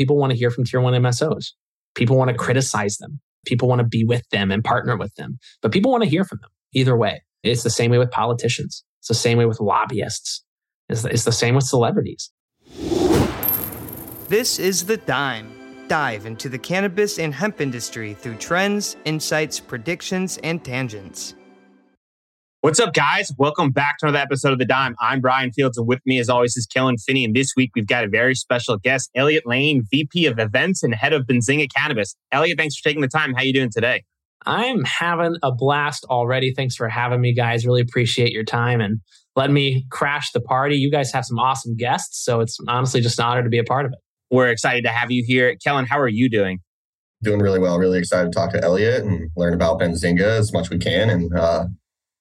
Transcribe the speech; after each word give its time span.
people 0.00 0.16
want 0.16 0.32
to 0.32 0.38
hear 0.38 0.50
from 0.50 0.64
tier 0.64 0.80
one 0.80 0.94
MSOs. 0.94 1.52
People 1.94 2.16
want 2.16 2.30
to 2.30 2.34
criticize 2.34 2.96
them. 2.96 3.20
People 3.44 3.68
want 3.68 3.80
to 3.80 3.86
be 3.86 4.02
with 4.02 4.26
them 4.30 4.50
and 4.50 4.64
partner 4.64 4.96
with 4.96 5.14
them. 5.16 5.38
But 5.60 5.72
people 5.72 5.90
want 5.90 6.02
to 6.04 6.08
hear 6.08 6.24
from 6.24 6.38
them 6.40 6.48
either 6.72 6.96
way. 6.96 7.22
It's 7.42 7.64
the 7.64 7.68
same 7.68 7.90
way 7.90 7.98
with 7.98 8.10
politicians. 8.10 8.82
It's 9.00 9.08
the 9.08 9.14
same 9.14 9.36
way 9.36 9.44
with 9.44 9.60
lobbyists. 9.60 10.42
It's 10.88 11.02
the, 11.02 11.10
it's 11.10 11.24
the 11.24 11.32
same 11.32 11.54
with 11.54 11.64
celebrities. 11.64 12.30
This 14.28 14.58
is 14.58 14.86
The 14.86 14.96
Dime. 14.96 15.52
Dive 15.86 16.24
into 16.24 16.48
the 16.48 16.58
cannabis 16.58 17.18
and 17.18 17.34
hemp 17.34 17.60
industry 17.60 18.14
through 18.14 18.36
trends, 18.36 18.96
insights, 19.04 19.60
predictions, 19.60 20.38
and 20.42 20.64
tangents. 20.64 21.34
What's 22.62 22.78
up, 22.78 22.92
guys? 22.92 23.32
Welcome 23.38 23.70
back 23.70 23.96
to 23.98 24.06
another 24.06 24.22
episode 24.22 24.52
of 24.52 24.58
The 24.58 24.66
Dime. 24.66 24.94
I'm 25.00 25.22
Brian 25.22 25.50
Fields, 25.50 25.78
and 25.78 25.88
with 25.88 26.00
me, 26.04 26.18
as 26.18 26.28
always, 26.28 26.58
is 26.58 26.66
Kellen 26.66 26.98
Finney. 26.98 27.24
And 27.24 27.34
this 27.34 27.54
week, 27.56 27.70
we've 27.74 27.86
got 27.86 28.04
a 28.04 28.06
very 28.06 28.34
special 28.34 28.76
guest, 28.76 29.08
Elliot 29.14 29.44
Lane, 29.46 29.84
VP 29.90 30.26
of 30.26 30.38
Events 30.38 30.82
and 30.82 30.94
Head 30.94 31.14
of 31.14 31.26
Benzinga 31.26 31.68
Cannabis. 31.74 32.14
Elliot, 32.30 32.58
thanks 32.58 32.76
for 32.76 32.86
taking 32.86 33.00
the 33.00 33.08
time. 33.08 33.32
How 33.32 33.40
you 33.40 33.54
doing 33.54 33.70
today? 33.72 34.04
I'm 34.44 34.84
having 34.84 35.36
a 35.42 35.50
blast 35.50 36.04
already. 36.10 36.52
Thanks 36.52 36.76
for 36.76 36.86
having 36.90 37.22
me, 37.22 37.32
guys. 37.32 37.64
Really 37.64 37.80
appreciate 37.80 38.30
your 38.30 38.44
time 38.44 38.82
and 38.82 39.00
let 39.36 39.50
me 39.50 39.86
crash 39.90 40.30
the 40.32 40.42
party. 40.42 40.76
You 40.76 40.90
guys 40.90 41.10
have 41.12 41.24
some 41.24 41.38
awesome 41.38 41.76
guests, 41.76 42.22
so 42.22 42.40
it's 42.40 42.58
honestly 42.68 43.00
just 43.00 43.18
an 43.18 43.24
honor 43.24 43.42
to 43.42 43.48
be 43.48 43.58
a 43.58 43.64
part 43.64 43.86
of 43.86 43.92
it. 43.92 43.98
We're 44.30 44.50
excited 44.50 44.84
to 44.84 44.90
have 44.90 45.10
you 45.10 45.24
here. 45.26 45.56
Kellen, 45.64 45.86
how 45.86 45.98
are 45.98 46.08
you 46.08 46.28
doing? 46.28 46.58
Doing 47.22 47.40
really 47.40 47.58
well. 47.58 47.78
Really 47.78 47.98
excited 47.98 48.30
to 48.30 48.38
talk 48.38 48.52
to 48.52 48.62
Elliot 48.62 49.02
and 49.02 49.30
learn 49.34 49.54
about 49.54 49.80
Benzinga 49.80 50.20
as 50.20 50.52
much 50.52 50.68
we 50.68 50.76
can. 50.76 51.08
And 51.08 51.34
uh, 51.34 51.64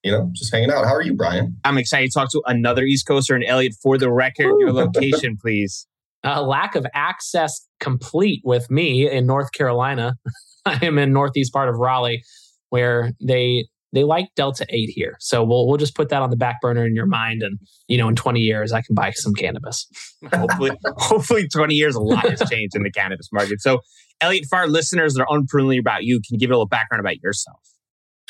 you 0.03 0.11
know, 0.11 0.29
just 0.33 0.53
hanging 0.53 0.71
out. 0.71 0.85
How 0.85 0.95
are 0.95 1.01
you, 1.01 1.13
Brian? 1.13 1.57
I'm 1.63 1.77
excited 1.77 2.11
to 2.11 2.19
talk 2.19 2.31
to 2.31 2.41
another 2.45 2.83
East 2.83 3.05
Coaster 3.05 3.35
and 3.35 3.43
Elliot. 3.45 3.73
For 3.81 3.97
the 3.97 4.11
record, 4.11 4.55
your 4.59 4.71
location, 4.73 5.37
please. 5.39 5.87
A 6.23 6.41
lack 6.41 6.75
of 6.75 6.85
access 6.93 7.67
complete 7.79 8.41
with 8.43 8.69
me 8.69 9.09
in 9.09 9.25
North 9.25 9.51
Carolina. 9.51 10.15
I 10.65 10.85
am 10.85 10.97
in 10.97 11.13
northeast 11.13 11.53
part 11.53 11.69
of 11.69 11.75
Raleigh, 11.75 12.23
where 12.69 13.11
they 13.21 13.65
they 13.91 14.03
like 14.03 14.27
Delta 14.35 14.65
Eight 14.69 14.89
here. 14.89 15.15
So 15.19 15.43
we'll 15.43 15.67
we'll 15.67 15.77
just 15.77 15.95
put 15.95 16.09
that 16.09 16.21
on 16.21 16.29
the 16.29 16.37
back 16.37 16.61
burner 16.61 16.85
in 16.85 16.95
your 16.95 17.05
mind, 17.05 17.41
and 17.41 17.57
you 17.87 17.97
know, 17.97 18.07
in 18.07 18.15
20 18.15 18.39
years, 18.39 18.71
I 18.71 18.81
can 18.81 18.95
buy 18.95 19.11
some 19.11 19.33
cannabis. 19.33 19.87
hopefully, 20.33 20.71
hopefully, 20.97 21.47
20 21.47 21.75
years, 21.75 21.95
a 21.95 22.01
lot 22.01 22.29
has 22.29 22.47
changed 22.49 22.75
in 22.75 22.83
the 22.83 22.91
cannabis 22.91 23.29
market. 23.31 23.61
So, 23.61 23.79
Elliot, 24.21 24.45
for 24.49 24.57
our 24.59 24.67
listeners 24.67 25.13
that 25.13 25.23
are 25.23 25.31
unfamiliar 25.31 25.79
about 25.79 26.03
you, 26.03 26.17
can 26.17 26.35
you 26.35 26.39
give 26.39 26.51
a 26.51 26.53
little 26.53 26.67
background 26.67 26.99
about 26.99 27.21
yourself? 27.21 27.59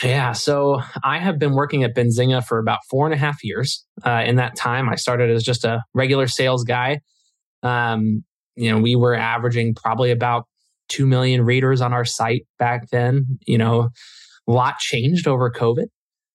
Yeah, 0.03 0.31
so 0.31 0.81
I 1.03 1.19
have 1.19 1.39
been 1.39 1.53
working 1.53 1.83
at 1.83 1.93
Benzinga 1.93 2.45
for 2.45 2.57
about 2.57 2.79
four 2.89 3.05
and 3.05 3.13
a 3.13 3.17
half 3.17 3.43
years. 3.43 3.85
Uh, 4.05 4.23
in 4.25 4.37
that 4.37 4.55
time, 4.55 4.87
I 4.87 4.95
started 4.95 5.29
as 5.29 5.43
just 5.43 5.65
a 5.65 5.83
regular 5.93 6.27
sales 6.27 6.63
guy. 6.63 7.01
Um, 7.63 8.23
you 8.55 8.71
know, 8.71 8.79
we 8.79 8.95
were 8.95 9.13
averaging 9.13 9.75
probably 9.75 10.11
about 10.11 10.45
two 10.87 11.05
million 11.05 11.43
readers 11.43 11.81
on 11.81 11.93
our 11.93 12.05
site 12.05 12.45
back 12.57 12.89
then. 12.91 13.39
You 13.45 13.57
know, 13.57 13.89
a 14.47 14.51
lot 14.51 14.79
changed 14.79 15.27
over 15.27 15.51
COVID. 15.51 15.87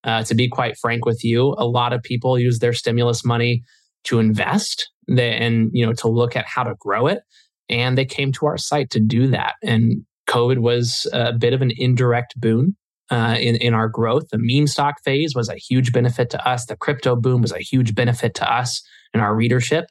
Uh, 0.05 0.23
to 0.25 0.35
be 0.35 0.49
quite 0.49 0.77
frank 0.77 1.07
with 1.07 1.25
you, 1.25 1.55
a 1.57 1.67
lot 1.67 1.95
of 1.95 2.03
people 2.03 2.39
use 2.39 2.59
their 2.59 2.75
stimulus 2.75 3.25
money 3.25 3.63
to 4.05 4.19
invest 4.19 4.91
and 5.09 5.71
you 5.73 5.85
know 5.85 5.95
to 5.95 6.09
look 6.09 6.37
at 6.37 6.45
how 6.47 6.63
to 6.63 6.75
grow 6.79 7.07
it, 7.07 7.23
and 7.71 7.97
they 7.97 8.05
came 8.05 8.31
to 8.33 8.45
our 8.45 8.59
site 8.59 8.91
to 8.91 9.01
do 9.01 9.29
that. 9.29 9.55
And 9.63 10.05
COVID 10.29 10.59
was 10.59 11.07
a 11.15 11.33
bit 11.33 11.55
of 11.55 11.63
an 11.63 11.73
indirect 11.79 12.39
boon 12.39 12.77
uh, 13.11 13.37
in, 13.39 13.57
in 13.57 13.75
our 13.75 13.89
growth. 13.89 14.25
The 14.31 14.39
meme 14.41 14.67
stock 14.67 14.95
phase 15.05 15.35
was 15.35 15.49
a 15.49 15.57
huge 15.57 15.93
benefit 15.93 16.31
to 16.31 16.49
us. 16.49 16.67
The 16.67 16.77
crypto 16.77 17.17
boom 17.17 17.43
was 17.43 17.53
a 17.53 17.59
huge 17.59 17.95
benefit 17.95 18.35
to 18.37 18.53
us 18.53 18.83
and 19.13 19.23
our 19.23 19.35
readership. 19.35 19.87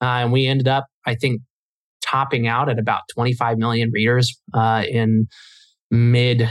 Uh, 0.00 0.20
and 0.24 0.32
we 0.32 0.46
ended 0.46 0.68
up, 0.68 0.86
I 1.06 1.14
think, 1.14 1.42
topping 2.02 2.46
out 2.46 2.68
at 2.68 2.78
about 2.78 3.02
25 3.14 3.58
million 3.58 3.90
readers 3.92 4.38
uh, 4.54 4.84
in 4.88 5.26
mid, 5.90 6.42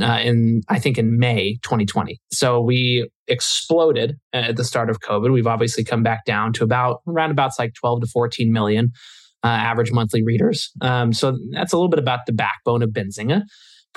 uh, 0.00 0.20
in 0.22 0.62
I 0.68 0.78
think 0.78 0.98
in 0.98 1.18
May 1.18 1.58
2020. 1.62 2.20
So 2.32 2.60
we 2.60 3.08
exploded 3.26 4.16
at 4.32 4.56
the 4.56 4.64
start 4.64 4.90
of 4.90 5.00
COVID. 5.00 5.32
We've 5.32 5.46
obviously 5.46 5.84
come 5.84 6.02
back 6.02 6.24
down 6.24 6.52
to 6.54 6.64
about 6.64 7.00
around 7.06 7.30
about 7.30 7.52
like 7.58 7.74
12 7.74 8.02
to 8.02 8.06
14 8.06 8.52
million 8.52 8.90
uh, 9.44 9.48
average 9.48 9.92
monthly 9.92 10.22
readers. 10.22 10.70
Um, 10.80 11.12
so 11.12 11.38
that's 11.52 11.72
a 11.72 11.76
little 11.76 11.88
bit 11.88 12.00
about 12.00 12.20
the 12.26 12.32
backbone 12.32 12.82
of 12.82 12.90
Benzinga 12.90 13.42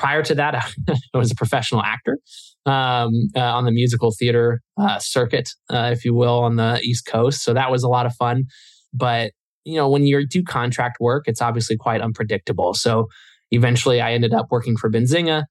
prior 0.01 0.23
to 0.23 0.33
that, 0.33 0.55
I 1.13 1.17
was 1.17 1.31
a 1.31 1.35
professional 1.35 1.83
actor 1.83 2.17
um, 2.65 3.29
uh, 3.35 3.39
on 3.39 3.65
the 3.65 3.71
musical 3.71 4.11
theater 4.17 4.59
uh, 4.77 4.97
circuit, 4.97 5.49
uh, 5.69 5.91
if 5.93 6.03
you 6.03 6.15
will, 6.15 6.39
on 6.39 6.55
the 6.55 6.79
East 6.83 7.05
Coast. 7.05 7.43
So 7.43 7.53
that 7.53 7.69
was 7.69 7.83
a 7.83 7.87
lot 7.87 8.07
of 8.07 8.15
fun. 8.15 8.45
But 8.91 9.31
you 9.63 9.75
know, 9.75 9.87
when 9.87 10.03
you 10.03 10.25
do 10.25 10.41
contract 10.41 10.97
work, 10.99 11.25
it's 11.27 11.39
obviously 11.39 11.77
quite 11.77 12.01
unpredictable. 12.01 12.73
So 12.73 13.09
eventually, 13.51 14.01
I 14.01 14.13
ended 14.13 14.33
up 14.33 14.47
working 14.49 14.75
for 14.75 14.89
Benzinga. 14.89 15.43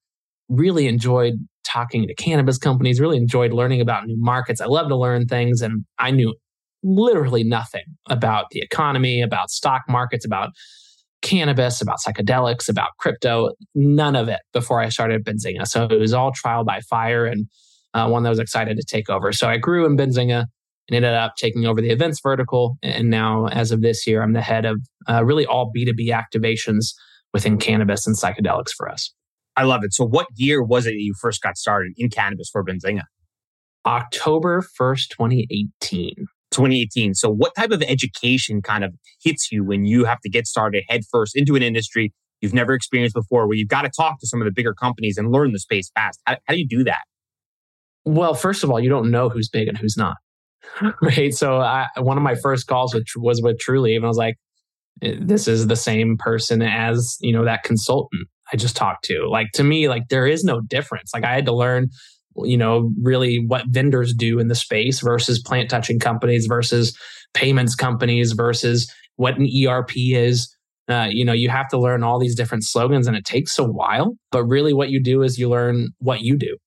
Really 0.49 0.87
enjoyed 0.87 1.35
talking 1.63 2.05
to 2.05 2.13
cannabis 2.13 2.57
companies. 2.57 2.99
Really 2.99 3.15
enjoyed 3.15 3.53
learning 3.53 3.79
about 3.79 4.05
new 4.05 4.17
markets. 4.19 4.59
I 4.59 4.65
love 4.65 4.89
to 4.89 4.97
learn 4.97 5.27
things, 5.27 5.61
and 5.61 5.85
I 5.97 6.11
knew 6.11 6.35
literally 6.83 7.45
nothing 7.45 7.85
about 8.09 8.47
the 8.51 8.59
economy, 8.59 9.21
about 9.21 9.49
stock 9.49 9.83
markets, 9.87 10.25
about 10.25 10.49
cannabis, 11.21 11.81
about 11.81 11.99
psychedelics, 12.05 12.69
about 12.69 12.91
crypto, 12.99 13.51
none 13.75 14.15
of 14.15 14.27
it 14.27 14.39
before 14.53 14.79
I 14.79 14.89
started 14.89 15.23
Benzinga. 15.23 15.67
So 15.67 15.85
it 15.85 15.99
was 15.99 16.13
all 16.13 16.31
trial 16.31 16.63
by 16.63 16.81
fire 16.81 17.25
and 17.25 17.47
uh, 17.93 18.07
one 18.07 18.23
that 18.23 18.29
was 18.29 18.39
excited 18.39 18.77
to 18.77 18.83
take 18.83 19.09
over. 19.09 19.31
So 19.31 19.47
I 19.47 19.57
grew 19.57 19.85
in 19.85 19.97
Benzinga 19.97 20.45
and 20.87 20.95
ended 20.95 21.13
up 21.13 21.35
taking 21.37 21.65
over 21.65 21.81
the 21.81 21.89
events 21.89 22.19
vertical. 22.21 22.77
And 22.81 23.09
now, 23.09 23.47
as 23.47 23.71
of 23.71 23.81
this 23.81 24.07
year, 24.07 24.21
I'm 24.21 24.33
the 24.33 24.41
head 24.41 24.65
of 24.65 24.79
uh, 25.09 25.23
really 25.23 25.45
all 25.45 25.71
B2B 25.75 26.09
activations 26.09 26.93
within 27.33 27.57
cannabis 27.57 28.07
and 28.07 28.17
psychedelics 28.17 28.71
for 28.75 28.89
us. 28.89 29.13
I 29.55 29.63
love 29.63 29.83
it. 29.83 29.93
So, 29.93 30.05
what 30.05 30.27
year 30.35 30.63
was 30.63 30.85
it 30.85 30.91
that 30.91 31.01
you 31.01 31.13
first 31.19 31.41
got 31.41 31.57
started 31.57 31.93
in 31.97 32.09
cannabis 32.09 32.49
for 32.51 32.63
Benzinga? 32.63 33.03
October 33.85 34.63
1st, 34.79 35.09
2018. 35.09 36.13
2018. 36.51 37.13
So, 37.15 37.29
what 37.29 37.55
type 37.55 37.71
of 37.71 37.81
education 37.81 38.61
kind 38.61 38.83
of 38.83 38.93
hits 39.23 39.51
you 39.51 39.63
when 39.63 39.85
you 39.85 40.05
have 40.05 40.19
to 40.21 40.29
get 40.29 40.47
started 40.47 40.83
headfirst 40.87 41.35
into 41.35 41.55
an 41.55 41.63
industry 41.63 42.13
you've 42.41 42.53
never 42.53 42.73
experienced 42.73 43.15
before, 43.15 43.47
where 43.47 43.55
you've 43.55 43.69
got 43.69 43.83
to 43.83 43.89
talk 43.89 44.19
to 44.19 44.27
some 44.27 44.41
of 44.41 44.45
the 44.45 44.51
bigger 44.51 44.73
companies 44.73 45.17
and 45.17 45.31
learn 45.31 45.51
the 45.51 45.59
space 45.59 45.89
fast? 45.95 46.19
How, 46.25 46.37
how 46.45 46.53
do 46.53 46.59
you 46.59 46.67
do 46.67 46.83
that? 46.83 47.01
Well, 48.05 48.33
first 48.33 48.63
of 48.63 48.71
all, 48.71 48.79
you 48.79 48.89
don't 48.89 49.11
know 49.11 49.29
who's 49.29 49.49
big 49.49 49.67
and 49.67 49.77
who's 49.77 49.95
not, 49.97 50.17
right? 51.01 51.33
So, 51.33 51.59
I, 51.59 51.87
one 51.97 52.17
of 52.17 52.23
my 52.23 52.35
first 52.35 52.67
calls 52.67 52.93
with, 52.93 53.05
was 53.15 53.41
with 53.41 53.57
Trulieve, 53.57 53.97
and 53.97 54.05
I 54.05 54.09
was 54.09 54.17
like, 54.17 54.35
eh, 55.01 55.15
"This 55.19 55.47
is 55.47 55.67
the 55.67 55.75
same 55.75 56.17
person 56.17 56.61
as 56.61 57.17
you 57.21 57.33
know 57.33 57.45
that 57.45 57.63
consultant 57.63 58.27
I 58.53 58.57
just 58.57 58.75
talked 58.75 59.05
to." 59.05 59.27
Like 59.29 59.47
to 59.53 59.63
me, 59.63 59.87
like 59.87 60.09
there 60.09 60.27
is 60.27 60.43
no 60.43 60.61
difference. 60.61 61.11
Like 61.13 61.23
I 61.23 61.33
had 61.33 61.45
to 61.45 61.53
learn 61.53 61.89
you 62.37 62.57
know, 62.57 62.91
really 63.01 63.43
what 63.45 63.65
vendors 63.67 64.13
do 64.13 64.39
in 64.39 64.47
the 64.47 64.55
space 64.55 64.99
versus 64.99 65.41
plant 65.41 65.69
touching 65.69 65.99
companies 65.99 66.45
versus 66.47 66.97
payments 67.33 67.75
companies 67.75 68.33
versus 68.33 68.91
what 69.15 69.37
an 69.37 69.47
ERP 69.67 69.91
is. 69.95 70.55
Uh, 70.89 71.07
you 71.09 71.23
know, 71.23 71.33
you 71.33 71.49
have 71.49 71.67
to 71.69 71.77
learn 71.77 72.03
all 72.03 72.19
these 72.19 72.35
different 72.35 72.63
slogans 72.63 73.07
and 73.07 73.15
it 73.15 73.25
takes 73.25 73.57
a 73.57 73.63
while. 73.63 74.15
But 74.31 74.45
really, 74.45 74.73
what 74.73 74.89
you 74.89 75.01
do 75.01 75.21
is 75.21 75.37
you 75.37 75.49
learn 75.49 75.89
what 75.99 76.21
you 76.21 76.37
do 76.37 76.57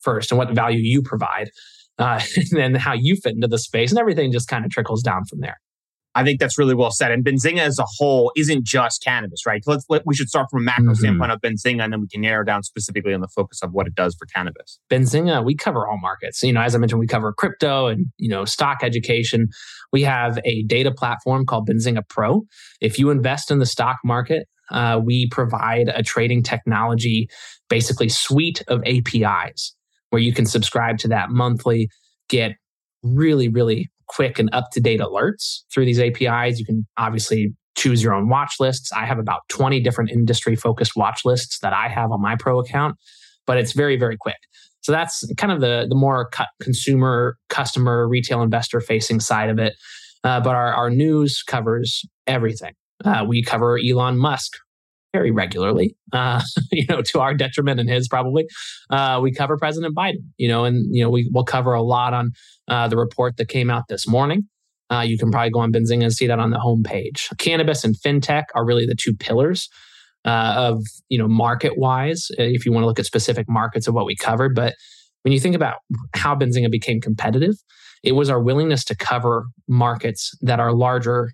first 0.00 0.30
and 0.30 0.38
what 0.38 0.50
value 0.50 0.80
you 0.80 1.00
provide, 1.02 1.50
uh, 1.98 2.20
and 2.36 2.48
then 2.52 2.74
how 2.74 2.92
you 2.92 3.16
fit 3.16 3.34
into 3.34 3.48
the 3.48 3.58
space, 3.58 3.90
and 3.90 3.98
everything 3.98 4.32
just 4.32 4.48
kind 4.48 4.64
of 4.64 4.70
trickles 4.70 5.02
down 5.02 5.24
from 5.24 5.40
there. 5.40 5.58
I 6.14 6.24
think 6.24 6.40
that's 6.40 6.58
really 6.58 6.74
well 6.74 6.90
said. 6.90 7.10
And 7.10 7.24
Benzinga 7.24 7.60
as 7.60 7.78
a 7.78 7.84
whole 7.86 8.32
isn't 8.36 8.64
just 8.64 9.02
cannabis, 9.02 9.46
right? 9.46 9.62
Let's 9.66 9.84
let, 9.88 10.02
we 10.04 10.14
should 10.14 10.28
start 10.28 10.48
from 10.50 10.62
a 10.62 10.64
macro 10.64 10.84
mm-hmm. 10.84 10.94
standpoint 10.94 11.32
of 11.32 11.40
Benzinga, 11.40 11.82
and 11.82 11.92
then 11.92 12.00
we 12.00 12.08
can 12.08 12.20
narrow 12.20 12.44
down 12.44 12.62
specifically 12.62 13.14
on 13.14 13.20
the 13.20 13.28
focus 13.28 13.60
of 13.62 13.72
what 13.72 13.86
it 13.86 13.94
does 13.94 14.14
for 14.18 14.26
cannabis. 14.26 14.78
Benzinga, 14.90 15.44
we 15.44 15.54
cover 15.54 15.86
all 15.86 15.98
markets. 16.00 16.42
You 16.42 16.52
know, 16.52 16.60
as 16.60 16.74
I 16.74 16.78
mentioned, 16.78 17.00
we 17.00 17.06
cover 17.06 17.32
crypto 17.32 17.86
and 17.86 18.06
you 18.18 18.28
know 18.28 18.44
stock 18.44 18.78
education. 18.82 19.48
We 19.92 20.02
have 20.02 20.38
a 20.44 20.62
data 20.64 20.92
platform 20.92 21.46
called 21.46 21.68
Benzinga 21.68 22.08
Pro. 22.08 22.42
If 22.80 22.98
you 22.98 23.10
invest 23.10 23.50
in 23.50 23.58
the 23.58 23.66
stock 23.66 23.96
market, 24.04 24.46
uh, 24.70 25.00
we 25.02 25.28
provide 25.28 25.88
a 25.88 26.02
trading 26.02 26.42
technology, 26.42 27.28
basically 27.68 28.08
suite 28.08 28.62
of 28.68 28.82
APIs 28.84 29.74
where 30.10 30.20
you 30.20 30.34
can 30.34 30.44
subscribe 30.44 30.98
to 30.98 31.08
that 31.08 31.30
monthly, 31.30 31.88
get 32.28 32.52
really, 33.02 33.48
really 33.48 33.90
quick 34.08 34.38
and 34.38 34.48
up 34.52 34.70
to 34.72 34.80
date 34.80 35.00
alerts 35.00 35.62
through 35.72 35.84
these 35.84 36.00
APIs. 36.00 36.58
You 36.58 36.64
can 36.64 36.86
obviously 36.96 37.54
choose 37.76 38.02
your 38.02 38.14
own 38.14 38.28
watch 38.28 38.54
lists. 38.60 38.92
I 38.92 39.06
have 39.06 39.18
about 39.18 39.40
20 39.48 39.80
different 39.80 40.10
industry 40.10 40.56
focused 40.56 40.92
watch 40.96 41.22
lists 41.24 41.58
that 41.60 41.72
I 41.72 41.88
have 41.88 42.12
on 42.12 42.20
my 42.20 42.36
pro 42.36 42.58
account, 42.58 42.96
but 43.46 43.56
it's 43.58 43.72
very, 43.72 43.96
very 43.96 44.16
quick. 44.18 44.36
So 44.82 44.92
that's 44.92 45.24
kind 45.36 45.52
of 45.52 45.60
the, 45.60 45.86
the 45.88 45.94
more 45.94 46.28
consumer, 46.60 47.36
customer, 47.48 48.08
retail 48.08 48.42
investor 48.42 48.80
facing 48.80 49.20
side 49.20 49.48
of 49.48 49.58
it. 49.58 49.74
Uh, 50.24 50.40
but 50.40 50.54
our, 50.54 50.72
our 50.72 50.90
news 50.90 51.42
covers 51.46 52.04
everything. 52.26 52.72
Uh, 53.04 53.24
we 53.26 53.42
cover 53.42 53.78
Elon 53.78 54.18
Musk 54.18 54.52
very 55.12 55.30
regularly, 55.30 55.96
uh, 56.12 56.40
you 56.72 56.84
know, 56.88 57.02
to 57.02 57.20
our 57.20 57.34
detriment 57.34 57.80
and 57.80 57.88
his 57.88 58.08
probably. 58.08 58.46
Uh, 58.90 59.20
we 59.22 59.32
cover 59.32 59.56
President 59.56 59.94
Biden, 59.94 60.24
you 60.36 60.48
know, 60.48 60.64
and 60.64 60.94
you 60.94 61.02
know 61.02 61.10
we 61.10 61.30
will 61.32 61.44
cover 61.44 61.74
a 61.74 61.82
lot 61.82 62.14
on 62.14 62.30
uh, 62.68 62.88
the 62.88 62.96
report 62.96 63.36
that 63.36 63.48
came 63.48 63.70
out 63.70 63.84
this 63.88 64.08
morning. 64.08 64.48
Uh, 64.90 65.00
you 65.00 65.16
can 65.16 65.30
probably 65.30 65.50
go 65.50 65.60
on 65.60 65.72
Benzinga 65.72 66.02
and 66.02 66.12
see 66.12 66.26
that 66.26 66.38
on 66.38 66.50
the 66.50 66.58
homepage. 66.58 67.36
Cannabis 67.38 67.82
and 67.84 67.94
fintech 67.94 68.44
are 68.54 68.64
really 68.64 68.84
the 68.84 68.94
two 68.94 69.14
pillars 69.14 69.68
uh, 70.24 70.54
of 70.56 70.82
you 71.08 71.18
know 71.18 71.28
market 71.28 71.74
wise. 71.76 72.28
Uh, 72.38 72.42
if 72.42 72.66
you 72.66 72.72
want 72.72 72.82
to 72.82 72.86
look 72.86 72.98
at 72.98 73.06
specific 73.06 73.46
markets 73.48 73.86
of 73.86 73.94
what 73.94 74.06
we 74.06 74.16
covered, 74.16 74.54
but 74.54 74.74
when 75.22 75.32
you 75.32 75.40
think 75.40 75.54
about 75.54 75.76
how 76.14 76.34
Benzinga 76.34 76.70
became 76.70 77.00
competitive, 77.00 77.54
it 78.02 78.12
was 78.12 78.28
our 78.28 78.42
willingness 78.42 78.84
to 78.84 78.96
cover 78.96 79.46
markets 79.68 80.36
that 80.40 80.58
are 80.58 80.72
larger 80.72 81.30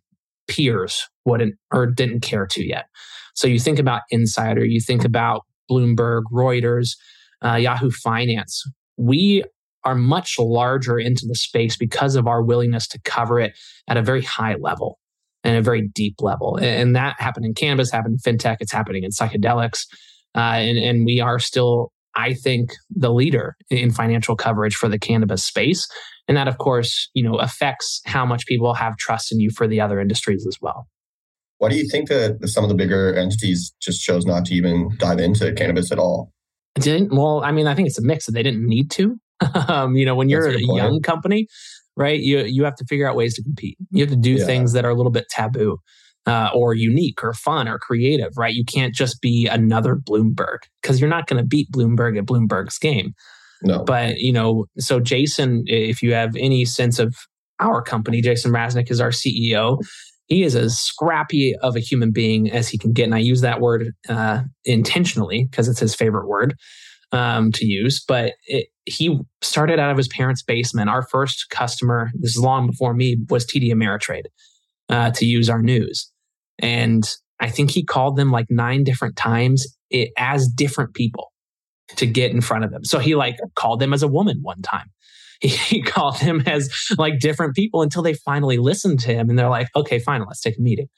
peers 0.49 1.07
wouldn't 1.25 1.55
or 1.73 1.87
didn't 1.87 2.21
care 2.21 2.47
to 2.47 2.67
yet. 2.67 2.87
So 3.35 3.47
you 3.47 3.61
think 3.61 3.79
about 3.79 4.03
Insider, 4.11 4.65
you 4.65 4.81
think 4.81 5.05
about 5.05 5.43
Bloomberg, 5.71 6.23
Reuters, 6.33 6.97
uh, 7.45 7.55
Yahoo 7.55 7.91
Finance. 7.91 8.65
We 8.97 9.45
are 9.85 9.95
much 9.95 10.39
larger 10.39 10.99
into 10.99 11.25
the 11.29 11.37
space 11.37 11.77
because 11.77 12.17
of 12.17 12.27
our 12.27 12.43
willingness 12.43 12.89
to 12.89 13.01
cover 13.05 13.39
it 13.39 13.57
at 13.87 13.97
a 13.97 14.03
very 14.03 14.23
high 14.23 14.57
level 14.61 14.99
and 15.45 15.57
a 15.57 15.63
very 15.63 15.89
deep 15.95 16.17
level. 16.21 16.57
And 16.57 16.97
that 16.97 17.21
happened 17.21 17.47
in 17.47 17.55
cannabis, 17.55 17.93
happened 17.93 18.19
in 18.25 18.37
fintech, 18.37 18.57
it's 18.61 18.73
happening 18.73 19.05
in 19.05 19.11
psychedelics. 19.11 19.87
Uh, 20.35 20.59
and, 20.59 20.79
and 20.79 21.07
we 21.07 21.21
are 21.21 21.39
still, 21.39 21.93
I 22.19 22.35
think, 22.35 22.73
the 22.91 23.13
leader 23.13 23.57
in 23.71 23.93
financial 23.93 24.35
coverage 24.35 24.75
for 24.75 24.89
the 24.89 24.99
cannabis 24.99 25.45
space. 25.45 25.89
And 26.27 26.37
that, 26.37 26.49
of 26.49 26.59
course, 26.59 27.09
you 27.15 27.23
know, 27.23 27.37
affects 27.37 28.01
how 28.05 28.27
much 28.27 28.45
people 28.47 28.75
have 28.75 28.97
trust 28.97 29.31
in 29.33 29.39
you 29.39 29.51
for 29.51 29.69
the 29.69 29.81
other 29.81 30.01
industries 30.01 30.45
as 30.47 30.57
well. 30.61 30.89
Why 31.59 31.69
do 31.69 31.77
you 31.77 31.89
think 31.89 32.09
that 32.09 32.39
some 32.49 32.65
of 32.65 32.71
the 32.71 32.75
bigger 32.75 33.15
entities 33.15 33.73
just 33.81 34.03
chose 34.03 34.27
not 34.27 34.45
to 34.47 34.55
even 34.55 34.91
dive 34.99 35.21
into 35.21 35.53
cannabis 35.53 35.93
at 35.93 35.99
all? 35.99 36.33
Didn't 36.75 37.15
well, 37.17 37.43
I 37.45 37.53
mean, 37.53 37.67
I 37.67 37.75
think 37.75 37.89
it's 37.89 37.99
a 37.99 38.05
mix 38.05 38.27
that 38.27 38.33
they 38.33 38.43
didn't 38.43 38.67
need 38.67 38.91
to. 38.93 39.17
um, 39.69 39.95
you 39.95 40.05
know, 40.05 40.15
when 40.15 40.29
you're 40.29 40.49
a, 40.49 40.57
a 40.57 40.77
young 40.77 41.01
company, 41.01 41.47
right, 41.97 42.21
you 42.21 42.41
you 42.41 42.65
have 42.65 42.77
to 42.77 42.85
figure 42.85 43.09
out 43.09 43.17
ways 43.17 43.35
to 43.35 43.43
compete. 43.43 43.77
You 43.91 44.03
have 44.05 44.11
to 44.11 44.17
do 44.17 44.35
yeah. 44.35 44.45
things 44.45 44.73
that 44.73 44.85
are 44.85 44.91
a 44.91 44.95
little 44.95 45.13
bit 45.13 45.29
taboo. 45.31 45.79
Uh, 46.29 46.51
or 46.53 46.75
unique 46.75 47.25
or 47.25 47.33
fun 47.33 47.67
or 47.67 47.79
creative, 47.79 48.33
right? 48.37 48.53
You 48.53 48.63
can't 48.63 48.95
just 48.95 49.23
be 49.23 49.47
another 49.47 49.97
Bloomberg 49.97 50.59
because 50.83 51.01
you're 51.01 51.09
not 51.09 51.27
going 51.27 51.43
to 51.43 51.47
beat 51.47 51.73
Bloomberg 51.73 52.19
at 52.19 52.27
Bloomberg's 52.27 52.79
game. 52.79 53.15
No. 53.63 53.83
But, 53.83 54.19
you 54.19 54.33
know, 54.33 54.67
so 54.79 55.01
Jason, 55.01 55.65
if 55.67 56.03
you 56.03 56.13
have 56.13 56.37
any 56.37 56.67
sense 56.67 56.99
of 56.99 57.17
our 57.61 57.81
company, 57.81 58.21
Jason 58.21 58.53
Raznick 58.53 58.91
is 58.91 59.01
our 59.01 59.11
CEO. 59.11 59.79
He 60.27 60.43
is 60.43 60.55
as 60.55 60.79
scrappy 60.79 61.55
of 61.63 61.77
a 61.77 61.81
human 61.81 62.13
being 62.13 62.51
as 62.51 62.69
he 62.69 62.77
can 62.77 62.93
get. 62.93 63.05
And 63.05 63.15
I 63.15 63.19
use 63.21 63.41
that 63.41 63.63
word 63.63 63.95
uh, 64.09 64.43
intentionally 64.67 65.49
because 65.51 65.67
it's 65.67 65.81
his 65.81 65.95
favorite 65.95 66.29
word 66.29 66.55
um, 67.13 67.53
to 67.53 67.65
use. 67.65 68.05
But 68.07 68.35
it, 68.47 68.67
he 68.85 69.19
started 69.41 69.79
out 69.79 69.91
of 69.91 69.97
his 69.97 70.09
parents' 70.09 70.43
basement. 70.43 70.91
Our 70.91 71.03
first 71.03 71.47
customer, 71.51 72.11
this 72.15 72.37
is 72.37 72.43
long 72.43 72.67
before 72.67 72.93
me, 72.93 73.17
was 73.31 73.47
TD 73.47 73.71
Ameritrade 73.71 74.27
uh, 74.89 75.11
to 75.13 75.25
use 75.25 75.49
our 75.49 75.63
news. 75.63 76.11
And 76.59 77.09
I 77.41 77.51
think 77.51 77.71
he 77.71 77.85
called 77.85 78.17
them 78.17 78.31
like 78.31 78.47
nine 78.51 78.85
different 78.85 79.17
times 79.17 79.67
it, 79.91 80.11
as 80.17 80.49
different 80.49 80.95
people 80.95 81.33
to 81.97 82.07
get 82.07 82.33
in 82.33 82.41
front 82.41 82.65
of 82.65 82.71
them. 82.71 82.85
So 82.85 82.99
he 82.99 83.15
like 83.15 83.39
called 83.55 83.81
them 83.81 83.93
as 83.93 84.03
a 84.03 84.09
woman 84.09 84.41
one 84.43 84.63
time. 84.63 84.91
He, 85.41 85.51
he 85.51 85.83
called 85.83 86.19
them 86.19 86.43
as 86.47 86.69
like 86.99 87.21
different 87.21 87.55
people 87.55 87.83
until 87.83 88.03
they 88.03 88.15
finally 88.15 88.59
listened 88.59 88.99
to 89.01 89.15
him 89.15 89.31
and 89.31 89.39
they're 89.39 89.49
like, 89.49 89.69
okay, 89.77 90.01
fine, 90.01 90.25
let's 90.27 90.41
take 90.41 90.59
a 90.59 90.61
meeting. 90.61 90.89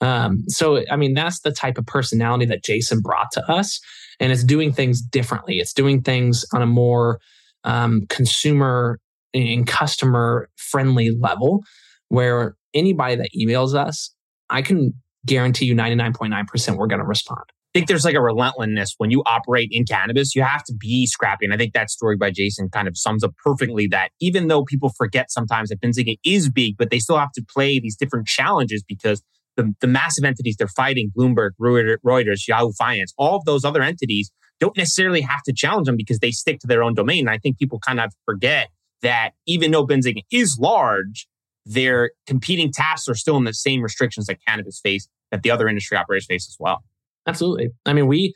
Um, 0.00 0.44
so, 0.48 0.82
I 0.90 0.96
mean, 0.96 1.12
that's 1.12 1.40
the 1.40 1.52
type 1.52 1.76
of 1.76 1.84
personality 1.84 2.46
that 2.46 2.64
Jason 2.64 3.02
brought 3.02 3.30
to 3.32 3.44
us. 3.46 3.80
And 4.20 4.32
it's 4.32 4.42
doing 4.42 4.72
things 4.72 5.02
differently. 5.02 5.58
It's 5.58 5.74
doing 5.74 6.00
things 6.00 6.46
on 6.54 6.62
a 6.62 6.66
more 6.66 7.20
um, 7.64 8.06
consumer 8.08 9.00
and 9.34 9.66
customer 9.66 10.48
friendly 10.56 11.10
level 11.10 11.62
where 12.08 12.56
anybody 12.72 13.16
that 13.16 13.30
emails 13.38 13.74
us, 13.74 14.13
I 14.54 14.62
can 14.62 14.94
guarantee 15.26 15.64
you 15.64 15.74
99.9% 15.74 16.76
we're 16.76 16.86
going 16.86 17.00
to 17.00 17.04
respond. 17.04 17.42
I 17.48 17.78
think 17.78 17.88
there's 17.88 18.04
like 18.04 18.14
a 18.14 18.22
relentlessness 18.22 18.94
when 18.98 19.10
you 19.10 19.24
operate 19.26 19.68
in 19.72 19.84
cannabis. 19.84 20.36
You 20.36 20.42
have 20.42 20.62
to 20.64 20.74
be 20.74 21.06
scrappy. 21.06 21.44
And 21.44 21.52
I 21.52 21.56
think 21.56 21.72
that 21.72 21.90
story 21.90 22.16
by 22.16 22.30
Jason 22.30 22.68
kind 22.68 22.86
of 22.86 22.96
sums 22.96 23.24
up 23.24 23.32
perfectly 23.44 23.88
that 23.88 24.10
even 24.20 24.46
though 24.46 24.62
people 24.62 24.92
forget 24.96 25.32
sometimes 25.32 25.70
that 25.70 25.80
Benzinga 25.80 26.18
is 26.24 26.48
big, 26.48 26.76
but 26.78 26.90
they 26.90 27.00
still 27.00 27.18
have 27.18 27.32
to 27.32 27.44
play 27.52 27.80
these 27.80 27.96
different 27.96 28.28
challenges 28.28 28.84
because 28.86 29.24
the, 29.56 29.74
the 29.80 29.88
massive 29.88 30.24
entities 30.24 30.54
they're 30.56 30.68
fighting, 30.68 31.10
Bloomberg, 31.18 31.50
Reuters, 31.60 32.46
Yahoo 32.46 32.72
Finance, 32.78 33.12
all 33.18 33.36
of 33.36 33.44
those 33.44 33.64
other 33.64 33.82
entities 33.82 34.30
don't 34.60 34.76
necessarily 34.76 35.22
have 35.22 35.42
to 35.46 35.52
challenge 35.52 35.86
them 35.86 35.96
because 35.96 36.20
they 36.20 36.30
stick 36.30 36.60
to 36.60 36.68
their 36.68 36.84
own 36.84 36.94
domain. 36.94 37.26
And 37.26 37.30
I 37.30 37.38
think 37.38 37.58
people 37.58 37.80
kind 37.80 37.98
of 37.98 38.12
forget 38.24 38.68
that 39.02 39.30
even 39.46 39.72
though 39.72 39.84
Benzinga 39.84 40.22
is 40.30 40.56
large, 40.60 41.26
their 41.66 42.10
competing 42.26 42.72
tasks 42.72 43.08
are 43.08 43.14
still 43.14 43.36
in 43.36 43.44
the 43.44 43.54
same 43.54 43.82
restrictions 43.82 44.26
that 44.26 44.38
cannabis 44.46 44.80
face 44.80 45.08
that 45.30 45.42
the 45.42 45.50
other 45.50 45.68
industry 45.68 45.96
operators 45.96 46.26
face 46.26 46.46
as 46.48 46.56
well. 46.58 46.84
Absolutely. 47.26 47.70
I 47.86 47.92
mean, 47.92 48.06
we, 48.06 48.34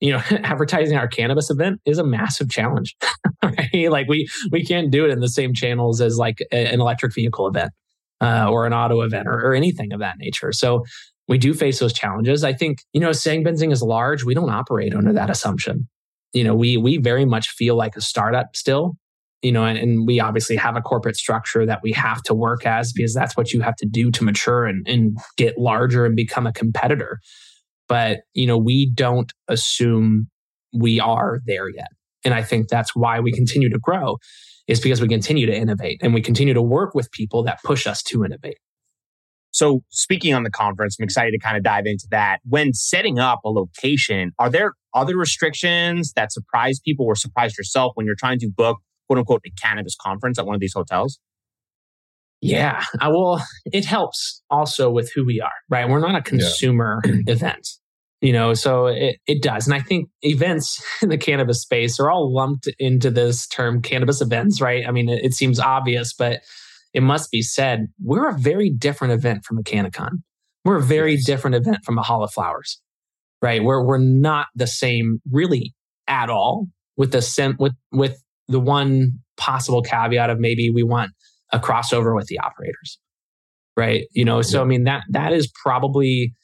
you 0.00 0.12
know, 0.12 0.18
advertising 0.30 0.96
our 0.96 1.08
cannabis 1.08 1.50
event 1.50 1.80
is 1.86 1.98
a 1.98 2.04
massive 2.04 2.50
challenge. 2.50 2.96
right? 3.42 3.90
Like 3.90 4.08
we 4.08 4.28
we 4.52 4.64
can't 4.64 4.90
do 4.90 5.04
it 5.04 5.10
in 5.10 5.20
the 5.20 5.28
same 5.28 5.54
channels 5.54 6.00
as 6.00 6.18
like 6.18 6.38
an 6.52 6.80
electric 6.80 7.14
vehicle 7.14 7.46
event 7.46 7.72
uh, 8.20 8.48
or 8.50 8.66
an 8.66 8.74
auto 8.74 9.00
event 9.00 9.26
or, 9.26 9.34
or 9.34 9.54
anything 9.54 9.92
of 9.92 10.00
that 10.00 10.18
nature. 10.18 10.52
So 10.52 10.84
we 11.28 11.38
do 11.38 11.54
face 11.54 11.78
those 11.78 11.92
challenges. 11.92 12.44
I 12.44 12.52
think, 12.52 12.82
you 12.92 13.00
know, 13.00 13.12
saying 13.12 13.44
Benzinga 13.44 13.72
is 13.72 13.82
large, 13.82 14.24
we 14.24 14.34
don't 14.34 14.50
operate 14.50 14.94
under 14.94 15.12
that 15.12 15.30
assumption. 15.30 15.88
You 16.32 16.44
know, 16.44 16.54
we 16.54 16.76
we 16.76 16.98
very 16.98 17.24
much 17.24 17.48
feel 17.50 17.76
like 17.76 17.96
a 17.96 18.00
startup 18.00 18.54
still, 18.54 18.96
you 19.42 19.52
know, 19.52 19.64
and, 19.64 19.78
and 19.78 20.06
we 20.06 20.20
obviously 20.20 20.56
have 20.56 20.76
a 20.76 20.80
corporate 20.80 21.16
structure 21.16 21.64
that 21.64 21.80
we 21.82 21.92
have 21.92 22.22
to 22.24 22.34
work 22.34 22.66
as 22.66 22.92
because 22.92 23.14
that's 23.14 23.36
what 23.36 23.52
you 23.52 23.60
have 23.62 23.76
to 23.76 23.86
do 23.86 24.10
to 24.10 24.24
mature 24.24 24.66
and, 24.66 24.86
and 24.86 25.16
get 25.36 25.56
larger 25.56 26.04
and 26.04 26.14
become 26.14 26.46
a 26.46 26.52
competitor. 26.52 27.18
But, 27.88 28.20
you 28.34 28.46
know, 28.46 28.58
we 28.58 28.90
don't 28.90 29.32
assume 29.48 30.28
we 30.72 31.00
are 31.00 31.40
there 31.46 31.68
yet. 31.68 31.88
And 32.24 32.34
I 32.34 32.42
think 32.42 32.68
that's 32.68 32.94
why 32.94 33.18
we 33.20 33.32
continue 33.32 33.70
to 33.70 33.78
grow 33.78 34.18
is 34.68 34.78
because 34.78 35.00
we 35.00 35.08
continue 35.08 35.46
to 35.46 35.54
innovate 35.54 35.98
and 36.02 36.14
we 36.14 36.20
continue 36.20 36.54
to 36.54 36.62
work 36.62 36.94
with 36.94 37.10
people 37.10 37.42
that 37.44 37.58
push 37.64 37.86
us 37.86 38.02
to 38.04 38.24
innovate. 38.24 38.58
So, 39.52 39.80
speaking 39.88 40.32
on 40.32 40.44
the 40.44 40.50
conference, 40.50 40.96
I'm 40.98 41.04
excited 41.04 41.32
to 41.32 41.38
kind 41.38 41.56
of 41.56 41.64
dive 41.64 41.84
into 41.86 42.06
that. 42.12 42.38
When 42.44 42.72
setting 42.72 43.18
up 43.18 43.40
a 43.44 43.48
location, 43.48 44.30
are 44.38 44.48
there 44.48 44.74
other 44.94 45.16
restrictions 45.16 46.12
that 46.14 46.32
surprise 46.32 46.78
people 46.78 47.04
or 47.04 47.16
surprise 47.16 47.58
yourself 47.58 47.92
when 47.94 48.06
you're 48.06 48.14
trying 48.16 48.38
to 48.40 48.48
book, 48.48 48.78
quote 49.10 49.18
unquote, 49.18 49.42
a 49.44 49.50
cannabis 49.60 49.96
conference 50.00 50.38
at 50.38 50.46
one 50.46 50.54
of 50.54 50.60
these 50.60 50.72
hotels? 50.72 51.18
Yeah, 52.40 52.84
I 53.00 53.08
will. 53.08 53.40
It 53.66 53.84
helps 53.84 54.40
also 54.48 54.88
with 54.88 55.10
who 55.12 55.26
we 55.26 55.40
are, 55.40 55.50
right? 55.68 55.88
We're 55.88 55.98
not 55.98 56.14
a 56.14 56.22
consumer 56.22 57.02
yeah. 57.04 57.14
event, 57.26 57.68
you 58.20 58.32
know, 58.32 58.54
so 58.54 58.86
it, 58.86 59.16
it 59.26 59.42
does. 59.42 59.66
And 59.66 59.74
I 59.74 59.80
think 59.80 60.10
events 60.22 60.80
in 61.02 61.08
the 61.08 61.18
cannabis 61.18 61.60
space 61.60 61.98
are 61.98 62.08
all 62.08 62.32
lumped 62.32 62.68
into 62.78 63.10
this 63.10 63.48
term 63.48 63.82
cannabis 63.82 64.20
events, 64.20 64.60
right? 64.60 64.86
I 64.86 64.92
mean, 64.92 65.08
it, 65.08 65.24
it 65.24 65.34
seems 65.34 65.58
obvious, 65.58 66.14
but 66.14 66.40
it 66.94 67.02
must 67.02 67.32
be 67.32 67.42
said, 67.42 67.88
we're 68.00 68.28
a 68.28 68.38
very 68.38 68.70
different 68.70 69.12
event 69.12 69.44
from 69.44 69.58
a 69.58 69.62
CannaCon. 69.62 70.22
We're 70.64 70.76
a 70.76 70.82
very 70.82 71.14
yes. 71.14 71.26
different 71.26 71.56
event 71.56 71.78
from 71.84 71.98
a 71.98 72.02
Hall 72.02 72.22
of 72.22 72.32
Flowers, 72.32 72.80
right? 73.42 73.62
We're, 73.62 73.84
we're 73.84 73.98
not 73.98 74.46
the 74.54 74.68
same 74.68 75.20
really 75.30 75.74
at 76.06 76.30
all 76.30 76.68
with 76.96 77.10
the 77.10 77.22
sim, 77.22 77.56
with, 77.58 77.74
with 77.90 78.22
the 78.50 78.60
one 78.60 79.12
possible 79.36 79.82
caveat 79.82 80.30
of 80.30 80.38
maybe 80.38 80.70
we 80.70 80.82
want 80.82 81.12
a 81.52 81.58
crossover 81.58 82.14
with 82.14 82.26
the 82.26 82.38
operators, 82.38 82.98
right? 83.76 84.04
You 84.12 84.24
know, 84.24 84.42
so. 84.42 84.60
I 84.60 84.64
mean, 84.64 84.84
that, 84.84 85.02
that 85.10 85.32
is 85.32 85.50
probably 85.62 86.34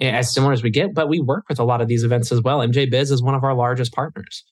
as 0.00 0.32
similar 0.32 0.52
as 0.52 0.62
we 0.62 0.70
get, 0.70 0.94
but 0.94 1.08
we 1.08 1.20
work 1.20 1.44
with 1.48 1.58
a 1.58 1.64
lot 1.64 1.80
of 1.80 1.88
these 1.88 2.04
events 2.04 2.32
as 2.32 2.42
well. 2.42 2.58
MJ 2.58 2.90
Biz 2.90 3.10
is 3.10 3.22
one 3.22 3.34
of 3.34 3.44
our 3.44 3.54
largest 3.54 3.92
partners. 3.92 4.44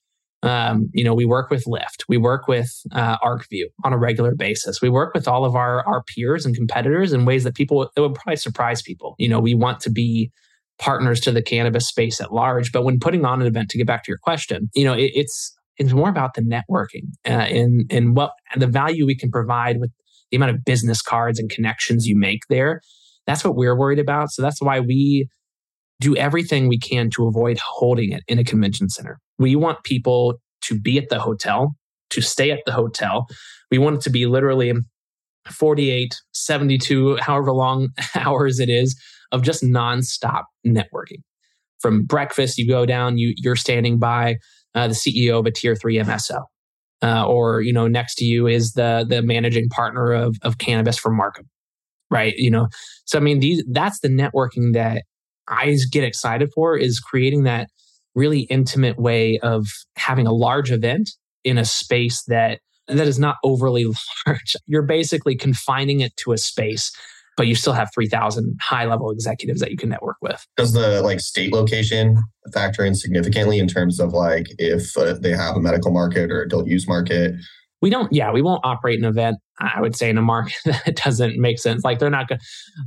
Um, 0.43 0.89
you 0.95 1.05
know, 1.05 1.13
we 1.13 1.27
work 1.27 1.51
with 1.51 1.65
Lyft, 1.67 2.05
we 2.09 2.17
work 2.17 2.49
with 2.49 2.71
uh, 2.93 3.19
ArcView 3.19 3.67
on 3.85 3.93
a 3.93 3.99
regular 3.99 4.35
basis. 4.35 4.81
We 4.81 4.89
work 4.89 5.13
with 5.13 5.29
all 5.29 5.45
of 5.45 5.55
our 5.55 5.87
our 5.87 6.03
peers 6.03 6.47
and 6.47 6.57
competitors 6.57 7.13
in 7.13 7.27
ways 7.27 7.45
that 7.45 7.55
people 7.55 7.91
it 7.95 8.01
would 8.01 8.15
probably 8.15 8.37
surprise 8.37 8.81
people. 8.81 9.17
You 9.19 9.29
know, 9.29 9.39
we 9.39 9.55
want 9.55 9.81
to 9.81 9.91
be 9.91 10.31
partners 10.79 11.21
to 11.21 11.31
the 11.31 11.43
cannabis 11.43 11.87
space 11.87 12.23
at 12.23 12.33
large, 12.33 12.73
but 12.73 12.85
when 12.85 12.99
putting 12.99 13.27
on 13.27 13.43
an 13.43 13.47
event, 13.47 13.69
to 13.69 13.77
get 13.77 13.87
back 13.87 14.03
to 14.05 14.11
your 14.11 14.19
question, 14.19 14.71
you 14.75 14.85
know, 14.85 14.95
it, 14.95 15.11
it's 15.15 15.55
it's 15.81 15.95
more 15.95 16.11
about 16.11 16.35
the 16.35 16.43
networking 16.43 17.09
uh, 17.27 17.49
and 17.49 17.91
and 17.91 18.15
what 18.15 18.33
and 18.53 18.61
the 18.61 18.67
value 18.67 19.07
we 19.07 19.17
can 19.17 19.31
provide 19.31 19.81
with 19.81 19.91
the 20.31 20.37
amount 20.37 20.51
of 20.51 20.63
business 20.65 21.01
cards 21.01 21.41
and 21.41 21.51
connections 21.51 22.07
you 22.07 22.17
make 22.17 22.43
there. 22.51 22.83
That's 23.27 23.43
what 23.43 23.57
we're 23.57 23.77
worried 23.77 23.99
about. 23.99 24.31
So 24.31 24.43
that's 24.43 24.61
why 24.61 24.81
we 24.81 25.27
do 25.99 26.15
everything 26.17 26.69
we 26.69 26.79
can 26.79 27.09
to 27.11 27.27
avoid 27.27 27.59
holding 27.59 28.13
it 28.13 28.23
in 28.29 28.39
a 28.39 28.45
convention 28.45 28.91
center. 28.91 29.19
We 29.39 29.57
want 29.57 29.83
people 29.83 30.35
to 30.63 30.79
be 30.79 30.99
at 30.99 31.09
the 31.09 31.19
hotel, 31.19 31.75
to 32.11 32.21
stay 32.21 32.51
at 32.51 32.61
the 32.67 32.73
hotel. 32.73 33.27
We 33.71 33.79
want 33.79 33.97
it 33.97 34.03
to 34.03 34.11
be 34.11 34.27
literally 34.27 34.73
48, 35.51 36.15
72, 36.33 37.17
however 37.17 37.53
long 37.53 37.89
hours 38.15 38.61
it 38.61 38.69
is 38.69 39.01
of 39.33 39.43
just 39.43 39.63
nonstop 39.63 40.45
networking. 40.67 41.23
From 41.81 42.05
breakfast, 42.05 42.59
you 42.59 42.69
go 42.69 42.85
down, 42.85 43.17
you, 43.17 43.33
you're 43.39 43.57
standing 43.57 43.99
by 43.99 44.37
uh, 44.75 44.89
the 44.89 44.95
CEO 44.95 45.39
of 45.39 45.47
a 45.47 45.51
tier 45.51 45.75
three 45.77 45.97
MSO. 45.97 46.43
uh, 47.03 47.27
or 47.27 47.61
you 47.63 47.73
know 47.73 47.87
next 47.89 48.17
to 48.17 48.25
you 48.25 48.47
is 48.47 48.73
the 48.73 49.07
the 49.09 49.23
managing 49.23 49.69
partner 49.69 50.13
of 50.13 50.37
of 50.43 50.59
cannabis 50.59 50.99
for 50.99 51.11
Markham, 51.11 51.49
right? 52.11 52.35
You 52.37 52.51
know, 52.51 52.69
so 53.05 53.19
I 53.19 53.23
mean 53.23 53.41
these 53.41 53.65
that's 53.71 54.01
the 54.01 54.09
networking 54.09 54.73
that 54.75 55.03
I 55.49 55.77
get 55.91 56.05
excited 56.05 56.51
for 56.55 56.77
is 56.77 57.01
creating 57.01 57.45
that 57.45 57.69
really 58.15 58.41
intimate 58.43 58.99
way 58.99 59.39
of 59.39 59.67
having 59.97 60.27
a 60.27 60.33
large 60.33 60.71
event 60.71 61.11
in 61.45 61.59
a 61.59 61.65
space 61.65 62.23
that 62.27 62.61
that 62.89 63.07
is 63.07 63.19
not 63.19 63.37
overly 63.45 63.85
large. 64.27 64.57
You're 64.67 64.83
basically 64.83 65.37
confining 65.37 66.01
it 66.01 66.17
to 66.19 66.33
a 66.33 66.39
space 66.39 66.93
but 67.41 67.47
you 67.47 67.55
still 67.55 67.73
have 67.73 67.89
3000 67.95 68.55
high 68.61 68.85
level 68.85 69.11
executives 69.11 69.61
that 69.61 69.71
you 69.71 69.77
can 69.79 69.89
network 69.89 70.19
with. 70.21 70.47
Does 70.59 70.75
the 70.75 71.01
like 71.01 71.21
state 71.21 71.55
location 71.55 72.19
factor 72.53 72.85
in 72.85 72.95
significantly 72.95 73.59
in 73.59 73.67
terms 73.67 73.99
of 73.99 74.13
like 74.13 74.49
if 74.59 74.95
uh, 74.99 75.15
they 75.15 75.31
have 75.31 75.57
a 75.57 75.61
medical 75.61 75.91
market 75.91 76.31
or 76.31 76.43
adult 76.43 76.67
use 76.67 76.87
market? 76.87 77.35
We 77.81 77.89
don't 77.89 78.13
yeah 78.13 78.31
we 78.31 78.43
won't 78.43 78.61
operate 78.63 78.99
an 78.99 79.07
event 79.07 79.39
i 79.59 79.81
would 79.81 79.97
say 79.97 80.11
in 80.11 80.19
a 80.19 80.23
market 80.23 80.55
that 80.67 80.97
doesn't 81.03 81.39
make 81.39 81.59
sense. 81.59 81.83
Like 81.83 81.99
they're 81.99 82.11
not 82.11 82.29
going 82.29 82.39
to 82.41 82.45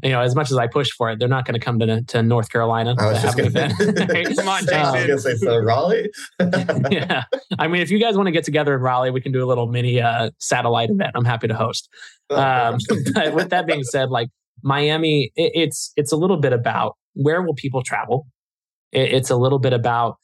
you 0.08 0.12
know 0.12 0.22
as 0.22 0.36
much 0.36 0.52
as 0.52 0.58
i 0.58 0.68
push 0.68 0.92
for 0.92 1.10
it 1.10 1.18
they're 1.18 1.28
not 1.28 1.46
going 1.46 1.60
to 1.60 1.60
come 1.60 1.80
to, 1.80 2.04
to 2.04 2.22
north 2.22 2.52
carolina 2.52 2.94
I 3.00 3.08
was 3.08 3.18
to 3.18 3.24
just 3.24 3.40
have 3.40 3.54
gonna- 3.54 3.74
event 3.74 4.38
Come 4.38 4.48
on, 4.48 4.60
Jason. 4.68 5.08
gonna 5.08 5.18
say 5.18 5.36
so 5.36 5.58
Raleigh. 5.58 6.12
yeah. 6.92 7.24
I 7.58 7.68
mean 7.68 7.82
if 7.82 7.90
you 7.90 7.98
guys 8.00 8.16
want 8.16 8.28
to 8.28 8.32
get 8.32 8.44
together 8.44 8.76
in 8.76 8.82
raleigh 8.82 9.10
we 9.10 9.20
can 9.20 9.32
do 9.32 9.44
a 9.44 9.48
little 9.48 9.66
mini 9.66 10.00
uh, 10.00 10.30
satellite 10.38 10.92
event. 10.92 11.14
I'm 11.16 11.26
happy 11.26 11.48
to 11.48 11.56
host. 11.56 11.90
Um, 12.30 12.78
but 13.14 13.34
with 13.34 13.50
that 13.50 13.68
being 13.68 13.84
said, 13.84 14.10
like 14.10 14.30
Miami, 14.64 15.32
it, 15.36 15.52
it's 15.54 15.92
it's 15.96 16.12
a 16.12 16.18
little 16.18 16.38
bit 16.38 16.54
about 16.54 16.96
where 17.14 17.42
will 17.42 17.56
people 17.56 17.84
travel. 17.84 18.26
It, 18.92 19.14
it's 19.14 19.30
a 19.30 19.36
little 19.36 19.60
bit 19.60 19.74
about 19.74 20.16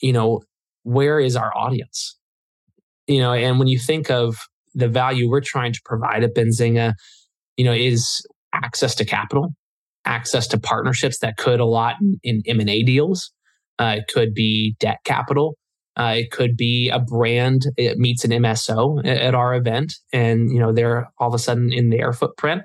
you 0.00 0.12
know 0.12 0.42
where 0.82 1.18
is 1.18 1.36
our 1.36 1.56
audience. 1.56 2.16
You 3.06 3.20
know, 3.20 3.32
and 3.32 3.58
when 3.58 3.68
you 3.68 3.78
think 3.78 4.10
of 4.10 4.36
the 4.74 4.88
value 4.88 5.30
we're 5.30 5.40
trying 5.40 5.72
to 5.72 5.80
provide 5.84 6.24
at 6.24 6.34
Benzinga, 6.34 6.94
you 7.56 7.64
know, 7.64 7.72
is 7.72 8.26
access 8.52 8.94
to 8.96 9.04
capital, 9.04 9.54
access 10.04 10.46
to 10.48 10.58
partnerships 10.58 11.18
that 11.20 11.36
could 11.36 11.60
a 11.60 11.64
lot 11.64 11.96
in, 12.22 12.42
M 12.46 12.60
and 12.60 12.70
A 12.70 12.82
deals. 12.82 13.32
Uh, 13.78 13.96
it 13.98 14.04
could 14.12 14.34
be 14.34 14.76
debt 14.78 14.98
capital. 15.04 15.56
Uh, 15.96 16.14
it 16.16 16.30
could 16.32 16.56
be 16.56 16.90
a 16.90 16.98
brand 16.98 17.62
it 17.76 17.98
meets 17.98 18.24
an 18.24 18.32
MSO 18.32 18.98
at, 19.06 19.18
at 19.18 19.34
our 19.34 19.54
event, 19.54 19.92
and 20.12 20.50
you 20.52 20.58
know 20.58 20.72
they're 20.72 21.08
all 21.18 21.28
of 21.28 21.34
a 21.34 21.38
sudden 21.38 21.72
in 21.72 21.90
their 21.90 22.12
footprint. 22.12 22.62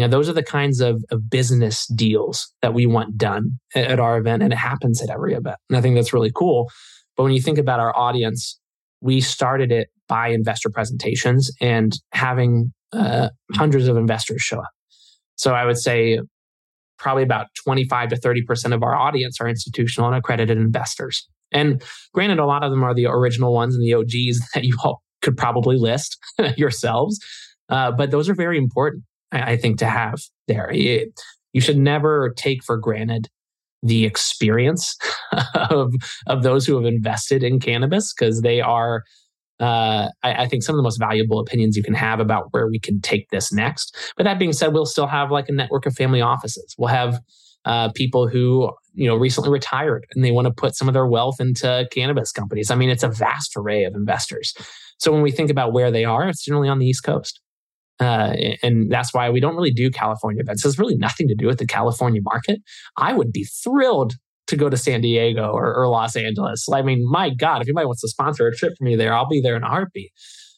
Know 0.00 0.08
those 0.08 0.28
are 0.28 0.34
the 0.34 0.42
kinds 0.42 0.80
of, 0.80 1.02
of 1.10 1.30
business 1.30 1.86
deals 1.88 2.52
that 2.62 2.74
we 2.74 2.86
want 2.86 3.16
done 3.16 3.58
at, 3.74 3.84
at 3.84 4.00
our 4.00 4.18
event, 4.18 4.42
and 4.42 4.52
it 4.52 4.56
happens 4.56 5.02
at 5.02 5.10
every 5.10 5.34
event. 5.34 5.56
And 5.68 5.76
I 5.76 5.80
think 5.80 5.94
that's 5.94 6.12
really 6.12 6.32
cool. 6.34 6.68
But 7.16 7.24
when 7.24 7.32
you 7.32 7.40
think 7.40 7.58
about 7.58 7.80
our 7.80 7.96
audience, 7.96 8.58
we 9.00 9.20
started 9.20 9.72
it 9.72 9.88
by 10.08 10.28
investor 10.28 10.70
presentations 10.70 11.50
and 11.60 11.92
having 12.12 12.72
uh, 12.92 13.30
hundreds 13.54 13.88
of 13.88 13.96
investors 13.96 14.42
show 14.42 14.58
up. 14.58 14.70
So 15.36 15.54
I 15.54 15.64
would 15.64 15.78
say 15.78 16.20
probably 16.98 17.22
about 17.22 17.46
25 17.64 18.10
to 18.10 18.16
30% 18.16 18.74
of 18.74 18.82
our 18.82 18.94
audience 18.94 19.40
are 19.40 19.48
institutional 19.48 20.08
and 20.08 20.16
accredited 20.16 20.58
investors. 20.58 21.26
And 21.52 21.82
granted, 22.12 22.38
a 22.38 22.44
lot 22.44 22.62
of 22.62 22.70
them 22.70 22.84
are 22.84 22.94
the 22.94 23.06
original 23.06 23.52
ones 23.54 23.74
and 23.74 23.84
the 23.84 23.94
OGs 23.94 24.40
that 24.54 24.64
you 24.64 24.76
all 24.84 25.02
could 25.22 25.36
probably 25.36 25.76
list 25.76 26.18
yourselves. 26.56 27.18
Uh, 27.68 27.92
but 27.92 28.10
those 28.10 28.28
are 28.28 28.34
very 28.34 28.58
important, 28.58 29.04
I, 29.32 29.56
think, 29.56 29.78
to 29.78 29.86
have 29.86 30.20
there. 30.48 30.70
It, 30.72 31.08
you 31.52 31.60
should 31.60 31.78
never 31.78 32.32
take 32.36 32.62
for 32.64 32.76
granted 32.76 33.28
the 33.82 34.04
experience 34.04 34.96
of, 35.54 35.92
of 36.26 36.42
those 36.42 36.66
who 36.66 36.76
have 36.76 36.84
invested 36.84 37.42
in 37.42 37.60
cannabis 37.60 38.12
because 38.12 38.42
they 38.42 38.60
are, 38.60 39.04
uh, 39.58 40.08
I, 40.22 40.42
I 40.42 40.48
think, 40.48 40.62
some 40.62 40.74
of 40.74 40.78
the 40.78 40.82
most 40.82 40.98
valuable 40.98 41.38
opinions 41.38 41.76
you 41.76 41.82
can 41.82 41.94
have 41.94 42.20
about 42.20 42.48
where 42.50 42.68
we 42.68 42.78
can 42.78 43.00
take 43.00 43.30
this 43.30 43.52
next. 43.52 43.96
But 44.16 44.24
that 44.24 44.38
being 44.38 44.52
said, 44.52 44.72
we'll 44.72 44.86
still 44.86 45.06
have 45.06 45.30
like 45.30 45.48
a 45.48 45.52
network 45.52 45.86
of 45.86 45.94
family 45.94 46.20
offices. 46.20 46.74
We'll 46.78 46.88
have 46.88 47.20
uh, 47.64 47.90
people 47.94 48.26
who 48.26 48.70
you 48.94 49.06
know 49.06 49.16
recently 49.16 49.50
retired 49.50 50.06
and 50.14 50.24
they 50.24 50.30
want 50.30 50.46
to 50.46 50.52
put 50.52 50.74
some 50.74 50.88
of 50.88 50.94
their 50.94 51.06
wealth 51.06 51.40
into 51.40 51.86
cannabis 51.92 52.32
companies. 52.32 52.70
I 52.70 52.74
mean, 52.74 52.90
it's 52.90 53.02
a 53.02 53.08
vast 53.08 53.52
array 53.56 53.84
of 53.84 53.94
investors. 53.94 54.54
So 54.98 55.12
when 55.12 55.22
we 55.22 55.30
think 55.30 55.50
about 55.50 55.72
where 55.72 55.90
they 55.90 56.04
are, 56.04 56.28
it's 56.28 56.44
generally 56.44 56.68
on 56.68 56.78
the 56.78 56.86
East 56.86 57.04
Coast. 57.04 57.40
Uh, 58.00 58.34
and 58.62 58.90
that's 58.90 59.12
why 59.12 59.28
we 59.28 59.40
don't 59.40 59.54
really 59.54 59.70
do 59.70 59.90
California 59.90 60.40
events. 60.40 60.62
There's 60.62 60.78
really 60.78 60.96
nothing 60.96 61.28
to 61.28 61.34
do 61.34 61.46
with 61.46 61.58
the 61.58 61.66
California 61.66 62.22
market. 62.24 62.60
I 62.96 63.12
would 63.12 63.30
be 63.30 63.44
thrilled 63.44 64.14
to 64.46 64.56
go 64.56 64.70
to 64.70 64.76
San 64.76 65.02
Diego 65.02 65.50
or, 65.50 65.74
or 65.74 65.86
Los 65.88 66.16
Angeles. 66.16 66.66
I 66.72 66.82
mean, 66.82 67.06
my 67.08 67.30
God, 67.30 67.60
if 67.60 67.68
anybody 67.68 67.86
wants 67.86 68.00
to 68.00 68.08
sponsor 68.08 68.48
a 68.48 68.56
trip 68.56 68.72
for 68.76 68.84
me 68.84 68.96
there, 68.96 69.12
I'll 69.12 69.28
be 69.28 69.40
there 69.40 69.54
in 69.54 69.62
a 69.62 69.68
heartbeat. 69.68 70.10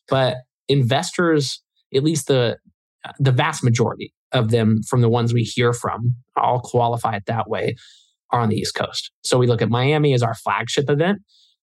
But 0.09 0.37
investors, 0.69 1.63
at 1.95 2.03
least 2.03 2.29
the 2.29 2.59
the 3.19 3.33
vast 3.33 3.65
majority 3.65 4.15
of 4.31 4.51
them 4.51 4.81
from 4.89 5.01
the 5.01 5.09
ones 5.09 5.35
we 5.35 5.43
hear 5.43 5.73
from, 5.73 6.15
I'll 6.37 6.61
qualify 6.61 7.17
it 7.17 7.25
that 7.27 7.51
way, 7.51 7.75
are 8.31 8.41
on 8.41 8.49
the 8.49 8.57
East 8.57 8.77
Coast. 8.77 9.11
So 9.25 9.39
we 9.39 9.49
look 9.49 9.61
at 9.61 9.69
Miami 9.69 10.15
as 10.15 10.23
our 10.23 10.35
flagship 10.35 10.89
event. 10.89 11.19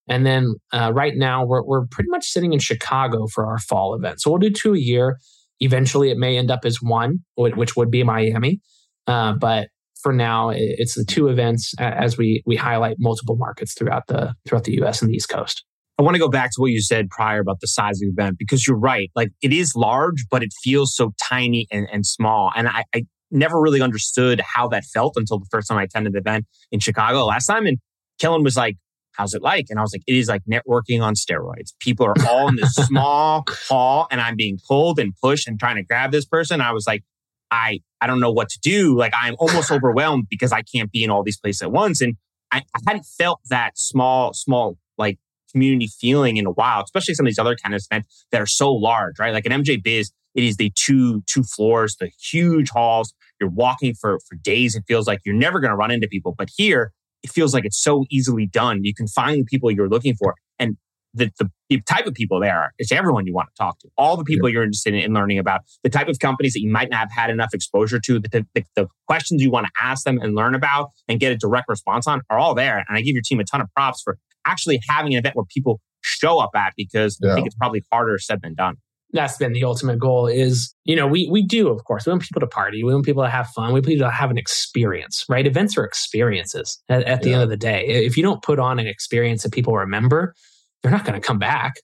And 0.09 0.25
then 0.25 0.55
uh, 0.74 0.91
right 0.93 1.13
now, 1.15 1.45
we're, 1.45 1.63
we're 1.63 1.86
pretty 1.88 2.09
much 2.09 2.25
sitting 2.25 2.51
in 2.51 2.59
Chicago 2.59 3.27
for 3.27 3.48
our 3.48 3.59
fall 3.59 3.95
event. 3.95 4.19
So 4.21 4.29
we'll 4.29 4.39
do 4.39 4.50
two 4.50 4.74
a 4.74 4.79
year. 4.79 5.17
Eventually, 5.59 6.09
it 6.11 6.17
may 6.17 6.37
end 6.37 6.51
up 6.51 6.61
as 6.63 6.81
one, 6.81 7.19
which 7.35 7.75
would 7.75 7.91
be 7.91 8.03
Miami. 8.03 8.61
Uh, 9.07 9.33
but 9.33 9.69
for 10.01 10.13
now, 10.13 10.49
it's 10.53 10.95
the 10.95 11.03
two 11.03 11.27
events 11.27 11.73
as 11.79 12.17
we 12.17 12.41
we 12.45 12.55
highlight 12.55 12.97
multiple 12.99 13.35
markets 13.35 13.73
throughout 13.73 14.07
the 14.07 14.33
throughout 14.47 14.63
the 14.63 14.73
U.S. 14.75 15.01
and 15.01 15.09
the 15.09 15.15
East 15.15 15.29
Coast. 15.29 15.63
I 15.97 16.01
want 16.01 16.15
to 16.15 16.19
go 16.19 16.29
back 16.29 16.51
to 16.51 16.61
what 16.61 16.71
you 16.71 16.81
said 16.81 17.09
prior 17.09 17.41
about 17.41 17.59
the 17.59 17.67
size 17.67 17.97
of 17.97 17.99
the 17.99 18.21
event 18.21 18.37
because 18.39 18.65
you're 18.65 18.79
right. 18.79 19.11
Like 19.15 19.31
it 19.41 19.51
is 19.51 19.73
large, 19.75 20.25
but 20.31 20.41
it 20.41 20.53
feels 20.63 20.95
so 20.95 21.11
tiny 21.21 21.67
and, 21.71 21.89
and 21.91 22.05
small. 22.05 22.53
And 22.55 22.69
I, 22.69 22.85
I 22.95 23.03
never 23.31 23.59
really 23.59 23.81
understood 23.81 24.39
how 24.39 24.69
that 24.69 24.85
felt 24.85 25.15
until 25.17 25.39
the 25.39 25.47
first 25.51 25.67
time 25.67 25.77
I 25.77 25.83
attended 25.83 26.13
the 26.13 26.19
event 26.19 26.45
in 26.71 26.79
Chicago 26.79 27.25
last 27.25 27.47
time. 27.47 27.65
And 27.65 27.79
Kellen 28.17 28.43
was 28.43 28.55
like, 28.55 28.77
How's 29.13 29.33
it 29.33 29.41
like? 29.41 29.67
And 29.69 29.79
I 29.79 29.81
was 29.81 29.93
like, 29.93 30.03
It 30.07 30.15
is 30.15 30.27
like 30.27 30.43
networking 30.49 31.01
on 31.01 31.15
steroids. 31.15 31.73
People 31.79 32.05
are 32.05 32.15
all 32.27 32.47
in 32.47 32.55
this 32.55 32.73
small 32.73 33.43
hall 33.67 34.07
and 34.11 34.21
I'm 34.21 34.35
being 34.35 34.59
pulled 34.67 34.99
and 34.99 35.13
pushed 35.21 35.47
and 35.47 35.59
trying 35.59 35.75
to 35.75 35.83
grab 35.83 36.11
this 36.11 36.25
person. 36.25 36.61
I 36.61 36.71
was 36.71 36.85
like, 36.87 37.03
I, 37.51 37.79
I 37.99 38.07
don't 38.07 38.19
know 38.19 38.31
what 38.31 38.49
to 38.49 38.59
do. 38.61 38.95
Like 38.95 39.13
I'm 39.19 39.35
almost 39.39 39.71
overwhelmed 39.71 40.27
because 40.29 40.51
I 40.51 40.61
can't 40.61 40.91
be 40.91 41.03
in 41.03 41.09
all 41.09 41.23
these 41.23 41.39
places 41.39 41.63
at 41.63 41.71
once. 41.71 42.01
And 42.01 42.15
I, 42.51 42.63
I 42.75 42.79
hadn't 42.87 43.05
felt 43.05 43.41
that 43.49 43.77
small, 43.77 44.33
small, 44.33 44.77
like 44.97 45.17
community 45.51 45.87
feeling 45.87 46.37
in 46.37 46.45
a 46.45 46.51
while, 46.51 46.83
especially 46.83 47.15
some 47.15 47.25
of 47.25 47.29
these 47.29 47.39
other 47.39 47.55
kind 47.55 47.73
of 47.73 47.81
events 47.89 48.25
that 48.31 48.41
are 48.41 48.47
so 48.47 48.71
large, 48.71 49.19
right? 49.19 49.33
Like 49.33 49.45
an 49.45 49.63
MJ 49.63 49.81
Biz, 49.81 50.11
it 50.35 50.43
is 50.43 50.57
the 50.57 50.71
two 50.75 51.21
two 51.25 51.43
floors, 51.43 51.95
the 51.99 52.11
huge 52.21 52.69
halls. 52.69 53.13
You're 53.39 53.49
walking 53.49 53.93
for 53.93 54.19
for 54.27 54.35
days. 54.35 54.75
It 54.75 54.83
feels 54.87 55.07
like 55.07 55.19
you're 55.25 55.35
never 55.35 55.59
going 55.59 55.71
to 55.71 55.75
run 55.75 55.91
into 55.91 56.07
people. 56.07 56.35
But 56.37 56.49
here, 56.55 56.91
it 57.23 57.31
feels 57.31 57.53
like 57.53 57.65
it's 57.65 57.81
so 57.81 58.05
easily 58.09 58.45
done. 58.45 58.83
You 58.83 58.93
can 58.93 59.07
find 59.07 59.41
the 59.41 59.45
people 59.45 59.71
you're 59.71 59.89
looking 59.89 60.15
for, 60.15 60.35
and 60.57 60.77
the, 61.13 61.31
the, 61.39 61.49
the 61.69 61.81
type 61.81 62.05
of 62.05 62.13
people 62.13 62.39
there—it's 62.39 62.91
everyone 62.91 63.25
you 63.25 63.33
want 63.33 63.49
to 63.49 63.55
talk 63.57 63.79
to. 63.79 63.89
All 63.97 64.15
the 64.17 64.23
people 64.23 64.47
you're 64.47 64.63
interested 64.63 64.93
in, 64.93 65.01
in 65.01 65.13
learning 65.13 65.39
about, 65.39 65.61
the 65.83 65.89
type 65.89 66.07
of 66.07 66.19
companies 66.19 66.53
that 66.53 66.61
you 66.61 66.71
might 66.71 66.89
not 66.89 66.99
have 66.99 67.11
had 67.11 67.29
enough 67.29 67.49
exposure 67.53 67.99
to, 67.99 68.19
the, 68.19 68.45
the, 68.53 68.63
the 68.75 68.88
questions 69.07 69.41
you 69.41 69.51
want 69.51 69.65
to 69.65 69.71
ask 69.81 70.03
them 70.03 70.19
and 70.19 70.35
learn 70.35 70.55
about 70.55 70.91
and 71.07 71.19
get 71.19 71.31
a 71.31 71.38
direct 71.38 71.67
response 71.67 72.07
on 72.07 72.21
are 72.29 72.38
all 72.38 72.53
there. 72.53 72.77
And 72.77 72.97
I 72.97 73.01
give 73.01 73.13
your 73.13 73.23
team 73.23 73.39
a 73.39 73.43
ton 73.43 73.61
of 73.61 73.67
props 73.73 74.01
for 74.01 74.17
actually 74.45 74.79
having 74.88 75.13
an 75.13 75.19
event 75.19 75.35
where 75.35 75.45
people 75.45 75.81
show 76.01 76.39
up 76.39 76.51
at 76.55 76.73
because 76.77 77.19
I 77.23 77.35
think 77.35 77.47
it's 77.47 77.55
probably 77.55 77.83
harder 77.91 78.17
said 78.19 78.41
than 78.41 78.53
done. 78.53 78.75
That's 79.11 79.37
been 79.37 79.53
the 79.53 79.63
ultimate 79.63 79.97
goal 79.99 80.27
is 80.27 80.73
you 80.85 80.95
know 80.95 81.07
we 81.07 81.27
we 81.31 81.41
do 81.45 81.69
of 81.69 81.83
course. 81.85 82.05
We 82.05 82.11
want 82.11 82.21
people 82.21 82.41
to 82.41 82.47
party. 82.47 82.83
We 82.83 82.93
want 82.93 83.05
people 83.05 83.23
to 83.23 83.29
have 83.29 83.47
fun. 83.47 83.67
We 83.67 83.73
want 83.73 83.85
people 83.87 84.05
to 84.07 84.11
have 84.11 84.29
an 84.31 84.37
experience 84.37 85.25
right? 85.27 85.47
Events 85.47 85.77
are 85.77 85.83
experiences 85.83 86.79
at, 86.89 87.03
at 87.03 87.21
the 87.23 87.29
Yeah. 87.29 87.35
end 87.35 87.43
of 87.43 87.49
the 87.49 87.57
day. 87.57 87.85
If 87.87 88.17
you 88.17 88.23
don't 88.23 88.41
put 88.43 88.59
on 88.59 88.77
an 88.79 88.87
experience 88.87 89.43
that 89.43 89.51
people 89.53 89.75
remember 89.75 90.33
they're 90.81 90.91
not 90.91 91.03
going 91.05 91.19
to 91.19 91.25
come 91.27 91.39
back. 91.39 91.73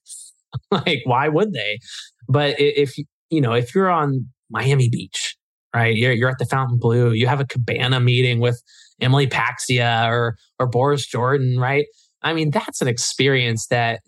Like 0.70 1.02
why 1.04 1.28
would 1.28 1.52
they? 1.52 1.80
But 2.28 2.58
if 2.58 2.96
you 2.96 3.04
you 3.28 3.40
know 3.40 3.52
if 3.52 3.74
you're 3.74 3.90
on 3.90 4.26
miami 4.50 4.88
beach 4.88 5.36
right? 5.74 5.94
You're, 5.94 6.12
you're 6.12 6.30
at 6.30 6.38
the 6.38 6.46
Fontainebleau 6.46 7.10
you 7.10 7.26
have 7.26 7.40
a 7.40 7.44
cabana 7.44 8.00
meeting 8.00 8.38
with 8.40 8.62
Emily 9.00 9.26
Paxhia 9.26 10.08
or 10.08 10.36
or 10.58 10.66
boris 10.68 11.04
jordan 11.06 11.58
right? 11.58 11.84
I 12.22 12.32
mean 12.32 12.50
that's 12.52 12.80
an 12.80 12.88
experience 12.88 13.66
that 13.66 14.00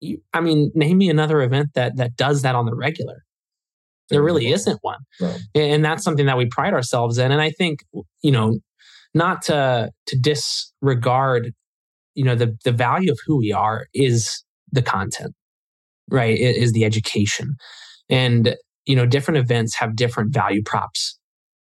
you, 0.00 0.22
I 0.32 0.40
mean, 0.40 0.70
name 0.74 0.98
me 0.98 1.10
another 1.10 1.42
event 1.42 1.70
that 1.74 1.96
that 1.96 2.16
does 2.16 2.42
that 2.42 2.54
on 2.54 2.66
the 2.66 2.74
regular. 2.74 3.22
There 4.08 4.22
really 4.22 4.50
isn't 4.50 4.78
one, 4.82 4.98
No. 5.20 5.36
and 5.54 5.84
that's 5.84 6.02
something 6.02 6.26
that 6.26 6.36
we 6.36 6.46
pride 6.46 6.74
ourselves 6.74 7.16
in. 7.18 7.30
And 7.30 7.40
I 7.40 7.50
think 7.50 7.84
you 8.22 8.32
know, 8.32 8.58
not 9.14 9.42
to 9.42 9.90
to 10.06 10.18
disregard, 10.18 11.52
you 12.14 12.24
know, 12.24 12.34
the 12.34 12.56
the 12.64 12.72
value 12.72 13.12
of 13.12 13.18
who 13.24 13.38
we 13.38 13.52
are 13.52 13.86
is 13.94 14.42
the 14.72 14.82
content, 14.82 15.34
right? 16.10 16.36
It 16.36 16.56
is 16.56 16.72
the 16.72 16.84
education, 16.84 17.54
and 18.08 18.56
you 18.84 18.96
know, 18.96 19.06
different 19.06 19.38
events 19.38 19.76
have 19.76 19.94
different 19.94 20.32
value 20.34 20.62
props. 20.64 21.16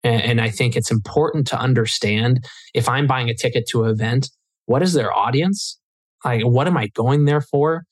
And, 0.04 0.22
and 0.22 0.40
I 0.40 0.48
think 0.48 0.76
it's 0.76 0.90
important 0.90 1.46
to 1.48 1.58
understand 1.58 2.46
if 2.72 2.88
I'm 2.88 3.06
buying 3.06 3.28
a 3.28 3.34
ticket 3.34 3.66
to 3.70 3.84
an 3.84 3.90
event, 3.90 4.30
what 4.66 4.82
is 4.82 4.94
their 4.94 5.12
audience? 5.12 5.78
Like, 6.24 6.42
what 6.42 6.66
am 6.66 6.76
I 6.78 6.86
going 6.88 7.24
there 7.26 7.40
for? 7.42 7.84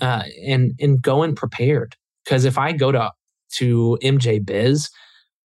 Uh, 0.00 0.24
and 0.46 0.72
and 0.80 1.00
go 1.00 1.22
in 1.22 1.34
prepared. 1.34 1.96
Because 2.24 2.44
if 2.44 2.58
I 2.58 2.72
go 2.72 2.92
to 2.92 3.10
to 3.56 3.98
MJ 4.02 4.44
Biz, 4.44 4.88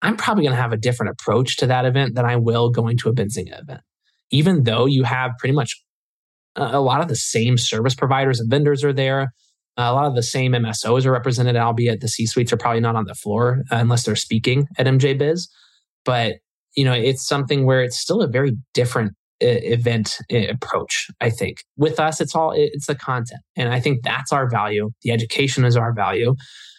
I'm 0.02 0.16
probably 0.16 0.44
going 0.44 0.54
to 0.54 0.60
have 0.60 0.72
a 0.72 0.78
different 0.78 1.12
approach 1.12 1.56
to 1.58 1.66
that 1.66 1.84
event 1.84 2.14
than 2.14 2.24
I 2.24 2.36
will 2.36 2.70
going 2.70 2.96
to 2.98 3.08
a 3.08 3.12
Benzinga 3.12 3.60
event. 3.60 3.80
Even 4.30 4.64
though 4.64 4.86
you 4.86 5.04
have 5.04 5.32
pretty 5.38 5.54
much 5.54 5.82
a, 6.56 6.78
a 6.78 6.80
lot 6.80 7.00
of 7.00 7.08
the 7.08 7.16
same 7.16 7.58
service 7.58 7.94
providers 7.94 8.40
and 8.40 8.50
vendors 8.50 8.84
are 8.84 8.92
there, 8.92 9.32
a 9.76 9.92
lot 9.92 10.06
of 10.06 10.14
the 10.14 10.22
same 10.22 10.52
MSOs 10.52 11.06
are 11.06 11.12
represented, 11.12 11.56
albeit 11.56 12.00
the 12.00 12.08
C 12.08 12.26
suites 12.26 12.52
are 12.52 12.56
probably 12.56 12.80
not 12.80 12.96
on 12.96 13.06
the 13.06 13.14
floor 13.14 13.62
uh, 13.70 13.76
unless 13.76 14.04
they're 14.04 14.16
speaking 14.16 14.66
at 14.78 14.86
MJ 14.86 15.18
Biz. 15.18 15.48
But 16.04 16.36
you 16.76 16.84
know, 16.84 16.92
it's 16.92 17.26
something 17.26 17.66
where 17.66 17.82
it's 17.82 17.98
still 17.98 18.22
a 18.22 18.28
very 18.28 18.56
different 18.74 19.12
uh, 19.12 19.19
event 19.40 20.18
approach. 20.30 21.08
I 21.20 21.30
think 21.30 21.64
with 21.76 21.98
us, 21.98 22.20
it's 22.20 22.34
all 22.34 22.52
it's 22.54 22.86
the 22.86 22.94
content, 22.94 23.40
and 23.56 23.72
I 23.72 23.80
think 23.80 24.02
that's 24.02 24.32
our 24.32 24.48
value. 24.48 24.90
The 25.02 25.12
education 25.12 25.64
is 25.64 25.76
our 25.76 25.92
value, 25.92 26.34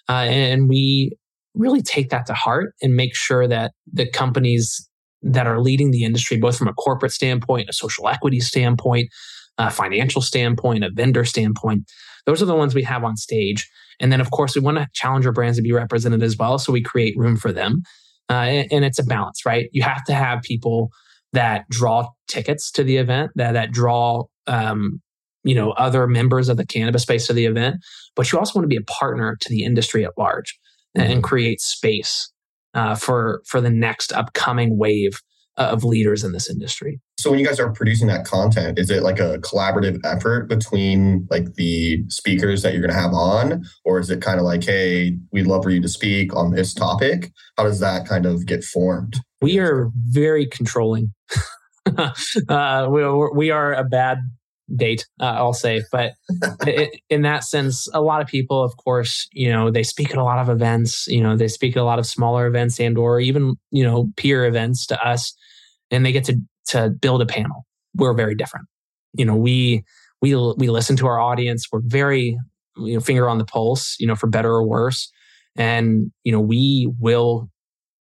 uh, 0.10 0.28
and 0.30 0.70
we 0.70 1.18
really 1.54 1.82
take 1.82 2.10
that 2.10 2.26
to 2.28 2.34
heart 2.34 2.74
and 2.82 2.96
make 2.96 3.16
sure 3.16 3.48
that 3.48 3.74
the 3.92 4.10
companies 4.10 4.88
that 5.22 5.48
are 5.48 5.62
leading 5.62 5.92
the 5.92 6.04
industry, 6.04 6.38
both 6.38 6.58
from 6.58 6.68
a 6.68 6.74
corporate 6.74 7.12
standpoint, 7.12 7.70
a 7.70 7.74
social 7.74 8.08
equity 8.08 8.40
standpoint, 8.40 9.10
a 9.58 9.70
financial 9.70 10.22
standpoint, 10.22 10.84
a 10.84 10.90
vendor 10.92 11.26
standpoint, 11.26 11.84
those 12.26 12.42
are 12.42 12.46
the 12.46 12.56
ones 12.56 12.74
we 12.74 12.84
have 12.84 13.04
on 13.04 13.18
stage. 13.18 13.70
And 14.00 14.12
then, 14.12 14.22
of 14.22 14.32
course, 14.32 14.56
we 14.56 14.62
want 14.62 14.78
to 14.78 14.88
challenger 14.94 15.32
brands 15.32 15.58
to 15.58 15.62
be 15.62 15.72
represented 15.72 16.24
as 16.24 16.38
well. 16.38 16.58
So 16.58 16.72
we 16.72 16.82
create 16.82 17.16
room 17.18 17.38
for 17.38 17.52
them. 17.52 17.84
Uh, 18.30 18.34
and, 18.34 18.68
and, 18.72 18.86
it's 18.86 19.00
a 19.00 19.04
balance, 19.04 19.46
right? 19.46 19.68
You 19.74 19.84
have 19.84 20.04
to 20.06 20.14
have 20.14 20.42
people 20.42 20.90
that 21.34 21.68
draw 21.70 22.10
tickets 22.28 22.72
to 22.72 22.84
the 22.84 22.98
event, 22.98 23.32
that, 23.36 23.54
that 23.54 23.72
draw, 23.72 24.24
um, 24.48 25.02
you 25.44 25.56
know, 25.56 25.72
other 25.72 26.08
members 26.08 26.50
of 26.50 26.58
the 26.58 26.66
cannabis 26.66 27.04
space 27.04 27.28
to 27.28 27.34
the 27.34 27.46
event. 27.46 27.78
But 28.16 28.32
you 28.32 28.38
also 28.38 28.60
want 28.60 28.64
to 28.66 28.68
be 28.68 28.82
a 28.82 28.92
partner 28.92 29.38
to 29.40 29.50
the 29.50 29.64
industry 29.64 30.06
at 30.06 30.12
large 30.18 30.58
and 30.96 31.10
mm-hmm. 31.10 31.22
create 31.22 31.62
space 31.62 32.32
uh, 32.74 32.96
for 32.96 33.42
for 33.48 33.62
the 33.62 33.70
next 33.70 34.12
upcoming 34.14 34.78
wave 34.78 35.20
of 35.58 35.84
leaders 35.84 36.24
in 36.24 36.32
this 36.32 36.50
industry. 36.50 37.00
So 37.20 37.30
when 37.30 37.40
you 37.40 37.46
guys 37.46 37.60
are 37.60 37.72
producing 37.72 38.08
that 38.08 38.26
content, 38.26 38.80
is 38.80 38.90
it 38.90 39.04
like 39.04 39.20
a 39.20 39.38
collaborative 39.40 40.00
effort 40.04 40.48
between 40.48 41.28
like 41.30 41.56
the 41.56 42.04
speakers 42.08 42.62
that 42.64 42.74
you're 42.74 42.82
going 42.82 42.94
to 42.94 43.00
have 43.00 43.14
on, 43.14 43.64
or 43.84 44.00
is 44.00 44.10
it 44.10 44.22
kind 44.22 44.40
of 44.40 44.46
like, 44.46 44.64
hey, 44.64 45.18
we'd 45.32 45.48
love 45.48 45.64
for 45.64 45.70
you 45.70 45.82
to 45.82 45.90
speak 45.90 46.36
on 46.36 46.52
this 46.52 46.74
topic? 46.74 47.32
How 47.58 47.64
does 47.64 47.80
that 47.80 48.08
kind 48.08 48.26
of 48.26 48.46
get 48.46 48.64
formed? 48.64 49.20
We 49.42 49.60
are 49.60 49.90
very 49.94 50.46
controlling. 50.46 51.14
uh, 52.50 52.88
we, 52.90 53.30
we 53.36 53.52
are 53.52 53.74
a 53.74 53.84
bad 53.84 54.20
date, 54.76 55.08
uh, 55.20 55.26
I'll 55.26 55.54
say. 55.54 55.84
But 55.92 56.14
it, 56.68 57.02
in 57.10 57.24
that 57.24 57.44
sense, 57.44 57.88
a 57.94 58.02
lot 58.02 58.22
of 58.22 58.28
people, 58.28 58.64
of 58.64 58.76
course, 58.78 59.28
you 59.34 59.50
know, 59.50 59.72
they 59.72 59.84
speak 59.84 60.12
at 60.12 60.18
a 60.18 60.24
lot 60.24 60.40
of 60.40 60.50
events. 60.50 61.08
You 61.08 61.22
know, 61.22 61.36
they 61.36 61.48
speak 61.48 61.76
at 61.76 61.82
a 61.82 61.86
lot 61.86 62.00
of 62.00 62.06
smaller 62.06 62.48
events 62.48 62.80
and 62.80 62.98
or 62.98 63.20
even 63.20 63.56
you 63.72 63.84
know 63.84 64.12
peer 64.18 64.46
events 64.46 64.86
to 64.88 65.06
us, 65.08 65.34
and 65.90 66.06
they 66.06 66.12
get 66.12 66.26
to 66.26 66.40
to 66.68 66.90
build 66.90 67.22
a 67.22 67.26
panel. 67.26 67.66
We're 67.96 68.14
very 68.14 68.36
different. 68.36 68.68
You 69.14 69.26
know, 69.26 69.36
we 69.36 69.84
we 70.22 70.36
we 70.36 70.70
listen 70.70 70.96
to 70.98 71.08
our 71.08 71.20
audience. 71.20 71.66
We're 71.72 71.82
very 71.84 72.38
you 72.78 72.94
know 72.94 73.00
finger 73.00 73.30
on 73.30 73.38
the 73.38 73.46
pulse. 73.46 73.96
You 74.00 74.08
know, 74.08 74.16
for 74.16 74.28
better 74.28 74.52
or 74.52 74.68
worse, 74.68 75.12
and 75.56 76.12
you 76.24 76.32
know 76.32 76.40
we 76.40 76.92
will 77.00 77.50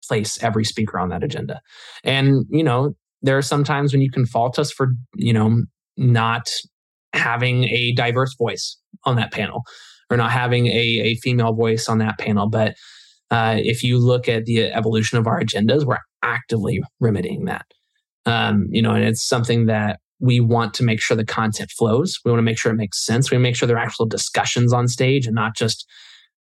place 0.07 0.43
every 0.43 0.65
speaker 0.65 0.99
on 0.99 1.11
that 1.11 1.23
agenda. 1.23 1.61
And 2.05 2.45
you 2.51 2.65
know, 2.65 2.95
there 3.23 3.39
are 3.39 3.43
some 3.43 3.65
times 3.65 3.93
when 3.93 4.03
you 4.03 4.11
can 4.11 4.27
fault 4.27 4.59
us 4.59 4.71
for 4.71 4.89
you 5.15 5.33
know 5.33 5.63
not 5.97 6.51
having 7.15 7.65
a 7.65 7.93
diverse 7.93 8.35
voice 8.37 8.79
on 9.05 9.17
that 9.17 9.33
panel 9.33 9.63
or 10.11 10.17
not 10.17 10.31
having 10.31 10.67
a, 10.67 11.01
a 11.03 11.15
female 11.17 11.55
voice 11.55 11.89
on 11.89 11.99
that 11.99 12.19
panel. 12.19 12.49
But 12.49 12.75
uh, 13.31 13.57
if 13.59 13.83
you 13.83 13.99
look 13.99 14.29
at 14.29 14.45
the 14.45 14.65
evolution 14.73 15.19
of 15.19 15.27
our 15.27 15.41
agendas, 15.41 15.85
we're 15.85 15.99
actively 16.23 16.83
remedying 17.01 17.47
that. 17.47 17.65
Um, 18.27 18.69
you 18.71 18.83
know, 18.83 18.93
and 18.93 19.05
it's 19.05 19.27
something 19.27 19.67
that 19.67 20.01
we 20.21 20.39
want 20.39 20.75
to 20.75 20.85
make 20.85 21.01
sure 21.01 21.17
the 21.17 21.25
content 21.25 21.71
flows. 21.71 22.19
We 22.25 22.31
want 22.31 22.39
to 22.39 22.45
make 22.45 22.59
sure 22.59 22.71
it 22.71 22.77
makes 22.77 23.05
sense. 23.05 23.31
We 23.31 23.39
make 23.39 23.57
sure 23.57 23.67
there 23.67 23.77
are 23.77 23.85
actual 23.85 24.07
discussions 24.07 24.73
on 24.73 24.87
stage 24.87 25.27
and 25.27 25.35
not 25.35 25.57
just 25.57 25.87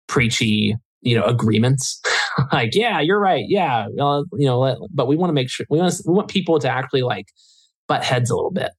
preachy, 0.08 0.76
you 1.02 1.16
know, 1.16 1.24
agreements. 1.24 2.00
like, 2.52 2.72
yeah, 2.74 3.00
you're 3.00 3.20
right. 3.20 3.46
Yeah, 3.48 3.88
you 3.88 4.30
know, 4.46 4.88
but 4.94 5.08
we 5.08 5.16
want 5.16 5.30
to 5.30 5.34
make 5.34 5.50
sure 5.50 5.66
we 5.70 5.80
want 5.80 5.94
we 6.06 6.14
want 6.14 6.28
people 6.28 6.60
to 6.60 6.70
actually 6.70 7.02
like 7.02 7.28
butt 7.88 8.04
heads 8.04 8.30
a 8.30 8.36
little 8.36 8.52
bit 8.52 8.72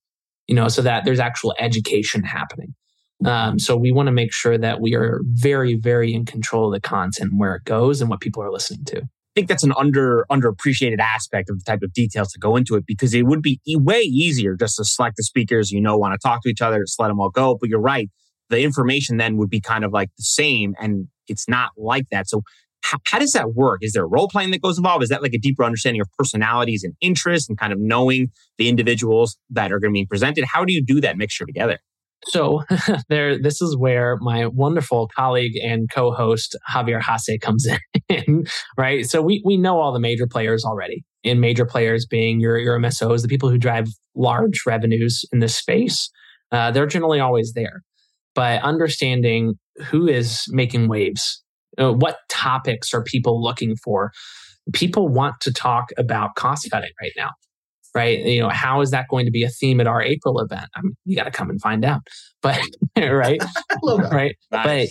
you 0.52 0.54
know, 0.54 0.68
so 0.68 0.82
that 0.82 1.04
there's 1.04 1.20
actual 1.20 1.54
education 1.58 2.22
happening. 2.22 2.74
Um, 3.24 3.58
so 3.58 3.76
we 3.76 3.92
want 3.92 4.08
to 4.08 4.12
make 4.12 4.32
sure 4.32 4.58
that 4.58 4.80
we 4.80 4.94
are 4.94 5.20
very, 5.24 5.76
very 5.76 6.12
in 6.12 6.24
control 6.24 6.66
of 6.66 6.72
the 6.72 6.86
content, 6.86 7.32
where 7.36 7.54
it 7.54 7.64
goes, 7.64 8.00
and 8.00 8.10
what 8.10 8.20
people 8.20 8.42
are 8.42 8.50
listening 8.50 8.84
to. 8.86 8.98
I 8.98 9.34
think 9.34 9.48
that's 9.48 9.62
an 9.62 9.72
under 9.78 10.26
underappreciated 10.30 10.98
aspect 10.98 11.48
of 11.48 11.58
the 11.58 11.64
type 11.64 11.82
of 11.82 11.92
details 11.94 12.32
to 12.32 12.38
go 12.38 12.56
into 12.56 12.74
it 12.74 12.84
because 12.84 13.14
it 13.14 13.22
would 13.22 13.40
be 13.40 13.60
way 13.66 14.00
easier 14.00 14.56
just 14.56 14.76
to 14.76 14.84
select 14.84 15.16
the 15.16 15.22
speakers 15.22 15.70
you 15.70 15.80
know 15.80 15.96
want 15.96 16.12
to 16.12 16.18
talk 16.18 16.42
to 16.42 16.50
each 16.50 16.60
other, 16.60 16.80
just 16.80 17.00
let 17.00 17.08
them 17.08 17.18
all 17.18 17.30
go. 17.30 17.56
But 17.58 17.70
you're 17.70 17.80
right, 17.80 18.10
the 18.50 18.60
information 18.60 19.16
then 19.16 19.36
would 19.38 19.48
be 19.48 19.60
kind 19.60 19.84
of 19.84 19.92
like 19.92 20.10
the 20.18 20.24
same, 20.24 20.74
and 20.80 21.06
it's 21.28 21.48
not 21.48 21.70
like 21.78 22.08
that. 22.10 22.28
So 22.28 22.42
how, 22.82 22.98
how, 23.06 23.18
does 23.18 23.32
that 23.32 23.54
work? 23.54 23.78
Is 23.82 23.92
there 23.92 24.06
role 24.06 24.28
playing 24.28 24.50
that 24.50 24.62
goes 24.62 24.78
involved? 24.78 25.02
Is 25.02 25.08
that 25.08 25.22
like 25.22 25.34
a 25.34 25.38
deeper 25.38 25.64
understanding 25.64 26.00
of 26.00 26.08
personalities 26.18 26.84
and 26.84 26.94
interests 27.00 27.48
and 27.48 27.58
kind 27.58 27.72
of 27.72 27.78
knowing 27.80 28.28
the 28.58 28.68
individuals 28.68 29.36
that 29.50 29.72
are 29.72 29.78
going 29.78 29.92
to 29.92 29.98
be 29.98 30.06
presented? 30.06 30.44
How 30.44 30.64
do 30.64 30.72
you 30.72 30.84
do 30.84 31.00
that 31.00 31.16
mixture 31.16 31.46
together? 31.46 31.78
So 32.26 32.62
there, 33.08 33.40
this 33.40 33.60
is 33.60 33.76
where 33.76 34.16
my 34.20 34.46
wonderful 34.46 35.08
colleague 35.14 35.56
and 35.62 35.90
co-host 35.90 36.56
Javier 36.72 37.00
Hasse 37.02 37.38
comes 37.40 37.66
in, 38.08 38.44
right? 38.76 39.06
So 39.06 39.22
we 39.22 39.42
we 39.44 39.56
know 39.56 39.80
all 39.80 39.92
the 39.92 40.00
major 40.00 40.26
players 40.26 40.64
already. 40.64 41.04
In 41.24 41.38
major 41.40 41.64
players 41.64 42.06
being 42.06 42.40
your 42.40 42.58
your 42.58 42.78
MSOs, 42.78 43.22
the 43.22 43.28
people 43.28 43.48
who 43.48 43.58
drive 43.58 43.86
large 44.14 44.62
revenues 44.66 45.24
in 45.32 45.40
this 45.40 45.56
space, 45.56 46.10
uh, 46.50 46.70
they're 46.70 46.86
generally 46.86 47.20
always 47.20 47.52
there. 47.54 47.82
But 48.34 48.62
understanding 48.62 49.54
who 49.86 50.08
is 50.08 50.44
making 50.48 50.88
waves 50.88 51.41
uh, 51.78 51.92
what 51.92 52.18
topics 52.28 52.92
are 52.92 53.02
people 53.02 53.42
looking 53.42 53.76
for? 53.76 54.12
People 54.72 55.08
want 55.08 55.40
to 55.40 55.52
talk 55.52 55.90
about 55.98 56.34
cost 56.34 56.70
cutting 56.70 56.92
right 57.00 57.12
now, 57.16 57.30
right? 57.94 58.18
You 58.20 58.42
know, 58.42 58.48
how 58.48 58.80
is 58.80 58.90
that 58.90 59.06
going 59.08 59.26
to 59.26 59.32
be 59.32 59.42
a 59.42 59.48
theme 59.48 59.80
at 59.80 59.86
our 59.86 60.02
April 60.02 60.38
event? 60.40 60.66
I 60.74 60.82
mean, 60.82 60.96
you 61.04 61.16
got 61.16 61.24
to 61.24 61.30
come 61.30 61.50
and 61.50 61.60
find 61.60 61.84
out. 61.84 62.02
But 62.42 62.60
right, 62.96 63.42
right, 63.84 64.36
nice. 64.50 64.64
but 64.64 64.88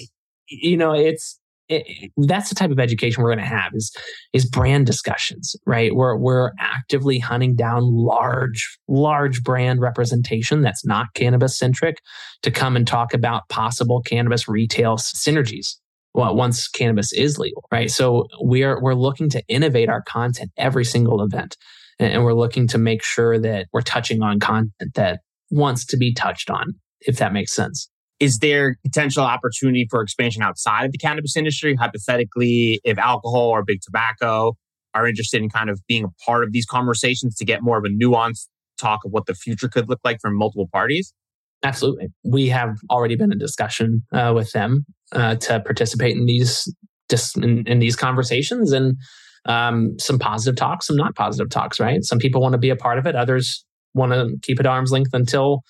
you 0.47 0.75
know, 0.75 0.93
it's 0.93 1.39
it, 1.69 2.11
that's 2.17 2.49
the 2.49 2.55
type 2.55 2.71
of 2.71 2.79
education 2.79 3.23
we're 3.23 3.29
going 3.29 3.39
to 3.39 3.45
have 3.45 3.71
is 3.73 3.95
is 4.33 4.45
brand 4.45 4.85
discussions, 4.85 5.55
right? 5.65 5.95
We're 5.95 6.17
we're 6.17 6.51
actively 6.59 7.17
hunting 7.17 7.55
down 7.55 7.83
large 7.83 8.77
large 8.89 9.41
brand 9.41 9.79
representation 9.79 10.61
that's 10.61 10.85
not 10.85 11.13
cannabis 11.13 11.57
centric 11.57 11.97
to 12.43 12.51
come 12.51 12.75
and 12.75 12.85
talk 12.85 13.13
about 13.13 13.47
possible 13.47 14.01
cannabis 14.01 14.49
retail 14.49 14.97
synergies 14.97 15.75
well, 16.13 16.35
once 16.35 16.67
cannabis 16.67 17.13
is 17.13 17.37
legal, 17.37 17.63
right? 17.71 17.89
So 17.89 18.27
we're 18.39 18.81
we're 18.81 18.95
looking 18.95 19.29
to 19.29 19.43
innovate 19.47 19.89
our 19.89 20.01
content 20.01 20.51
every 20.57 20.85
single 20.85 21.21
event, 21.23 21.55
and 21.99 22.23
we're 22.23 22.33
looking 22.33 22.67
to 22.69 22.77
make 22.77 23.03
sure 23.03 23.39
that 23.39 23.67
we're 23.71 23.81
touching 23.81 24.21
on 24.21 24.39
content 24.39 24.93
that 24.95 25.19
wants 25.49 25.85
to 25.85 25.97
be 25.97 26.13
touched 26.13 26.49
on, 26.49 26.73
if 27.01 27.17
that 27.17 27.33
makes 27.33 27.53
sense. 27.53 27.89
Is 28.19 28.39
there 28.39 28.77
potential 28.83 29.23
opportunity 29.23 29.87
for 29.89 30.01
expansion 30.01 30.43
outside 30.43 30.85
of 30.85 30.91
the 30.91 30.97
cannabis 30.97 31.35
industry? 31.35 31.75
Hypothetically, 31.75 32.79
if 32.83 32.97
alcohol 32.97 33.49
or 33.49 33.63
big 33.63 33.79
tobacco 33.81 34.55
are 34.93 35.07
interested 35.07 35.41
in 35.41 35.49
kind 35.49 35.69
of 35.69 35.79
being 35.87 36.03
a 36.03 36.09
part 36.25 36.43
of 36.43 36.51
these 36.51 36.65
conversations 36.65 37.35
to 37.37 37.45
get 37.45 37.63
more 37.63 37.77
of 37.77 37.85
a 37.85 37.87
nuanced 37.87 38.47
talk 38.77 38.99
of 39.05 39.11
what 39.11 39.25
the 39.25 39.33
future 39.33 39.69
could 39.69 39.89
look 39.89 39.99
like 40.03 40.19
from 40.21 40.37
multiple 40.37 40.67
parties? 40.71 41.13
Absolutely. 41.63 42.07
We 42.23 42.49
have 42.49 42.77
already 42.89 43.15
been 43.15 43.31
in 43.31 43.37
discussion 43.37 44.03
uh, 44.11 44.33
with 44.35 44.51
them 44.51 44.85
uh, 45.11 45.35
to 45.35 45.59
participate 45.59 46.17
in 46.17 46.25
these 46.25 46.73
just 47.09 47.37
in, 47.37 47.67
in 47.67 47.79
these 47.79 47.95
conversations 47.95 48.71
and 48.71 48.95
um, 49.45 49.95
some 49.99 50.17
positive 50.17 50.55
talks, 50.55 50.87
some 50.87 50.95
not 50.95 51.15
positive 51.15 51.49
talks, 51.49 51.79
right? 51.79 52.03
Some 52.03 52.19
people 52.19 52.41
want 52.41 52.53
to 52.53 52.57
be 52.57 52.69
a 52.69 52.75
part 52.75 52.97
of 52.97 53.05
it. 53.05 53.15
Others 53.15 53.65
want 53.93 54.11
to 54.13 54.37
keep 54.41 54.59
it 54.59 54.65
arm's 54.65 54.91
length 54.91 55.11
until 55.13 55.61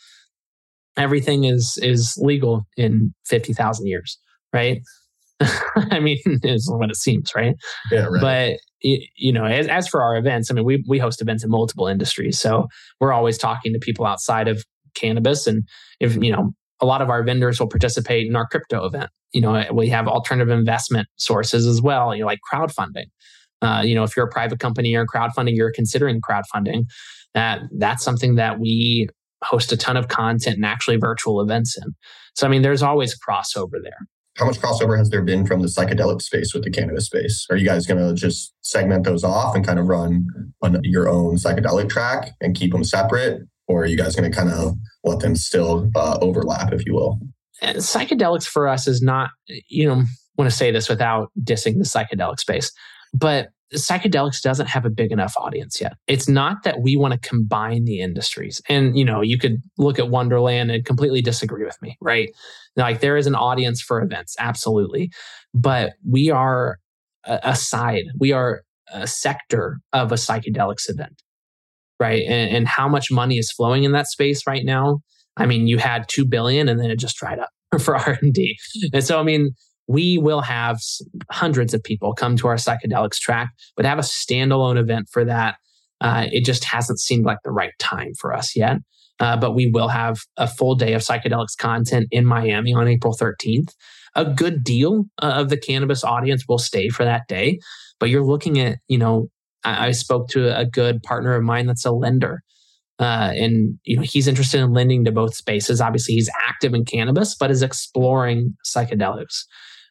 everything 0.97 1.45
is 1.45 1.77
is 1.81 2.15
legal 2.17 2.67
in 2.77 3.13
50,000 3.25 3.87
years, 3.87 4.17
right? 4.53 4.81
I 5.75 5.99
mean, 5.99 6.19
is 6.43 6.69
what 6.71 6.89
it 6.89 6.97
seems, 6.97 7.31
right? 7.35 7.55
Yeah, 7.91 8.05
right. 8.05 8.21
But 8.21 8.59
you 8.83 9.31
know, 9.31 9.45
as, 9.45 9.67
as 9.67 9.87
for 9.87 10.01
our 10.01 10.17
events, 10.17 10.49
I 10.49 10.53
mean, 10.53 10.65
we 10.65 10.83
we 10.87 10.99
host 10.99 11.21
events 11.21 11.43
in 11.43 11.49
multiple 11.49 11.87
industries, 11.87 12.39
so 12.39 12.67
we're 12.99 13.13
always 13.13 13.37
talking 13.37 13.73
to 13.73 13.79
people 13.79 14.05
outside 14.05 14.47
of 14.47 14.63
cannabis. 14.95 15.47
And 15.47 15.63
if, 15.99 16.15
you 16.15 16.31
know, 16.31 16.53
a 16.81 16.85
lot 16.85 17.01
of 17.01 17.09
our 17.09 17.23
vendors 17.23 17.59
will 17.59 17.67
participate 17.67 18.27
in 18.27 18.35
our 18.35 18.47
crypto 18.47 18.85
event. 18.85 19.09
You 19.33 19.41
know, 19.41 19.63
we 19.71 19.87
have 19.89 20.07
alternative 20.07 20.49
investment 20.49 21.07
sources 21.15 21.65
as 21.65 21.81
well, 21.81 22.13
you 22.13 22.21
know, 22.21 22.27
like 22.27 22.39
crowdfunding. 22.51 23.05
Uh, 23.61 23.83
you 23.85 23.93
know, 23.93 24.03
if 24.03 24.17
you're 24.17 24.25
a 24.25 24.31
private 24.31 24.59
company 24.59 24.95
or 24.95 25.05
crowdfunding, 25.05 25.55
you're 25.55 25.71
considering 25.71 26.19
crowdfunding, 26.19 26.85
that 27.33 27.61
that's 27.77 28.03
something 28.03 28.35
that 28.35 28.59
we 28.59 29.07
host 29.43 29.71
a 29.71 29.77
ton 29.77 29.97
of 29.97 30.07
content 30.07 30.55
and 30.55 30.65
actually 30.65 30.97
virtual 30.97 31.41
events 31.41 31.77
in. 31.77 31.93
So, 32.35 32.47
I 32.47 32.49
mean, 32.49 32.61
there's 32.61 32.83
always 32.83 33.17
crossover 33.17 33.81
there. 33.83 34.07
How 34.37 34.45
much 34.45 34.59
crossover 34.59 34.97
has 34.97 35.09
there 35.09 35.21
been 35.21 35.45
from 35.45 35.61
the 35.61 35.67
psychedelic 35.67 36.21
space 36.21 36.53
with 36.53 36.63
the 36.63 36.71
cannabis 36.71 37.05
space? 37.05 37.45
Are 37.49 37.57
you 37.57 37.65
guys 37.65 37.85
going 37.85 37.99
to 37.99 38.13
just 38.15 38.53
segment 38.61 39.03
those 39.03 39.23
off 39.23 39.55
and 39.55 39.65
kind 39.65 39.77
of 39.77 39.87
run 39.87 40.25
on 40.61 40.79
your 40.83 41.09
own 41.09 41.35
psychedelic 41.35 41.89
track 41.89 42.31
and 42.39 42.55
keep 42.55 42.71
them 42.71 42.83
separate? 42.83 43.41
Or 43.71 43.83
are 43.83 43.87
you 43.87 43.97
guys 43.97 44.15
going 44.15 44.29
to 44.29 44.35
kind 44.35 44.51
of 44.51 44.75
let 45.03 45.19
them 45.19 45.35
still 45.35 45.89
uh, 45.95 46.17
overlap, 46.21 46.73
if 46.73 46.85
you 46.85 46.93
will? 46.93 47.19
And 47.61 47.77
psychedelics 47.77 48.45
for 48.45 48.67
us 48.67 48.87
is 48.87 49.01
not, 49.01 49.29
you 49.67 49.87
know, 49.87 50.03
want 50.37 50.49
to 50.49 50.55
say 50.55 50.71
this 50.71 50.89
without 50.89 51.29
dissing 51.43 51.77
the 51.77 51.85
psychedelic 51.85 52.39
space, 52.39 52.71
but 53.13 53.49
psychedelics 53.73 54.41
doesn't 54.41 54.67
have 54.67 54.85
a 54.85 54.89
big 54.89 55.11
enough 55.11 55.33
audience 55.37 55.79
yet. 55.79 55.93
It's 56.07 56.27
not 56.27 56.63
that 56.63 56.81
we 56.81 56.97
want 56.97 57.13
to 57.13 57.29
combine 57.29 57.85
the 57.85 58.01
industries. 58.01 58.61
And, 58.67 58.97
you 58.97 59.05
know, 59.05 59.21
you 59.21 59.37
could 59.37 59.57
look 59.77 59.97
at 59.97 60.09
Wonderland 60.09 60.71
and 60.71 60.83
completely 60.83 61.21
disagree 61.21 61.63
with 61.63 61.77
me, 61.81 61.97
right? 62.01 62.29
Like 62.75 62.99
there 62.99 63.15
is 63.15 63.27
an 63.27 63.35
audience 63.35 63.81
for 63.81 64.01
events, 64.01 64.35
absolutely. 64.39 65.11
But 65.53 65.93
we 66.07 66.29
are 66.29 66.79
a, 67.25 67.39
a 67.43 67.55
side, 67.55 68.05
we 68.19 68.33
are 68.33 68.63
a 68.91 69.07
sector 69.07 69.79
of 69.93 70.11
a 70.11 70.15
psychedelics 70.15 70.89
event, 70.89 71.21
right? 72.01 72.23
And, 72.27 72.53
and 72.53 72.67
how 72.67 72.89
much 72.89 73.11
money 73.11 73.37
is 73.37 73.51
flowing 73.51 73.83
in 73.83 73.93
that 73.93 74.07
space 74.07 74.45
right 74.47 74.65
now? 74.65 74.99
I 75.37 75.45
mean, 75.45 75.67
you 75.67 75.77
had 75.77 76.09
2 76.09 76.25
billion 76.25 76.67
and 76.67 76.79
then 76.79 76.91
it 76.91 76.99
just 76.99 77.15
dried 77.15 77.39
up 77.39 77.49
for 77.79 77.95
R&D. 77.95 78.57
And 78.91 79.03
so, 79.03 79.19
I 79.19 79.23
mean, 79.23 79.51
we 79.87 80.17
will 80.17 80.41
have 80.41 80.79
hundreds 81.31 81.73
of 81.73 81.83
people 81.83 82.13
come 82.13 82.35
to 82.37 82.47
our 82.47 82.55
psychedelics 82.55 83.17
track, 83.17 83.51
but 83.77 83.85
have 83.85 83.99
a 83.99 84.03
standalone 84.03 84.77
event 84.77 85.07
for 85.11 85.23
that. 85.25 85.55
Uh, 86.01 86.27
it 86.31 86.43
just 86.43 86.63
hasn't 86.65 86.99
seemed 86.99 87.25
like 87.25 87.37
the 87.43 87.51
right 87.51 87.73
time 87.79 88.13
for 88.19 88.33
us 88.33 88.55
yet. 88.55 88.77
Uh, 89.19 89.37
but 89.37 89.51
we 89.51 89.67
will 89.67 89.87
have 89.87 90.17
a 90.37 90.47
full 90.47 90.73
day 90.73 90.93
of 90.93 91.01
psychedelics 91.01 91.55
content 91.57 92.07
in 92.09 92.25
Miami 92.25 92.73
on 92.73 92.87
April 92.87 93.15
13th. 93.15 93.69
A 94.15 94.25
good 94.25 94.63
deal 94.63 95.05
uh, 95.21 95.33
of 95.35 95.49
the 95.49 95.57
cannabis 95.57 96.03
audience 96.03 96.45
will 96.47 96.57
stay 96.57 96.89
for 96.89 97.05
that 97.05 97.27
day. 97.27 97.59
But 97.99 98.09
you're 98.09 98.25
looking 98.25 98.59
at, 98.59 98.79
you 98.87 98.97
know, 98.97 99.27
I, 99.63 99.87
I 99.87 99.91
spoke 99.91 100.27
to 100.29 100.57
a 100.57 100.65
good 100.65 101.03
partner 101.03 101.35
of 101.35 101.43
mine 101.43 101.67
that's 101.67 101.85
a 101.85 101.91
lender. 101.91 102.41
Uh, 102.99 103.31
and 103.35 103.79
you 103.83 103.95
know 103.95 104.03
he's 104.03 104.27
interested 104.27 104.59
in 104.59 104.73
lending 104.73 105.03
to 105.05 105.11
both 105.11 105.33
spaces. 105.33 105.81
Obviously, 105.81 106.13
he's 106.13 106.29
active 106.47 106.73
in 106.75 106.85
cannabis, 106.85 107.35
but 107.35 107.49
is 107.49 107.63
exploring 107.63 108.55
psychedelics. 108.65 109.45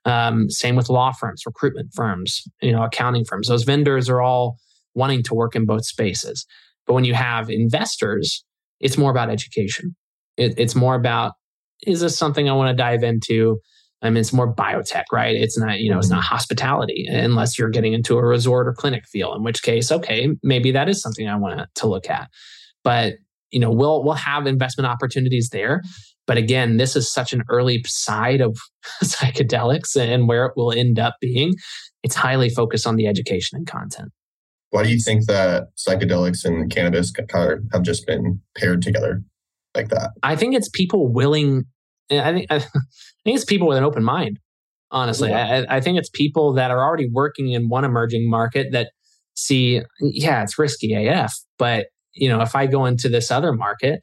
Um, 0.04 0.48
same 0.48 0.76
with 0.76 0.88
law 0.88 1.12
firms, 1.12 1.42
recruitment 1.44 1.90
firms, 1.92 2.42
you 2.62 2.72
know, 2.72 2.84
accounting 2.84 3.24
firms. 3.24 3.48
Those 3.48 3.64
vendors 3.64 4.08
are 4.08 4.20
all 4.20 4.56
wanting 4.94 5.22
to 5.24 5.34
work 5.34 5.56
in 5.56 5.66
both 5.66 5.84
spaces. 5.84 6.46
But 6.86 6.94
when 6.94 7.04
you 7.04 7.14
have 7.14 7.50
investors, 7.50 8.44
it's 8.80 8.96
more 8.96 9.10
about 9.10 9.28
education. 9.28 9.96
It, 10.36 10.54
it's 10.56 10.74
more 10.74 10.94
about 10.94 11.32
is 11.86 12.00
this 12.00 12.16
something 12.16 12.48
I 12.48 12.52
want 12.52 12.76
to 12.76 12.82
dive 12.82 13.02
into? 13.02 13.58
I 14.02 14.10
mean, 14.10 14.18
it's 14.18 14.32
more 14.32 14.54
biotech, 14.54 15.04
right? 15.12 15.36
It's 15.36 15.58
not, 15.58 15.80
you 15.80 15.90
know, 15.90 15.98
it's 15.98 16.08
not 16.08 16.22
mm-hmm. 16.22 16.34
hospitality 16.34 17.06
unless 17.08 17.58
you're 17.58 17.68
getting 17.68 17.92
into 17.92 18.16
a 18.16 18.24
resort 18.24 18.66
or 18.66 18.72
clinic 18.72 19.04
feel, 19.06 19.34
in 19.34 19.42
which 19.42 19.62
case, 19.62 19.92
okay, 19.92 20.28
maybe 20.42 20.72
that 20.72 20.88
is 20.88 21.02
something 21.02 21.28
I 21.28 21.36
want 21.36 21.68
to 21.74 21.86
look 21.86 22.08
at. 22.08 22.30
But, 22.82 23.14
you 23.50 23.60
know, 23.60 23.70
we'll, 23.70 24.02
we'll 24.02 24.14
have 24.14 24.46
investment 24.46 24.86
opportunities 24.86 25.50
there. 25.50 25.82
But 26.26 26.38
again, 26.38 26.76
this 26.76 26.96
is 26.96 27.12
such 27.12 27.32
an 27.32 27.42
early 27.48 27.82
side 27.86 28.40
of 28.40 28.56
psychedelics 29.04 29.96
and 29.96 30.28
where 30.28 30.46
it 30.46 30.52
will 30.56 30.72
end 30.72 30.98
up 30.98 31.16
being. 31.20 31.54
It's 32.02 32.14
highly 32.14 32.48
focused 32.48 32.86
on 32.86 32.96
the 32.96 33.06
education 33.06 33.58
and 33.58 33.66
content. 33.66 34.10
Why 34.70 34.84
do 34.84 34.90
you 34.90 35.00
think 35.00 35.26
that 35.26 35.64
psychedelics 35.76 36.44
and 36.44 36.70
cannabis 36.70 37.12
have 37.32 37.82
just 37.82 38.06
been 38.06 38.40
paired 38.56 38.82
together 38.82 39.22
like 39.74 39.88
that? 39.88 40.10
I 40.22 40.36
think 40.36 40.54
it's 40.54 40.68
people 40.68 41.12
willing. 41.12 41.64
I 42.10 42.32
think 42.32 42.46
I 42.50 42.58
think 42.58 43.36
it's 43.36 43.44
people 43.44 43.68
with 43.68 43.78
an 43.78 43.84
open 43.84 44.04
mind. 44.04 44.38
Honestly, 44.92 45.30
yeah. 45.30 45.64
I, 45.68 45.76
I 45.76 45.80
think 45.80 45.98
it's 45.98 46.10
people 46.10 46.52
that 46.54 46.70
are 46.70 46.82
already 46.82 47.08
working 47.12 47.52
in 47.52 47.68
one 47.68 47.84
emerging 47.84 48.28
market 48.28 48.72
that 48.72 48.90
see, 49.34 49.82
yeah, 50.00 50.42
it's 50.42 50.58
risky 50.58 50.94
AF, 50.94 51.32
but 51.58 51.86
you 52.12 52.28
know, 52.28 52.40
if 52.40 52.56
I 52.56 52.66
go 52.66 52.86
into 52.86 53.08
this 53.08 53.30
other 53.30 53.52
market, 53.52 54.00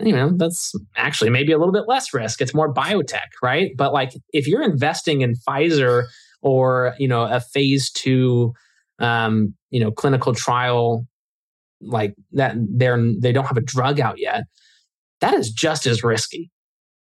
you 0.00 0.12
know, 0.12 0.30
that's 0.36 0.72
actually 0.96 1.30
maybe 1.30 1.52
a 1.52 1.58
little 1.58 1.72
bit 1.72 1.84
less 1.86 2.14
risk. 2.14 2.40
It's 2.40 2.54
more 2.54 2.72
biotech, 2.72 3.28
right? 3.42 3.72
But 3.76 3.92
like 3.92 4.12
if 4.32 4.46
you're 4.46 4.62
investing 4.62 5.20
in 5.20 5.34
Pfizer 5.46 6.04
or, 6.40 6.94
you 6.98 7.08
know, 7.08 7.22
a 7.22 7.40
phase 7.40 7.90
two, 7.90 8.52
um, 8.98 9.54
you 9.70 9.80
know, 9.80 9.90
clinical 9.90 10.34
trial 10.34 11.06
like 11.80 12.14
that, 12.32 12.54
they're, 12.58 13.02
they 13.20 13.32
don't 13.32 13.46
have 13.46 13.56
a 13.56 13.62
drug 13.62 14.00
out 14.00 14.18
yet. 14.18 14.44
That 15.20 15.34
is 15.34 15.50
just 15.50 15.86
as 15.86 16.02
risky 16.02 16.50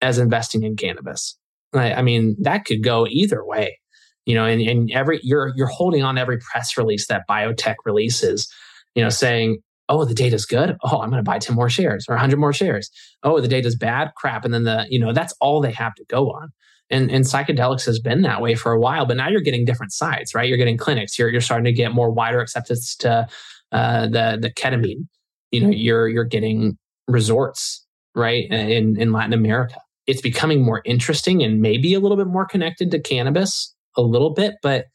as 0.01 0.19
investing 0.19 0.63
in 0.63 0.77
cannabis. 0.77 1.37
I, 1.75 1.95
I 1.95 2.03
mean, 2.03 2.37
that 2.41 2.65
could 2.65 2.83
go 2.83 3.07
either 3.09 3.45
way, 3.45 3.79
you 4.27 4.35
know, 4.35 4.45
and, 4.45 4.61
and 4.63 4.91
every, 4.93 5.21
you're, 5.23 5.53
you're 5.57 5.67
holding 5.67 6.03
on 6.03 6.19
every 6.19 6.39
press 6.39 6.77
release 6.77 7.07
that 7.09 7.25
biotech 7.29 7.77
releases, 7.85 8.53
you 8.95 9.03
know, 9.03 9.11
saying, 9.11 9.59
oh, 9.89 10.05
the 10.05 10.15
data's 10.15 10.45
good. 10.45 10.77
Oh, 10.83 11.01
I'm 11.01 11.11
going 11.11 11.23
to 11.23 11.29
buy 11.29 11.39
10 11.39 11.57
more 11.57 11.71
shares 11.71 12.07
or 12.09 12.15
100 12.15 12.39
more 12.39 12.53
shares. 12.53 12.91
Oh, 13.23 13.41
the 13.41 13.49
data's 13.49 13.77
bad. 13.77 14.13
Crap. 14.17 14.45
And 14.45 14.53
then 14.53 14.65
the, 14.65 14.87
you 14.89 14.99
know, 14.99 15.13
that's 15.13 15.35
all 15.41 15.61
they 15.61 15.73
have 15.73 15.95
to 15.95 16.05
go 16.09 16.31
on. 16.31 16.51
And, 16.91 17.11
and 17.11 17.25
psychedelics 17.25 17.85
has 17.85 17.99
been 17.99 18.23
that 18.23 18.41
way 18.41 18.55
for 18.55 18.73
a 18.73 18.81
while, 18.81 19.05
but 19.05 19.17
now 19.17 19.29
you're 19.29 19.43
getting 19.43 19.67
different 19.67 19.93
sides, 19.93 20.35
right? 20.35 20.49
You're 20.49 20.57
getting 20.57 20.79
clinics. 20.79 21.19
You're, 21.19 21.29
you're 21.29 21.43
starting 21.43 21.67
to 21.67 21.73
get 21.73 21.93
more 21.93 22.11
wider 22.11 22.41
acceptance 22.41 22.97
to 22.97 23.27
uh, 23.73 24.07
the, 24.07 24.39
the 24.41 24.51
ketamine. 24.51 25.07
You 25.51 25.61
know, 25.63 25.71
you're, 25.71 26.09
you're 26.09 26.25
getting 26.25 26.79
resorts, 27.07 27.87
right? 28.15 28.51
In, 28.51 28.99
in 29.01 29.13
Latin 29.13 29.35
America. 29.35 29.77
It's 30.09 30.21
becoming 30.21 30.65
more 30.65 30.83
interesting 30.85 31.43
and 31.45 31.61
maybe 31.61 31.95
a 31.95 32.01
little 32.01 32.17
bit 32.17 32.27
more 32.27 32.47
connected 32.47 32.91
to 32.91 33.01
cannabis 33.01 33.75
a 33.97 34.03
little 34.03 34.33
bit, 34.33 34.55
but 34.63 34.87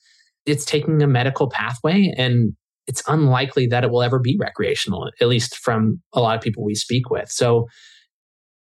it's 0.46 0.66
taking 0.66 1.02
a 1.02 1.08
medical 1.08 1.50
pathway 1.50 2.12
and 2.18 2.54
it's 2.88 3.04
unlikely 3.08 3.68
that 3.68 3.86
it 3.86 3.92
will 3.92 4.04
ever 4.04 4.20
be 4.20 4.38
recreational, 4.38 5.10
at 5.22 5.28
least 5.28 5.56
from 5.56 6.02
a 6.14 6.20
lot 6.20 6.36
of 6.36 6.42
people 6.42 6.66
we 6.66 6.76
speak 6.76 7.10
with. 7.10 7.30
So 7.30 7.68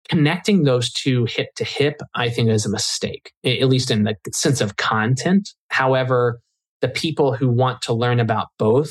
connecting 0.09 0.65
those 0.65 0.93
two 0.93 1.25
hip 1.25 1.49
to 1.57 1.65
hip, 1.65 2.01
I 2.15 2.29
think 2.29 2.51
is 2.51 2.67
a 2.67 2.71
mistake, 2.71 3.33
at 3.45 3.69
least 3.69 3.91
in 3.91 4.03
the 4.03 4.17
sense 4.33 4.61
of 4.61 4.77
content. 4.77 5.49
However, 5.69 6.41
the 6.81 6.89
people 6.89 7.33
who 7.33 7.49
want 7.49 7.81
to 7.83 7.95
learn 7.95 8.21
about 8.21 8.49
both 8.59 8.91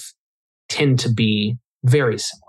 tend 0.69 1.00
to 1.00 1.12
be 1.12 1.58
very 1.84 2.17
similar. 2.17 2.49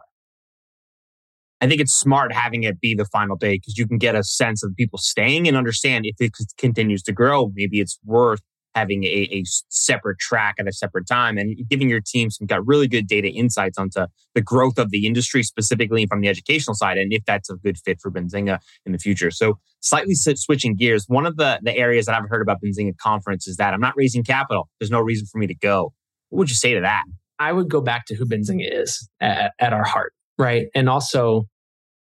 I 1.61 1.69
think 1.69 1.81
it's 1.81 1.93
smart 1.93 2.33
having 2.33 2.63
it 2.63 2.81
be 2.81 2.95
the 2.95 3.05
final 3.05 3.37
day 3.37 3.57
because 3.57 3.77
you 3.77 3.87
can 3.87 3.99
get 3.99 4.15
a 4.15 4.25
sense 4.25 4.63
of 4.65 4.75
people 4.77 4.99
staying 4.99 5.47
and 5.47 5.57
understand 5.57 6.07
if 6.07 6.17
it 6.19 6.33
continues 6.57 7.03
to 7.03 7.13
grow, 7.13 7.53
maybe 7.55 7.81
it's 7.81 7.99
worth 8.05 8.41
having 8.75 9.05
a, 9.05 9.29
a, 9.33 9.43
separate 9.69 10.19
track 10.19 10.55
at 10.59 10.69
a 10.69 10.73
separate 10.73 11.07
time 11.07 11.37
and 11.37 11.57
giving 11.69 11.89
your 11.89 12.01
team 12.01 12.31
some 12.31 12.47
got 12.47 12.65
really 12.67 12.87
good 12.87 13.07
data 13.09 13.29
insights 13.29 13.77
onto 13.77 14.07
the 14.35 14.41
growth 14.41 14.79
of 14.79 14.91
the 14.91 15.07
industry 15.07 15.43
specifically 15.43 16.07
from 16.07 16.21
the 16.21 16.29
educational 16.29 16.75
side 16.75 16.97
and 16.97 17.13
if 17.13 17.25
that's 17.25 17.51
a 17.51 17.57
good 17.57 17.77
fit 17.79 17.99
for 18.01 18.11
benzinga 18.11 18.59
in 18.87 18.93
the 18.93 18.99
future. 18.99 19.31
So 19.31 19.59
slightly 19.81 20.15
switching 20.15 20.77
gears 20.77 21.07
one 21.09 21.27
of 21.27 21.37
the, 21.37 21.59
the 21.63 21.75
areas 21.77 22.07
that 22.07 22.15
i've 22.15 22.29
heard 22.29 22.43
about 22.43 22.59
benzinga 22.63 22.97
conference 22.99 23.49
is 23.49 23.57
that 23.57 23.73
i'm 23.73 23.81
not 23.81 23.95
raising 23.97 24.23
capital. 24.23 24.69
There's 24.79 24.91
no 24.91 25.01
reason 25.01 25.27
for 25.27 25.39
me 25.39 25.47
to 25.47 25.55
go. 25.55 25.93
What 26.29 26.41
would 26.41 26.49
you 26.49 26.55
say 26.55 26.75
to 26.75 26.81
that? 26.83 27.05
I 27.39 27.53
would 27.53 27.69
go 27.69 27.81
back 27.81 28.05
to 28.07 28.15
who 28.15 28.27
benzinga 28.27 28.69
is 28.71 29.09
at, 29.21 29.53
at 29.59 29.73
our 29.73 29.85
heart 29.85 30.13
right? 30.41 30.67
And 30.75 30.89
also 30.89 31.45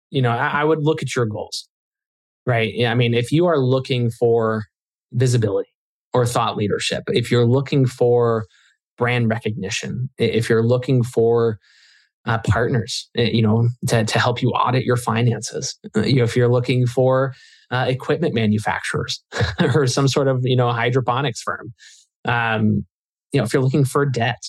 you 0.10 0.22
know 0.22 0.32
I, 0.32 0.62
I 0.62 0.64
would 0.64 0.80
look 0.82 1.04
at 1.04 1.16
your 1.16 1.28
goals 1.28 1.68
right? 2.46 2.74
I 2.86 2.96
mean 2.96 3.14
if 3.14 3.32
you 3.32 3.46
are 3.46 3.60
looking 3.60 4.10
for 4.10 4.64
visibility 5.12 5.70
or 6.14 6.26
thought 6.26 6.58
leadership, 6.58 7.04
if 7.08 7.30
you're 7.30 7.46
looking 7.46 7.86
for 7.86 8.46
brand 8.98 9.30
recognition, 9.30 10.10
if 10.18 10.50
you're 10.50 10.64
looking 10.64 11.04
for 11.04 11.60
uh, 12.26 12.38
partners, 12.40 13.10
you 13.16 13.42
know, 13.42 13.70
to, 13.88 14.04
to 14.04 14.20
help 14.20 14.42
you 14.42 14.50
audit 14.50 14.84
your 14.84 14.98
finances, 14.98 15.78
uh, 15.96 16.02
you 16.02 16.16
know, 16.16 16.24
if 16.24 16.36
you're 16.36 16.52
looking 16.52 16.86
for 16.86 17.34
uh, 17.72 17.86
equipment 17.88 18.34
manufacturers 18.34 19.24
or 19.74 19.88
some 19.88 20.08
sort 20.08 20.28
of, 20.28 20.42
you 20.44 20.56
know, 20.56 20.72
hydroponics 20.72 21.42
firm, 21.42 21.74
um, 22.26 22.86
you 23.32 23.40
know, 23.40 23.44
if 23.44 23.54
you're 23.54 23.64
looking 23.64 23.86
for 23.86 24.06
debt, 24.06 24.42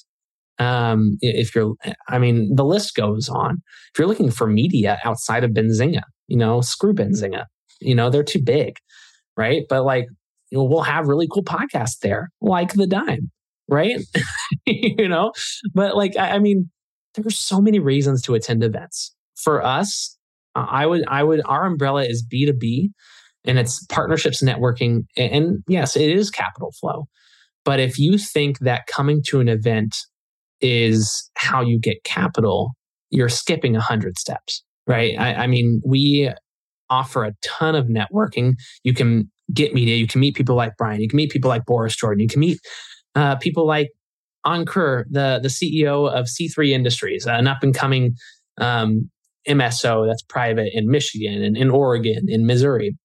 um, 0.61 1.17
if 1.23 1.55
you're, 1.55 1.75
I 2.09 2.19
mean, 2.19 2.55
the 2.55 2.65
list 2.65 2.95
goes 2.95 3.29
on. 3.29 3.63
If 3.93 3.99
you're 3.99 4.07
looking 4.07 4.31
for 4.31 4.47
media 4.47 5.01
outside 5.05 5.43
of 5.43 5.53
Benzinga, 5.53 6.03
you 6.29 6.37
know, 6.37 6.61
screw 6.61 6.93
Benzinga, 6.93 7.47
you 7.81 7.95
know, 7.95 8.11
they're 8.11 8.23
too 8.23 8.43
big, 8.43 8.77
right? 9.37 9.63
But 9.69 9.85
like 9.85 10.07
you 10.51 10.59
know, 10.59 10.65
we'll 10.65 10.83
have 10.83 11.09
really 11.09 11.29
cool 11.33 11.45
podcasts 11.45 11.99
there, 12.03 12.31
like 12.41 12.75
the 12.75 12.87
dime, 12.87 13.31
right? 13.69 14.01
you 14.67 15.09
know, 15.09 15.33
but 15.75 15.97
like, 15.97 16.17
I, 16.17 16.33
I 16.33 16.39
mean, 16.39 16.71
there's 17.15 17.39
so 17.39 17.61
many 17.61 17.79
reasons 17.79 18.23
to 18.23 18.35
attend 18.35 18.63
events. 18.63 19.15
For 19.37 19.65
us, 19.65 20.17
I 20.55 20.87
would, 20.87 21.05
I 21.09 21.23
would, 21.23 21.41
our 21.47 21.65
umbrella 21.65 22.05
is 22.05 22.27
B2B 22.27 22.89
and 23.45 23.59
it's 23.59 23.85
partnerships 23.87 24.43
networking. 24.43 25.05
And, 25.17 25.33
and 25.33 25.59
yes, 25.67 25.97
it 25.97 26.11
is 26.11 26.31
capital 26.31 26.73
flow. 26.79 27.07
But 27.65 27.81
if 27.81 27.99
you 27.99 28.19
think 28.19 28.59
that 28.61 28.87
coming 28.87 29.23
to 29.29 29.41
an 29.41 29.49
event 29.49 29.97
is 30.61 31.31
how 31.37 31.61
you 31.61 31.79
get 31.79 32.05
capital, 32.05 32.73
you're 33.11 33.29
skipping 33.29 33.77
a 33.77 33.81
hundred 33.81 34.19
steps. 34.19 34.63
right? 34.87 35.15
I, 35.19 35.35
I 35.35 35.47
mean, 35.47 35.81
we 35.85 36.31
offer 36.89 37.25
a 37.25 37.33
ton 37.43 37.75
of 37.75 37.87
networking. 37.87 38.55
You 38.83 38.95
can 38.95 39.31
get 39.53 39.75
media. 39.75 39.97
You 39.97 40.07
can 40.07 40.21
meet 40.21 40.35
people 40.35 40.57
like 40.57 40.73
Brian. 40.77 41.01
You 41.01 41.09
can 41.09 41.17
meet 41.17 41.31
people 41.31 41.49
like 41.49 41.65
Boris 41.65 41.97
Jordan. 41.97 42.21
You 42.21 42.29
can 42.29 42.41
meet 42.41 42.59
uh, 43.15 43.37
people 43.37 43.67
like 43.67 43.91
Ankur, 44.47 45.05
the 45.11 45.39
the 45.43 45.49
CEO 45.49 46.11
of 46.11 46.27
C3 46.27 46.71
Industries, 46.71 47.27
an 47.27 47.47
up 47.47 47.63
and 47.63 47.75
coming 47.75 48.15
um, 48.59 49.11
MSO 49.49 50.07
that's 50.07 50.23
private 50.23 50.71
in 50.73 50.91
Michigan 50.91 51.43
and 51.43 51.57
in 51.57 51.71
Oregon, 51.71 52.27
in 52.29 52.47
Missouri. 52.47 52.97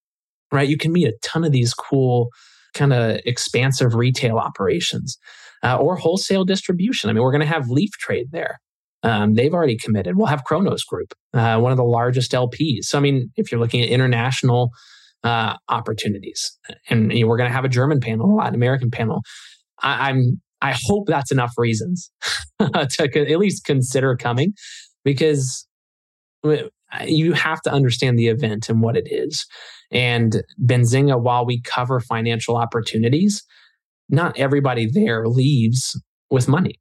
Right, 0.52 0.70
you 0.70 0.78
can 0.78 0.92
meet 0.94 1.08
a 1.08 1.14
ton 1.24 1.44
of 1.44 1.52
these 1.52 1.74
cool 1.74 2.30
kind 2.74 2.94
of 2.94 3.20
expansive 3.26 3.96
retail 3.96 4.38
operations 4.38 5.18
uh, 5.64 5.78
or 5.78 5.96
wholesale 5.96 6.46
distribution. 6.46 7.10
I 7.10 7.14
mean, 7.14 7.24
we're 7.24 7.32
going 7.32 7.42
to 7.42 7.48
have 7.48 7.70
Leaf 7.70 7.92
Trade 8.00 8.28
there. 8.32 8.60
Um, 9.04 9.36
they've 9.36 9.54
already 9.54 9.78
committed. 9.78 10.18
We'll 10.18 10.28
have 10.28 10.44
Cronos 10.44 10.84
Group, 10.84 11.14
uh, 11.34 11.60
one 11.60 11.72
of 11.72 11.78
the 11.78 11.84
largest 11.84 12.32
LPs. 12.32 12.86
So, 12.86 12.98
I 12.98 13.02
mean, 13.02 13.32
if 13.36 13.52
you're 13.52 13.62
looking 13.62 13.82
at 13.82 13.90
international 13.90 14.72
uh, 15.24 15.56
opportunities, 15.70 16.58
and 16.90 17.14
you 17.14 17.22
know, 17.22 17.28
we're 17.28 17.38
going 17.38 17.50
to 17.50 17.56
have 17.56 17.66
a 17.66 17.70
German 17.70 18.00
panel, 18.00 18.32
a 18.32 18.36
Latin 18.36 18.56
American 18.56 18.90
panel, 18.90 19.22
I, 19.82 20.10
I'm 20.10 20.42
I 20.62 20.74
hope 20.88 21.06
that's 21.08 21.32
enough 21.32 21.52
reasons 21.58 22.10
to 22.60 23.28
at 23.30 23.40
least 23.40 23.66
consider 23.66 24.16
coming, 24.16 24.54
because 25.04 25.68
you 27.06 27.34
have 27.34 27.62
to 27.62 27.72
understand 27.72 28.18
the 28.18 28.28
event 28.28 28.70
and 28.70 28.82
what 28.82 28.98
it 28.98 29.08
is. 29.12 29.46
And 29.92 30.44
Benzinga, 30.64 31.22
while 31.22 31.46
we 31.46 31.62
cover 31.62 32.00
financial 32.00 32.58
opportunities, 32.58 33.44
not 34.10 34.38
everybody 34.38 34.88
there 34.92 35.28
leaves 35.28 36.00
with 36.30 36.48
money. 36.48 36.80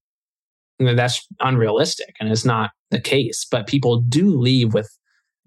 That's 0.78 1.26
unrealistic 1.40 2.14
and 2.20 2.30
it's 2.30 2.44
not 2.44 2.70
the 2.90 3.00
case. 3.00 3.46
But 3.50 3.66
people 3.66 4.02
do 4.08 4.38
leave 4.38 4.74
with 4.74 4.90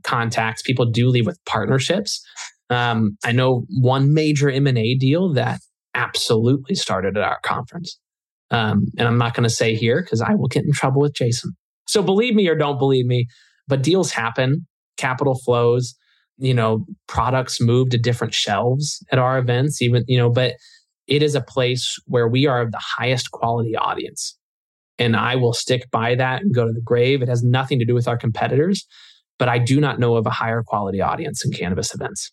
contacts. 0.04 0.62
People 0.62 0.86
do 0.86 1.10
leave 1.10 1.26
with 1.26 1.40
partnerships. 1.46 2.26
Um, 2.70 3.18
I 3.24 3.32
know 3.32 3.66
one 3.70 4.14
major 4.14 4.50
M 4.50 4.68
and 4.68 4.78
A 4.78 4.96
deal 4.96 5.34
that 5.34 5.60
absolutely 5.94 6.76
started 6.76 7.18
at 7.18 7.24
our 7.24 7.40
conference, 7.42 7.98
um, 8.52 8.86
and 8.98 9.08
I'm 9.08 9.18
not 9.18 9.34
going 9.34 9.44
to 9.46 9.50
say 9.50 9.76
here 9.76 10.02
because 10.02 10.22
I 10.22 10.34
will 10.36 10.48
get 10.48 10.66
in 10.66 10.74
trouble 10.74 11.02
with 11.02 11.14
Jason. 11.14 11.52
So 11.88 12.02
believe 12.02 12.36
me 12.36 12.48
or 12.48 12.56
don't 12.56 12.78
believe 12.78 13.06
me, 13.06 13.28
but 13.68 13.84
deals 13.84 14.12
happen, 14.12 14.68
capital 14.98 15.40
flows. 15.46 15.96
You 16.40 16.54
know, 16.54 16.86
products 17.08 17.60
move 17.60 17.90
to 17.90 17.98
different 17.98 18.34
shelves 18.34 19.04
at 19.12 19.18
our 19.18 19.40
events. 19.40 19.82
Even 19.82 20.04
you 20.08 20.18
know, 20.18 20.30
but 20.30 20.56
it 21.08 21.24
is 21.24 21.36
a 21.36 21.42
place 21.42 21.98
where 22.06 22.28
we 22.28 22.46
are 22.46 22.62
of 22.62 22.72
the 22.72 22.82
highest 22.98 23.32
quality 23.32 23.76
audience. 23.76 24.38
And 25.00 25.16
I 25.16 25.36
will 25.36 25.54
stick 25.54 25.90
by 25.92 26.16
that 26.16 26.42
and 26.42 26.54
go 26.54 26.66
to 26.66 26.74
the 26.74 26.82
grave. 26.82 27.22
It 27.22 27.30
has 27.30 27.44
nothing 27.44 27.80
to 27.80 27.86
do 27.86 27.94
with 27.94 28.08
our 28.08 28.18
competitors, 28.18 28.86
but 29.38 29.48
I 29.48 29.60
do 29.60 29.80
not 29.80 30.00
know 30.00 30.16
of 30.16 30.26
a 30.26 30.32
higher 30.32 30.64
quality 30.64 31.02
audience 31.02 31.46
in 31.46 31.52
cannabis 31.52 31.94
events. 31.94 32.32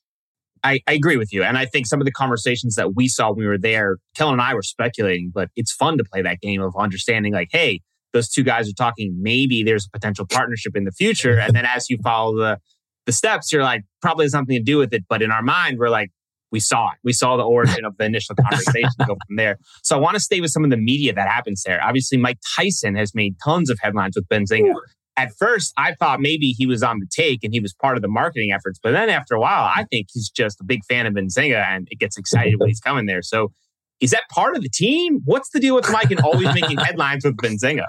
I, 0.62 0.80
I, 0.86 0.94
agree 0.94 1.18
with 1.18 1.30
you. 1.30 1.42
And 1.42 1.58
I 1.58 1.66
think 1.66 1.86
some 1.86 2.00
of 2.00 2.06
the 2.06 2.12
conversations 2.12 2.74
that 2.76 2.94
we 2.94 3.06
saw 3.06 3.28
when 3.28 3.40
we 3.40 3.46
were 3.46 3.58
there, 3.58 3.98
Kellen 4.16 4.34
and 4.34 4.42
I 4.42 4.54
were 4.54 4.62
speculating, 4.62 5.30
but 5.32 5.50
it's 5.56 5.70
fun 5.70 5.98
to 5.98 6.04
play 6.04 6.22
that 6.22 6.40
game 6.40 6.62
of 6.62 6.74
understanding 6.74 7.34
like, 7.34 7.48
hey, 7.52 7.82
those 8.14 8.30
two 8.30 8.42
guys 8.42 8.66
are 8.70 8.74
talking. 8.74 9.14
Maybe 9.20 9.62
there's 9.62 9.86
a 9.86 9.90
potential 9.90 10.24
partnership 10.26 10.74
in 10.74 10.84
the 10.84 10.92
future. 10.92 11.38
And 11.38 11.54
then 11.54 11.66
as 11.66 11.90
you 11.90 11.98
follow 12.02 12.38
the 12.38 12.58
the 13.06 13.12
steps, 13.12 13.52
you're 13.52 13.62
like, 13.62 13.82
probably 14.00 14.24
has 14.24 14.32
something 14.32 14.56
to 14.56 14.62
do 14.62 14.78
with 14.78 14.94
it. 14.94 15.04
But 15.06 15.20
in 15.20 15.30
our 15.30 15.42
mind, 15.42 15.78
we're 15.78 15.90
like, 15.90 16.10
we 16.52 16.60
saw 16.60 16.86
it. 16.86 16.98
We 17.02 17.12
saw 17.12 17.36
the 17.36 17.42
origin 17.42 17.84
of 17.84 17.96
the 17.96 18.04
initial 18.04 18.34
conversation 18.40 18.90
go 19.06 19.16
from 19.26 19.36
there. 19.36 19.58
So 19.82 19.96
I 19.96 20.00
want 20.00 20.14
to 20.14 20.20
stay 20.20 20.40
with 20.40 20.50
some 20.50 20.64
of 20.64 20.70
the 20.70 20.76
media 20.76 21.12
that 21.12 21.28
happens 21.28 21.62
there. 21.64 21.82
Obviously, 21.82 22.18
Mike 22.18 22.38
Tyson 22.56 22.94
has 22.94 23.14
made 23.14 23.36
tons 23.44 23.70
of 23.70 23.78
headlines 23.80 24.16
with 24.16 24.28
Benzinga. 24.28 24.74
At 25.16 25.32
first, 25.38 25.72
I 25.76 25.94
thought 25.94 26.20
maybe 26.20 26.50
he 26.50 26.66
was 26.66 26.82
on 26.82 26.98
the 26.98 27.06
take 27.08 27.44
and 27.44 27.52
he 27.52 27.60
was 27.60 27.72
part 27.72 27.96
of 27.96 28.02
the 28.02 28.08
marketing 28.08 28.52
efforts. 28.52 28.80
But 28.82 28.92
then 28.92 29.10
after 29.10 29.34
a 29.34 29.40
while, 29.40 29.70
I 29.74 29.84
think 29.90 30.08
he's 30.12 30.28
just 30.28 30.60
a 30.60 30.64
big 30.64 30.84
fan 30.88 31.06
of 31.06 31.14
Benzinga 31.14 31.64
and 31.68 31.86
it 31.90 32.00
gets 32.00 32.18
excited 32.18 32.54
when 32.58 32.68
he's 32.68 32.80
coming 32.80 33.06
there. 33.06 33.22
So 33.22 33.52
is 34.00 34.10
that 34.10 34.24
part 34.30 34.56
of 34.56 34.62
the 34.62 34.68
team? 34.68 35.20
What's 35.24 35.50
the 35.50 35.60
deal 35.60 35.76
with 35.76 35.88
Mike 35.90 36.10
and 36.10 36.20
always 36.20 36.52
making 36.52 36.78
headlines 36.78 37.24
with 37.24 37.36
Benzinga? 37.36 37.84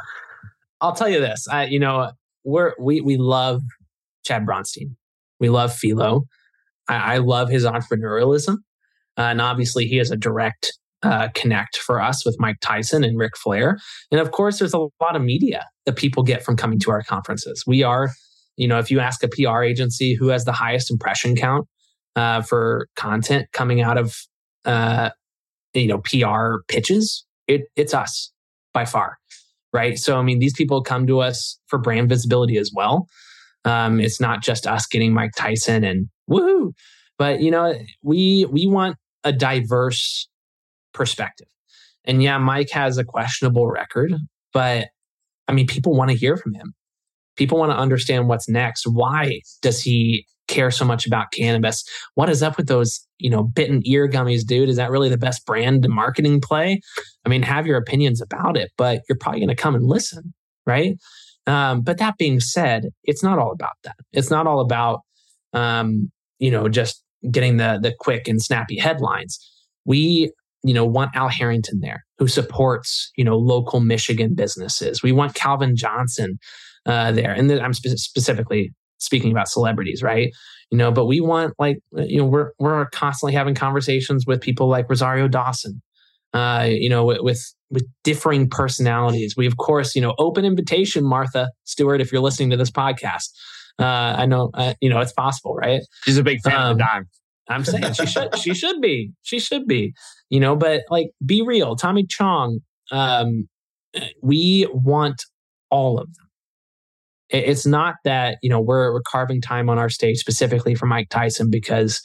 I'll 0.81 0.95
tell 0.95 1.09
you 1.09 1.19
this. 1.19 1.47
I, 1.47 1.65
you 1.65 1.79
know, 1.79 2.11
we're 2.43 2.73
we 2.79 3.01
we 3.01 3.17
love 3.17 3.63
Chad 4.23 4.45
Bronstein. 4.45 4.95
We 5.39 5.49
love 5.49 5.71
Fyllo. 5.71 6.23
I, 6.87 7.15
I 7.15 7.17
love 7.17 7.49
his 7.49 7.65
entrepreneurialism. 7.65 8.57
Uh, 9.17 9.21
and 9.21 9.41
obviously, 9.41 9.85
he 9.85 9.97
has 9.97 10.11
a 10.11 10.17
direct 10.17 10.73
uh, 11.03 11.29
connect 11.35 11.77
for 11.77 12.01
us 12.01 12.25
with 12.25 12.35
Mike 12.39 12.57
Tyson 12.61 13.03
and 13.03 13.17
Ric 13.17 13.37
Flair. 13.37 13.77
And 14.11 14.19
of 14.19 14.31
course, 14.31 14.59
there's 14.59 14.73
a 14.73 14.79
lot 14.79 15.15
of 15.15 15.21
media 15.21 15.65
that 15.85 15.95
people 15.95 16.23
get 16.23 16.43
from 16.43 16.57
coming 16.57 16.79
to 16.79 16.91
our 16.91 17.03
conferences. 17.03 17.63
We 17.67 17.83
are, 17.83 18.09
you 18.57 18.67
know, 18.67 18.79
if 18.79 18.89
you 18.89 18.99
ask 18.99 19.23
a 19.23 19.27
PR 19.27 19.61
agency 19.61 20.15
who 20.15 20.29
has 20.29 20.45
the 20.45 20.51
highest 20.51 20.89
impression 20.89 21.35
count 21.35 21.67
uh, 22.15 22.41
for 22.41 22.87
content 22.95 23.47
coming 23.53 23.81
out 23.81 23.97
of, 23.97 24.15
uh, 24.65 25.11
you 25.73 25.87
know, 25.87 25.99
PR 25.99 26.63
pitches, 26.67 27.25
it, 27.47 27.61
it's 27.75 27.93
us 27.93 28.31
by 28.73 28.85
far. 28.85 29.17
Right. 29.71 29.99
So, 29.99 30.17
I 30.17 30.23
mean, 30.23 30.39
these 30.39 30.53
people 30.53 30.81
come 30.81 31.05
to 31.05 31.19
us 31.19 31.59
for 31.67 31.77
brand 31.77 32.09
visibility 32.09 32.57
as 32.57 32.71
well. 32.73 33.07
Um, 33.65 33.99
it's 33.99 34.21
not 34.21 34.41
just 34.41 34.65
us 34.65 34.85
getting 34.85 35.13
Mike 35.13 35.33
Tyson 35.35 35.83
and 35.83 36.07
woohoo. 36.29 36.71
But 37.17 37.41
you 37.41 37.51
know, 37.51 37.73
we 38.01 38.45
we 38.45 38.67
want 38.67 38.97
a 39.23 39.31
diverse 39.31 40.27
perspective. 40.93 41.47
And 42.05 42.21
yeah, 42.21 42.37
Mike 42.37 42.69
has 42.71 42.97
a 42.97 43.03
questionable 43.03 43.67
record, 43.67 44.13
but 44.53 44.87
I 45.47 45.53
mean, 45.53 45.67
people 45.67 45.95
want 45.95 46.11
to 46.11 46.17
hear 46.17 46.37
from 46.37 46.53
him. 46.53 46.73
People 47.35 47.57
want 47.57 47.71
to 47.71 47.77
understand 47.77 48.27
what's 48.27 48.47
next. 48.47 48.85
Why 48.85 49.41
does 49.61 49.81
he 49.81 50.25
care 50.47 50.71
so 50.71 50.85
much 50.85 51.05
about 51.05 51.31
cannabis? 51.31 51.83
What 52.13 52.29
is 52.29 52.43
up 52.43 52.57
with 52.57 52.67
those, 52.67 53.05
you 53.17 53.29
know, 53.29 53.43
bitten 53.43 53.81
ear 53.85 54.07
gummies, 54.07 54.45
dude? 54.45 54.69
Is 54.69 54.77
that 54.77 54.91
really 54.91 55.09
the 55.09 55.17
best 55.17 55.45
brand 55.45 55.85
marketing 55.89 56.41
play? 56.41 56.79
I 57.25 57.29
mean, 57.29 57.41
have 57.41 57.67
your 57.67 57.77
opinions 57.77 58.21
about 58.21 58.55
it, 58.57 58.71
but 58.77 59.01
you're 59.09 59.17
probably 59.19 59.41
going 59.41 59.49
to 59.49 59.55
come 59.55 59.75
and 59.75 59.85
listen, 59.85 60.33
right? 60.65 60.95
Um, 61.47 61.81
but 61.81 61.97
that 61.97 62.17
being 62.17 62.39
said, 62.39 62.85
it's 63.03 63.23
not 63.23 63.39
all 63.39 63.51
about 63.51 63.75
that. 63.83 63.95
It's 64.13 64.29
not 64.29 64.47
all 64.47 64.59
about, 64.61 65.01
um, 65.53 66.11
you 66.39 66.51
know, 66.51 66.67
just 66.67 67.03
getting 67.31 67.57
the 67.57 67.79
the 67.81 67.93
quick 67.99 68.27
and 68.27 68.41
snappy 68.41 68.77
headlines. 68.77 69.39
We, 69.85 70.31
you 70.63 70.73
know, 70.73 70.85
want 70.85 71.15
Al 71.15 71.29
Harrington 71.29 71.79
there 71.81 72.03
who 72.17 72.27
supports, 72.27 73.11
you 73.17 73.23
know, 73.23 73.37
local 73.37 73.79
Michigan 73.79 74.33
businesses. 74.35 75.03
We 75.03 75.11
want 75.11 75.35
Calvin 75.35 75.75
Johnson 75.75 76.37
uh, 76.85 77.11
there, 77.11 77.31
and 77.31 77.51
I'm 77.51 77.73
spe- 77.73 77.97
specifically 77.97 78.73
speaking 78.97 79.31
about 79.31 79.47
celebrities, 79.47 80.01
right? 80.01 80.31
You 80.71 80.77
know, 80.77 80.91
but 80.91 81.05
we 81.05 81.21
want 81.21 81.53
like, 81.59 81.77
you 81.93 82.17
know, 82.17 82.25
we're 82.25 82.51
we're 82.59 82.85
constantly 82.87 83.33
having 83.33 83.55
conversations 83.55 84.25
with 84.25 84.41
people 84.41 84.67
like 84.67 84.89
Rosario 84.89 85.27
Dawson, 85.27 85.81
uh, 86.33 86.67
you 86.67 86.89
know, 86.89 87.05
with 87.05 87.39
with 87.69 87.85
differing 88.03 88.49
personalities. 88.49 89.35
We 89.37 89.45
of 89.47 89.57
course, 89.57 89.95
you 89.95 90.01
know, 90.01 90.15
open 90.17 90.45
invitation, 90.45 91.03
Martha 91.03 91.49
Stewart, 91.65 92.01
if 92.01 92.11
you're 92.11 92.21
listening 92.21 92.49
to 92.51 92.57
this 92.57 92.71
podcast. 92.71 93.29
Uh, 93.79 94.15
I 94.17 94.25
know, 94.25 94.51
uh, 94.53 94.73
you 94.81 94.89
know, 94.89 94.99
it's 94.99 95.11
possible, 95.11 95.55
right? 95.55 95.81
She's 96.03 96.17
a 96.17 96.23
big 96.23 96.41
fan 96.41 96.53
um, 96.53 96.71
of 96.71 96.77
the 96.77 96.83
um, 96.83 96.89
dime. 96.89 97.09
I'm 97.47 97.63
saying 97.63 97.93
she 97.93 98.05
should, 98.05 98.37
she 98.37 98.53
should 98.55 98.81
be, 98.81 99.11
she 99.23 99.39
should 99.39 99.67
be, 99.67 99.93
you 100.29 100.39
know. 100.39 100.55
But 100.55 100.83
like, 100.89 101.07
be 101.25 101.41
real, 101.41 101.75
Tommy 101.75 102.05
Chong. 102.05 102.59
Um, 102.91 103.47
we 104.21 104.67
want 104.71 105.23
all 105.69 105.99
of 105.99 106.07
them. 106.07 106.25
It's 107.29 107.65
not 107.65 107.95
that 108.05 108.37
you 108.41 108.49
know 108.49 108.61
we're, 108.61 108.93
we're 108.93 109.01
carving 109.01 109.41
time 109.41 109.69
on 109.69 109.77
our 109.77 109.89
stage 109.89 110.17
specifically 110.17 110.75
for 110.75 110.85
Mike 110.85 111.09
Tyson 111.09 111.49
because 111.49 112.01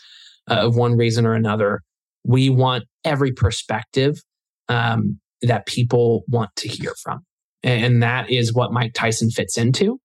uh, 0.50 0.66
of 0.66 0.76
one 0.76 0.96
reason 0.96 1.26
or 1.26 1.34
another 1.34 1.82
we 2.24 2.50
want 2.50 2.84
every 3.04 3.32
perspective 3.32 4.22
um, 4.68 5.18
that 5.42 5.66
people 5.66 6.22
want 6.28 6.50
to 6.56 6.68
hear 6.68 6.94
from. 7.02 7.20
And 7.62 8.02
that 8.02 8.30
is 8.30 8.54
what 8.54 8.72
Mike 8.72 8.92
Tyson 8.94 9.30
fits 9.30 9.58
into. 9.58 9.98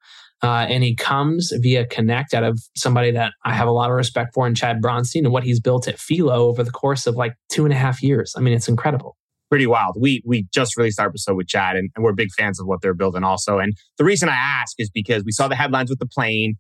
Uh, 0.46 0.68
and 0.70 0.84
he 0.84 0.94
comes 0.96 1.52
via 1.60 1.88
connect 1.88 2.36
out 2.36 2.44
of 2.44 2.60
somebody 2.78 3.10
that 3.10 3.34
I 3.46 3.54
have 3.54 3.68
a 3.68 3.72
lot 3.72 3.90
of 3.90 3.96
respect 3.96 4.36
for 4.36 4.46
in 4.46 4.54
Chad 4.54 4.80
Bronstein 4.80 5.24
and 5.24 5.32
what 5.32 5.44
he's 5.44 5.60
built 5.60 5.88
at 5.88 5.98
Fyllo 5.98 6.36
over 6.36 6.64
the 6.64 6.70
course 6.70 7.08
of 7.08 7.16
like 7.16 7.34
two 7.52 7.66
and 7.66 7.74
a 7.74 7.76
half 7.76 8.04
years. 8.04 8.36
I 8.38 8.42
mean, 8.42 8.54
it's 8.54 8.68
incredible. 8.68 9.18
Pretty 9.50 9.66
wild. 9.66 9.96
We 10.00 10.22
we 10.24 10.48
just 10.54 10.78
released 10.78 11.00
our 11.00 11.08
episode 11.08 11.36
with 11.36 11.48
Chad 11.48 11.76
and, 11.76 11.90
and 11.96 12.06
we're 12.06 12.14
big 12.14 12.30
fans 12.38 12.60
of 12.60 12.68
what 12.68 12.82
they're 12.84 12.94
building 12.94 13.24
also. 13.24 13.58
And 13.58 13.74
the 13.98 14.04
reason 14.04 14.30
I 14.30 14.36
ask 14.36 14.76
is 14.78 14.90
because 14.92 15.24
we 15.24 15.32
saw 15.32 15.48
the 15.48 15.56
headlines 15.56 15.90
with 15.90 15.98
the 15.98 16.06
plane. 16.06 16.56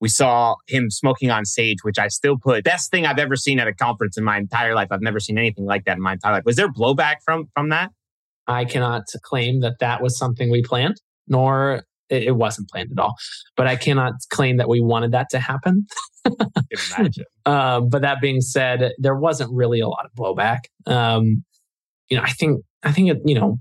We 0.00 0.08
saw 0.08 0.56
him 0.66 0.90
smoking 0.90 1.30
on 1.30 1.44
stage, 1.44 1.78
which 1.82 1.98
I 1.98 2.08
still 2.08 2.38
put 2.38 2.64
best 2.64 2.90
thing 2.90 3.04
I've 3.04 3.18
ever 3.18 3.36
seen 3.36 3.58
at 3.58 3.68
a 3.68 3.74
conference 3.74 4.16
in 4.16 4.24
my 4.24 4.38
entire 4.38 4.74
life. 4.74 4.88
I've 4.90 5.02
never 5.02 5.20
seen 5.20 5.36
anything 5.36 5.66
like 5.66 5.84
that 5.84 5.98
in 5.98 6.02
my 6.02 6.14
entire 6.14 6.32
life. 6.32 6.44
Was 6.46 6.56
there 6.56 6.72
blowback 6.72 7.16
from 7.22 7.50
from 7.54 7.68
that? 7.68 7.90
I 8.46 8.64
cannot 8.64 9.04
claim 9.24 9.60
that 9.60 9.78
that 9.80 10.02
was 10.02 10.16
something 10.16 10.50
we 10.50 10.62
planned, 10.62 10.96
nor 11.28 11.82
it, 12.10 12.24
it 12.24 12.32
wasn't 12.36 12.68
planned 12.70 12.90
at 12.92 12.98
all. 13.02 13.14
But 13.56 13.66
I 13.66 13.76
cannot 13.76 14.14
claim 14.30 14.56
that 14.58 14.68
we 14.68 14.80
wanted 14.80 15.12
that 15.12 15.28
to 15.30 15.38
happen. 15.38 15.86
uh, 17.44 17.80
but 17.80 18.02
that 18.02 18.20
being 18.20 18.40
said, 18.40 18.92
there 18.98 19.16
wasn't 19.16 19.52
really 19.52 19.80
a 19.80 19.88
lot 19.88 20.04
of 20.06 20.12
blowback. 20.12 20.60
Um, 20.86 21.44
you 22.08 22.16
know, 22.16 22.22
I 22.22 22.30
think 22.30 22.62
I 22.82 22.92
think 22.92 23.10
it, 23.10 23.18
you 23.24 23.34
know, 23.34 23.58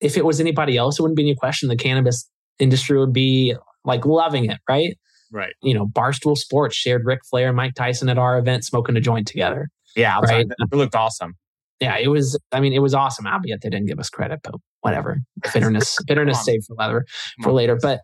if 0.00 0.16
it 0.16 0.24
was 0.24 0.40
anybody 0.40 0.76
else, 0.76 0.98
it 0.98 1.02
wouldn't 1.02 1.16
be 1.16 1.22
any 1.24 1.34
question. 1.34 1.68
The 1.68 1.76
cannabis 1.76 2.28
industry 2.58 2.98
would 2.98 3.12
be 3.12 3.54
like 3.84 4.04
loving 4.06 4.44
it, 4.50 4.58
right? 4.68 4.96
Right. 5.32 5.52
You 5.62 5.74
know, 5.74 5.86
Barstool 5.86 6.36
Sports 6.36 6.76
shared 6.76 7.02
Ric 7.04 7.20
Flair 7.28 7.48
and 7.48 7.56
Mike 7.56 7.74
Tyson 7.74 8.08
at 8.08 8.18
our 8.18 8.38
event 8.38 8.64
smoking 8.64 8.96
a 8.96 9.00
joint 9.00 9.26
together. 9.26 9.68
Yeah, 9.96 10.18
Right. 10.20 10.46
it 10.48 10.74
looked 10.76 10.94
awesome. 10.94 11.34
Yeah, 11.80 11.96
it 11.96 12.08
was. 12.08 12.38
I 12.52 12.60
mean, 12.60 12.72
it 12.72 12.80
was 12.80 12.94
awesome. 12.94 13.26
Albeit 13.26 13.62
they 13.62 13.70
didn't 13.70 13.86
give 13.86 13.98
us 13.98 14.10
credit, 14.10 14.40
but 14.42 14.54
whatever. 14.80 15.18
Bitterness, 15.52 15.98
bitterness 16.06 16.44
saved 16.44 16.66
for 16.66 16.76
later 16.76 17.06
for 17.42 17.52
later. 17.52 17.78
But 17.80 18.00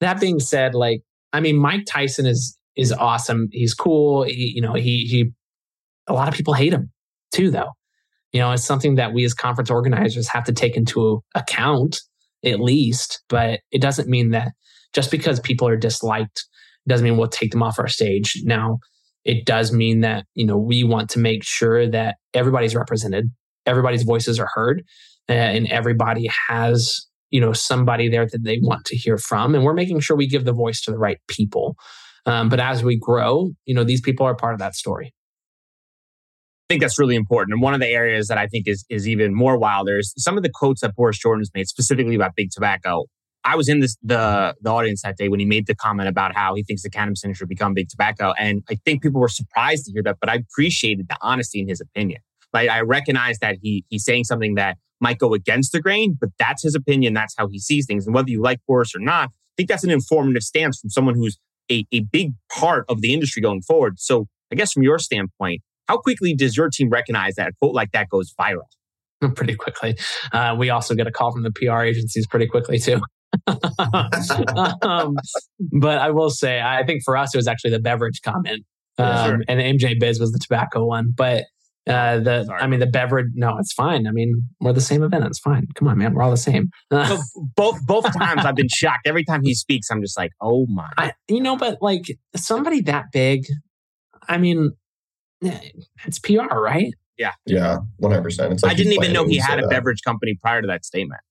that 0.00 0.20
being 0.20 0.40
said, 0.40 0.74
like 0.74 1.02
I 1.32 1.40
mean, 1.40 1.56
Mike 1.56 1.84
Tyson 1.86 2.26
is 2.26 2.56
is 2.76 2.92
awesome. 2.92 3.48
He's 3.52 3.74
cool. 3.74 4.24
He, 4.24 4.52
you 4.54 4.62
know, 4.62 4.74
he 4.74 5.06
he. 5.06 5.32
A 6.06 6.14
lot 6.14 6.28
of 6.28 6.34
people 6.34 6.54
hate 6.54 6.72
him 6.72 6.90
too, 7.32 7.50
though. 7.50 7.70
You 8.32 8.40
know, 8.40 8.52
it's 8.52 8.64
something 8.64 8.94
that 8.94 9.12
we 9.12 9.24
as 9.24 9.34
conference 9.34 9.70
organizers 9.70 10.28
have 10.28 10.44
to 10.44 10.52
take 10.52 10.76
into 10.76 11.22
account 11.34 12.00
at 12.44 12.60
least. 12.60 13.22
But 13.28 13.60
it 13.70 13.82
doesn't 13.82 14.08
mean 14.08 14.30
that 14.30 14.52
just 14.92 15.10
because 15.10 15.40
people 15.40 15.68
are 15.68 15.76
disliked 15.76 16.46
doesn't 16.88 17.04
mean 17.04 17.16
we'll 17.16 17.28
take 17.28 17.52
them 17.52 17.62
off 17.62 17.78
our 17.78 17.88
stage. 17.88 18.40
Now, 18.44 18.78
it 19.24 19.44
does 19.44 19.72
mean 19.72 20.00
that 20.00 20.24
you 20.34 20.46
know 20.46 20.56
we 20.56 20.84
want 20.84 21.10
to 21.10 21.18
make 21.18 21.44
sure 21.44 21.88
that 21.88 22.16
everybody's 22.34 22.74
represented, 22.74 23.30
everybody's 23.66 24.02
voices 24.02 24.38
are 24.38 24.48
heard, 24.54 24.82
uh, 25.28 25.32
and 25.32 25.66
everybody 25.68 26.28
has 26.48 27.06
you 27.30 27.40
know 27.40 27.52
somebody 27.52 28.08
there 28.08 28.26
that 28.26 28.44
they 28.44 28.58
want 28.62 28.84
to 28.86 28.96
hear 28.96 29.16
from 29.16 29.54
and 29.54 29.64
we're 29.64 29.74
making 29.74 30.00
sure 30.00 30.16
we 30.16 30.26
give 30.26 30.44
the 30.44 30.52
voice 30.52 30.80
to 30.82 30.90
the 30.90 30.98
right 30.98 31.18
people 31.28 31.76
um, 32.26 32.48
but 32.48 32.60
as 32.60 32.82
we 32.82 32.98
grow 32.98 33.50
you 33.64 33.74
know 33.74 33.84
these 33.84 34.00
people 34.00 34.26
are 34.26 34.34
part 34.34 34.52
of 34.52 34.58
that 34.58 34.74
story 34.74 35.14
I 36.68 36.74
think 36.74 36.82
that's 36.82 37.00
really 37.00 37.16
important. 37.16 37.52
And 37.52 37.60
one 37.60 37.74
of 37.74 37.80
the 37.80 37.88
areas 37.88 38.28
that 38.28 38.38
I 38.38 38.46
think 38.46 38.68
is 38.68 38.84
is 38.88 39.08
even 39.08 39.34
more 39.34 39.58
wilder 39.58 39.98
is 39.98 40.14
some 40.16 40.36
of 40.36 40.44
the 40.44 40.50
quotes 40.54 40.82
that 40.82 40.94
Boris 40.94 41.18
Jordan's 41.18 41.50
made 41.52 41.66
specifically 41.66 42.14
about 42.14 42.36
big 42.36 42.50
tobacco. 42.52 43.06
I 43.44 43.56
was 43.56 43.68
in 43.68 43.80
this 43.80 43.96
the 44.02 44.54
the 44.60 44.70
audience 44.70 45.02
that 45.02 45.16
day 45.16 45.28
when 45.28 45.40
he 45.40 45.46
made 45.46 45.66
the 45.66 45.74
comment 45.74 46.08
about 46.08 46.34
how 46.34 46.54
he 46.54 46.62
thinks 46.62 46.82
the 46.82 46.90
cannabis 46.90 47.24
industry 47.24 47.44
should 47.44 47.48
become 47.48 47.74
big 47.74 47.88
tobacco, 47.88 48.34
and 48.38 48.62
I 48.68 48.76
think 48.84 49.02
people 49.02 49.20
were 49.20 49.28
surprised 49.28 49.86
to 49.86 49.92
hear 49.92 50.02
that. 50.02 50.18
But 50.20 50.28
I 50.28 50.36
appreciated 50.36 51.08
the 51.08 51.16
honesty 51.22 51.60
in 51.60 51.68
his 51.68 51.80
opinion. 51.80 52.20
Like 52.52 52.68
I 52.68 52.80
recognize 52.80 53.38
that 53.38 53.56
he 53.62 53.84
he's 53.88 54.04
saying 54.04 54.24
something 54.24 54.54
that 54.56 54.76
might 55.00 55.18
go 55.18 55.32
against 55.32 55.72
the 55.72 55.80
grain, 55.80 56.16
but 56.20 56.30
that's 56.38 56.62
his 56.62 56.74
opinion. 56.74 57.14
That's 57.14 57.34
how 57.36 57.48
he 57.48 57.58
sees 57.58 57.86
things, 57.86 58.06
and 58.06 58.14
whether 58.14 58.30
you 58.30 58.42
like 58.42 58.60
Boris 58.66 58.94
or 58.94 59.00
not, 59.00 59.28
I 59.28 59.52
think 59.56 59.68
that's 59.68 59.84
an 59.84 59.90
informative 59.90 60.42
stance 60.42 60.78
from 60.78 60.90
someone 60.90 61.14
who's 61.14 61.38
a, 61.70 61.86
a 61.92 62.00
big 62.00 62.32
part 62.52 62.84
of 62.88 63.00
the 63.00 63.14
industry 63.14 63.40
going 63.40 63.62
forward. 63.62 63.98
So 63.98 64.26
I 64.52 64.56
guess 64.56 64.72
from 64.72 64.82
your 64.82 64.98
standpoint, 64.98 65.62
how 65.88 65.96
quickly 65.96 66.34
does 66.34 66.56
your 66.56 66.68
team 66.68 66.90
recognize 66.90 67.36
that 67.36 67.48
a 67.48 67.52
quote 67.60 67.74
like 67.74 67.92
that 67.92 68.08
goes 68.10 68.34
viral? 68.38 68.66
pretty 69.34 69.54
quickly 69.54 69.98
uh, 70.32 70.56
we 70.58 70.70
also 70.70 70.94
get 70.94 71.06
a 71.06 71.10
call 71.10 71.30
from 71.30 71.42
the 71.42 71.50
pr 71.50 71.82
agencies 71.82 72.26
pretty 72.26 72.46
quickly 72.46 72.78
too 72.78 73.00
um, 74.82 75.16
but 75.80 75.98
i 75.98 76.10
will 76.10 76.30
say 76.30 76.60
i 76.60 76.84
think 76.84 77.02
for 77.04 77.16
us 77.16 77.34
it 77.34 77.38
was 77.38 77.46
actually 77.48 77.70
the 77.70 77.78
beverage 77.80 78.20
comment 78.22 78.64
um, 78.98 79.06
Yeah, 79.06 79.26
sure. 79.26 79.40
and 79.48 79.80
mj 79.80 79.98
biz 80.00 80.18
was 80.20 80.32
the 80.32 80.38
tobacco 80.38 80.84
one 80.84 81.12
but 81.16 81.44
uh, 81.86 82.18
the 82.20 82.44
Sorry. 82.44 82.60
I 82.60 82.66
mean 82.66 82.78
the 82.78 82.86
beverage 82.86 83.28
no 83.34 83.56
it's 83.58 83.72
fine 83.72 84.06
I 84.06 84.10
mean 84.12 84.42
we're 84.60 84.74
the 84.74 84.82
same 84.82 85.02
event 85.02 85.24
it's 85.24 85.38
fine 85.40 85.66
come 85.74 85.88
on 85.88 85.96
man 85.98 86.12
we're 86.14 86.22
all 86.22 86.30
the 86.30 86.36
same 86.36 86.68
So 86.92 87.16
both 87.56 87.84
both 87.86 88.04
times 88.18 88.44
I've 88.44 88.54
been 88.54 88.68
shocked. 88.68 89.06
Every 89.06 89.24
time 89.24 89.42
he 89.42 89.54
speaks, 89.54 89.90
I'm 89.90 90.00
just 90.02 90.16
like, 90.16 90.30
oh 90.42 90.66
my. 90.66 90.88
I, 90.98 91.12
you 91.26 91.40
know, 91.40 91.56
but 91.56 91.78
like 91.80 92.02
somebody 92.36 92.82
that 92.82 93.06
big, 93.12 93.44
I 94.28 94.36
mean, 94.36 94.72
eh, 95.42 95.58
it's 96.04 96.18
PR, 96.18 96.54
right? 96.54 96.92
Yeah, 97.16 97.32
Yeah, 97.46 97.78
100%. 98.00 98.62
Like 98.62 98.72
I 98.72 98.74
didn't 98.74 98.92
even 98.92 99.12
know 99.12 99.26
he 99.26 99.38
had 99.38 99.58
a 99.58 99.62
that. 99.62 99.70
beverage 99.70 100.02
company 100.04 100.36
prior 100.40 100.60
to 100.60 100.66
that 100.68 100.84
statement. 100.84 101.22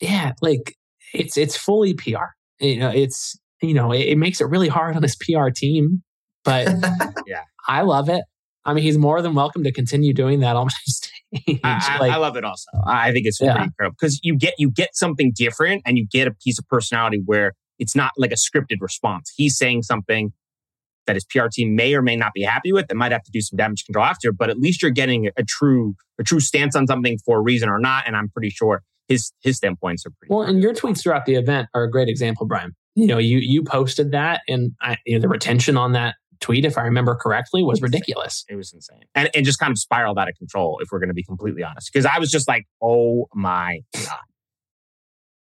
Yeah, 0.00 0.32
like 0.42 0.76
it's 1.20 1.36
it's 1.36 1.56
fully 1.56 1.94
PR. 1.94 2.26
You 2.60 2.78
know, 2.78 2.90
it's 2.90 3.38
you 3.62 3.74
know, 3.74 3.92
it, 3.92 4.00
it 4.00 4.18
makes 4.18 4.40
it 4.40 4.44
really 4.46 4.68
hard 4.68 4.96
on 4.96 5.02
his 5.02 5.16
PR 5.16 5.48
team, 5.54 6.02
but 6.44 6.68
Yeah. 7.26 7.42
I 7.68 7.82
love 7.82 8.08
it. 8.08 8.22
I 8.64 8.74
mean, 8.74 8.82
he's 8.84 8.98
more 8.98 9.22
than 9.22 9.34
welcome 9.34 9.62
to 9.64 9.72
continue 9.72 10.12
doing 10.12 10.40
that 10.40 10.56
on 10.56 10.66
my 10.66 10.70
stage. 10.86 11.60
I, 11.64 11.80
I- 11.94 11.98
like, 11.98 12.12
I 12.12 12.16
love 12.16 12.36
it 12.36 12.44
also. 12.44 12.68
I 12.86 13.12
think 13.12 13.26
it's 13.26 13.40
Yeah. 13.40 13.52
pretty 13.52 13.64
incredible 13.66 13.96
because 14.00 14.20
you 14.22 14.36
get 14.36 14.54
you 14.58 14.70
get 14.70 14.90
something 14.94 15.32
different 15.34 15.82
and 15.86 15.96
you 15.96 16.06
get 16.10 16.26
a 16.28 16.32
piece 16.44 16.58
of 16.58 16.66
personality 16.68 17.22
where 17.24 17.52
it's 17.78 17.94
not 17.96 18.12
like 18.16 18.32
a 18.32 18.36
scripted 18.36 18.78
response. 18.80 19.32
He's 19.36 19.56
saying 19.56 19.82
something 19.82 20.32
that 21.06 21.14
his 21.14 21.24
PR 21.24 21.46
team 21.52 21.76
may 21.76 21.94
or 21.94 22.02
may 22.02 22.16
not 22.16 22.32
be 22.34 22.42
happy 22.42 22.72
with. 22.72 22.88
That 22.88 22.96
might 22.96 23.12
have 23.12 23.22
to 23.22 23.30
do 23.30 23.40
some 23.40 23.56
damage 23.56 23.84
control 23.84 24.04
after, 24.04 24.32
but 24.32 24.50
at 24.50 24.58
least 24.58 24.82
you're 24.82 24.90
getting 24.90 25.28
a 25.36 25.44
true 25.44 25.94
a 26.18 26.24
true 26.24 26.40
stance 26.40 26.74
on 26.74 26.86
something 26.86 27.18
for 27.24 27.38
a 27.38 27.42
reason 27.42 27.68
or 27.68 27.78
not. 27.78 28.04
And 28.06 28.16
I'm 28.16 28.28
pretty 28.30 28.50
sure 28.50 28.82
his 29.08 29.32
his 29.40 29.56
standpoints 29.56 30.04
are 30.06 30.10
pretty. 30.10 30.32
well, 30.32 30.42
and 30.42 30.62
your 30.62 30.74
tweets 30.74 31.02
throughout 31.02 31.26
the 31.26 31.34
event 31.34 31.68
are 31.74 31.84
a 31.84 31.90
great 31.90 32.08
example, 32.08 32.46
Brian. 32.46 32.74
You 32.94 33.06
know, 33.06 33.18
you 33.18 33.38
you 33.38 33.62
posted 33.62 34.12
that, 34.12 34.40
and 34.48 34.72
I, 34.80 34.96
you 35.04 35.16
know, 35.16 35.20
the 35.20 35.28
retention 35.28 35.76
on 35.76 35.92
that 35.92 36.14
tweet, 36.40 36.64
if 36.64 36.78
I 36.78 36.82
remember 36.82 37.14
correctly, 37.14 37.62
was 37.62 37.82
ridiculous. 37.82 38.44
It 38.48 38.56
was 38.56 38.72
insane. 38.72 39.02
And 39.14 39.30
it 39.34 39.42
just 39.42 39.58
kind 39.58 39.70
of 39.70 39.78
spiraled 39.78 40.18
out 40.18 40.28
of 40.28 40.34
control, 40.36 40.78
if 40.82 40.88
we're 40.92 40.98
going 40.98 41.08
to 41.08 41.14
be 41.14 41.22
completely 41.22 41.62
honest. 41.62 41.90
Because 41.92 42.06
I 42.06 42.18
was 42.18 42.30
just 42.30 42.48
like, 42.48 42.66
oh 42.82 43.28
my 43.34 43.80
God. 43.94 44.18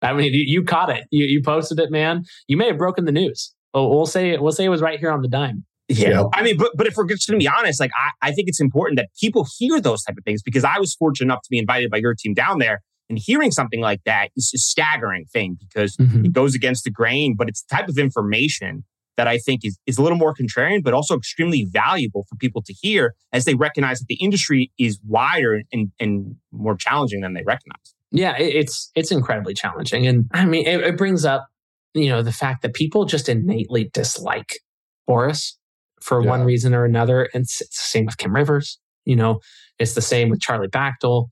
I 0.01 0.13
mean, 0.13 0.33
you, 0.33 0.43
you 0.45 0.63
caught 0.63 0.89
it. 0.89 1.05
You 1.09 1.25
you 1.25 1.41
posted 1.41 1.79
it, 1.79 1.91
man. 1.91 2.23
You 2.47 2.57
may 2.57 2.67
have 2.67 2.77
broken 2.77 3.05
the 3.05 3.11
news. 3.11 3.53
Well, 3.73 3.89
we'll 3.89 4.05
say 4.05 4.37
we'll 4.37 4.51
say 4.51 4.65
it 4.65 4.69
was 4.69 4.81
right 4.81 4.99
here 4.99 5.11
on 5.11 5.21
the 5.21 5.27
dime. 5.27 5.65
Yeah. 5.89 6.09
Yep. 6.09 6.25
I 6.33 6.43
mean, 6.43 6.57
but, 6.57 6.71
but 6.75 6.85
if 6.85 6.95
we're 6.97 7.07
just 7.07 7.27
going 7.29 7.39
to 7.39 7.43
be 7.43 7.47
honest, 7.47 7.79
like, 7.79 7.91
I, 7.97 8.27
I 8.27 8.31
think 8.33 8.49
it's 8.49 8.59
important 8.59 8.97
that 8.97 9.07
people 9.19 9.47
hear 9.57 9.79
those 9.79 10.03
type 10.03 10.17
of 10.17 10.23
things 10.25 10.43
because 10.43 10.65
I 10.65 10.79
was 10.79 10.93
fortunate 10.93 11.27
enough 11.27 11.41
to 11.43 11.49
be 11.49 11.57
invited 11.57 11.89
by 11.89 11.97
your 11.97 12.13
team 12.13 12.33
down 12.33 12.59
there 12.59 12.81
and 13.09 13.19
hearing 13.21 13.51
something 13.51 13.79
like 13.79 14.01
that 14.05 14.29
is 14.35 14.51
a 14.53 14.57
staggering 14.57 15.25
thing 15.25 15.57
because 15.59 15.95
mm-hmm. 15.97 16.25
it 16.25 16.33
goes 16.33 16.55
against 16.55 16.83
the 16.83 16.91
grain, 16.91 17.35
but 17.37 17.47
it's 17.47 17.63
the 17.63 17.75
type 17.75 17.87
of 17.87 17.97
information 17.97 18.83
that 19.17 19.27
I 19.27 19.39
think 19.39 19.65
is, 19.65 19.77
is 19.87 19.97
a 19.97 20.03
little 20.03 20.17
more 20.17 20.33
contrarian, 20.33 20.83
but 20.83 20.93
also 20.93 21.17
extremely 21.17 21.65
valuable 21.65 22.25
for 22.29 22.35
people 22.35 22.61
to 22.63 22.73
hear 22.73 23.15
as 23.33 23.45
they 23.45 23.55
recognize 23.55 23.99
that 23.99 24.07
the 24.07 24.15
industry 24.15 24.71
is 24.77 24.99
wider 25.05 25.61
and, 25.73 25.91
and 25.99 26.35
more 26.51 26.75
challenging 26.75 27.21
than 27.21 27.33
they 27.33 27.43
recognize. 27.43 27.95
Yeah, 28.11 28.37
it's 28.37 28.89
it's 28.95 29.11
incredibly 29.11 29.53
challenging, 29.53 30.07
and 30.07 30.29
I 30.31 30.45
mean, 30.45 30.65
it, 30.65 30.79
it 30.79 30.97
brings 30.97 31.25
up 31.25 31.47
you 31.93 32.07
know 32.07 32.21
the 32.21 32.31
fact 32.31 32.61
that 32.61 32.73
people 32.73 33.03
just 33.03 33.27
innately 33.27 33.89
dislike 33.93 34.59
Boris 35.05 35.57
for 36.01 36.21
one 36.21 36.45
reason 36.45 36.73
or 36.73 36.85
another, 36.85 37.27
and 37.33 37.43
it's, 37.43 37.59
it's 37.59 37.77
the 37.77 37.89
same 37.89 38.05
with 38.05 38.17
Kim 38.17 38.33
Rivers. 38.33 38.79
You 39.03 39.17
know, 39.17 39.39
it's 39.77 39.93
the 39.93 40.01
same 40.01 40.29
with 40.29 40.39
Charlie 40.39 40.69
Bachtell. 40.69 41.27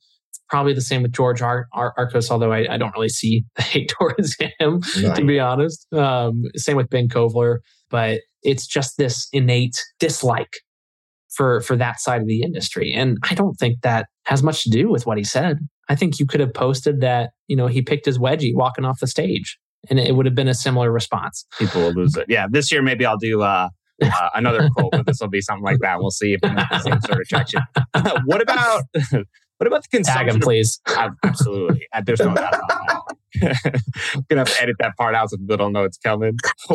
It's 0.45 0.51
probably 0.51 0.73
the 0.73 0.81
same 0.81 1.01
with 1.01 1.11
George 1.11 1.41
Ar- 1.41 1.67
Ar- 1.73 1.93
Archos, 1.97 2.29
although 2.29 2.51
I, 2.51 2.73
I 2.73 2.77
don't 2.77 2.93
really 2.95 3.09
see 3.09 3.45
the 3.55 3.61
hate 3.61 3.89
towards 3.89 4.35
him. 4.39 4.81
No. 4.97 5.13
to 5.13 5.25
be 5.25 5.39
honest. 5.39 5.91
Um, 5.93 6.43
same 6.55 6.77
with 6.77 6.89
Ben 6.89 7.07
Kovler, 7.07 7.59
but 7.89 8.21
it's 8.43 8.67
just 8.67 8.97
this 8.97 9.27
innate 9.33 9.83
dislike 9.99 10.53
for 11.35 11.61
for 11.61 11.75
that 11.75 11.99
side 11.99 12.21
of 12.21 12.27
the 12.27 12.41
industry, 12.41 12.93
and 12.93 13.17
I 13.29 13.35
don't 13.35 13.55
think 13.55 13.81
that 13.81 14.07
has 14.25 14.41
much 14.43 14.63
to 14.63 14.69
do 14.69 14.89
with 14.89 15.05
what 15.05 15.17
he 15.17 15.23
said. 15.23 15.59
I 15.89 15.95
think 15.95 16.19
you 16.19 16.25
could 16.25 16.39
have 16.39 16.53
posted 16.53 17.01
that 17.01 17.31
you 17.47 17.55
know 17.55 17.67
he 17.67 17.81
picked 17.81 18.05
his 18.05 18.17
wedgie 18.17 18.53
walking 18.53 18.85
off 18.85 18.99
the 18.99 19.07
stage, 19.07 19.57
and 19.89 19.99
it 19.99 20.15
would 20.15 20.25
have 20.25 20.35
been 20.35 20.47
a 20.47 20.53
similar 20.53 20.91
response. 20.91 21.45
People 21.57 21.81
will 21.81 21.93
lose 21.93 22.15
it. 22.15 22.25
Yeah, 22.29 22.47
this 22.49 22.71
year 22.71 22.81
maybe 22.81 23.05
I'll 23.05 23.17
do 23.17 23.41
uh, 23.41 23.69
uh, 24.01 24.29
another 24.33 24.69
quote, 24.75 24.91
but 24.91 25.05
this 25.05 25.19
will 25.19 25.29
be 25.29 25.41
something 25.41 25.63
like 25.63 25.79
that. 25.79 25.99
We'll 25.99 26.11
see 26.11 26.33
if 26.33 26.39
it 26.43 26.49
has 26.49 26.83
the 26.83 26.89
same 26.89 27.01
sort 27.01 27.21
of 27.21 27.27
traction. 27.27 27.61
what 28.25 28.41
about 28.41 28.83
what 29.65 29.79
about 29.79 29.89
the 29.91 30.03
Tag 30.03 30.27
him, 30.27 30.39
please. 30.39 30.79
Absolutely. 31.23 31.87
There's 32.03 32.19
no 32.19 32.35
doubt 32.35 32.53
about 32.53 32.69
that. 32.77 33.01
Gonna 34.29 34.41
have 34.41 34.53
to 34.53 34.61
edit 34.61 34.75
that 34.79 34.95
part 34.95 35.13
out 35.15 35.29
so 35.29 35.37
people 35.37 35.57
don't 35.57 35.73
know 35.73 35.83
it's 35.83 35.97
coming. 35.97 36.37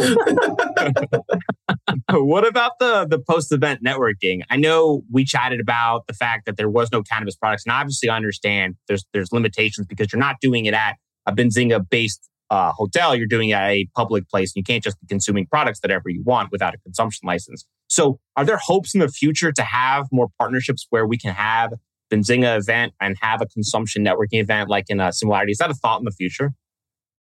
what 2.11 2.47
about 2.47 2.73
the 2.79 3.07
the 3.09 3.19
post 3.19 3.51
event 3.53 3.83
networking? 3.83 4.43
I 4.51 4.57
know 4.57 5.03
we 5.11 5.25
chatted 5.25 5.61
about 5.61 6.07
the 6.07 6.13
fact 6.13 6.45
that 6.47 6.57
there 6.57 6.69
was 6.69 6.91
no 6.93 7.03
cannabis 7.03 7.37
products, 7.37 7.65
and 7.65 7.73
obviously 7.73 8.11
I 8.11 8.17
understand 8.17 8.75
there's 8.89 9.07
there's 9.15 9.33
limitations 9.33 9.87
because 9.87 10.13
you're 10.13 10.21
not 10.21 10.37
doing 10.43 10.67
it 10.67 10.75
at 10.75 10.97
a 11.27 11.33
Benzinga 11.33 11.89
based 11.89 12.29
uh, 12.51 12.73
hotel. 12.73 13.17
You're 13.17 13.27
doing 13.27 13.51
it 13.51 13.55
at 13.55 13.71
a 13.71 13.89
public 13.97 14.29
place, 14.29 14.51
and 14.55 14.61
you 14.61 14.65
can't 14.65 14.85
just 14.85 15.01
be 15.01 15.07
consuming 15.07 15.47
products 15.47 15.81
that 15.81 15.91
ever 15.91 16.11
you 16.11 16.23
want 16.25 16.51
without 16.53 16.75
a 16.75 16.79
consumption 16.79 17.27
license. 17.27 17.65
So, 17.89 18.21
are 18.37 18.45
there 18.45 18.59
hopes 18.59 18.95
in 18.95 19.01
the 19.01 19.09
future 19.09 19.51
to 19.53 19.63
have 19.63 20.07
more 20.13 20.29
partnerships 20.39 20.87
where 20.91 21.07
we 21.07 21.17
can 21.17 21.33
have 21.33 21.73
Benzinga 22.11 22.59
event 22.59 22.93
and 23.01 23.17
have 23.21 23.41
a 23.41 23.47
consumption 23.47 24.05
networking 24.05 24.41
event 24.41 24.69
like 24.69 24.87
in 24.89 25.01
a 25.01 25.13
similarity? 25.13 25.53
Is 25.53 25.59
that 25.59 25.71
a 25.71 25.75
thought 25.75 26.01
in 26.01 26.05
the 26.05 26.13
future? 26.13 26.53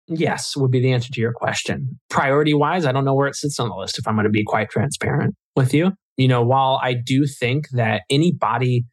Yes, 0.08 0.58
would 0.58 0.72
be 0.72 0.80
the 0.80 0.92
answer 0.92 1.12
to 1.14 1.22
your 1.22 1.34
question. 1.34 2.00
Priority 2.10 2.56
wise, 2.56 2.86
I 2.86 2.92
don't 2.92 3.06
know 3.06 3.14
where 3.14 3.28
it 3.28 3.36
sits 3.36 3.60
on 3.60 3.70
the 3.70 3.76
list 3.76 4.00
if 4.00 4.08
I'm 4.08 4.16
going 4.16 4.24
to 4.24 4.32
be 4.32 4.44
quite 4.44 4.70
transparent 4.70 5.36
with 5.56 5.74
you. 5.74 5.92
You 6.18 6.28
know, 6.28 6.44
while 6.44 6.80
I 6.84 6.96
do 6.96 7.26
think 7.28 7.70
that 7.70 8.02
anybody 8.10 8.86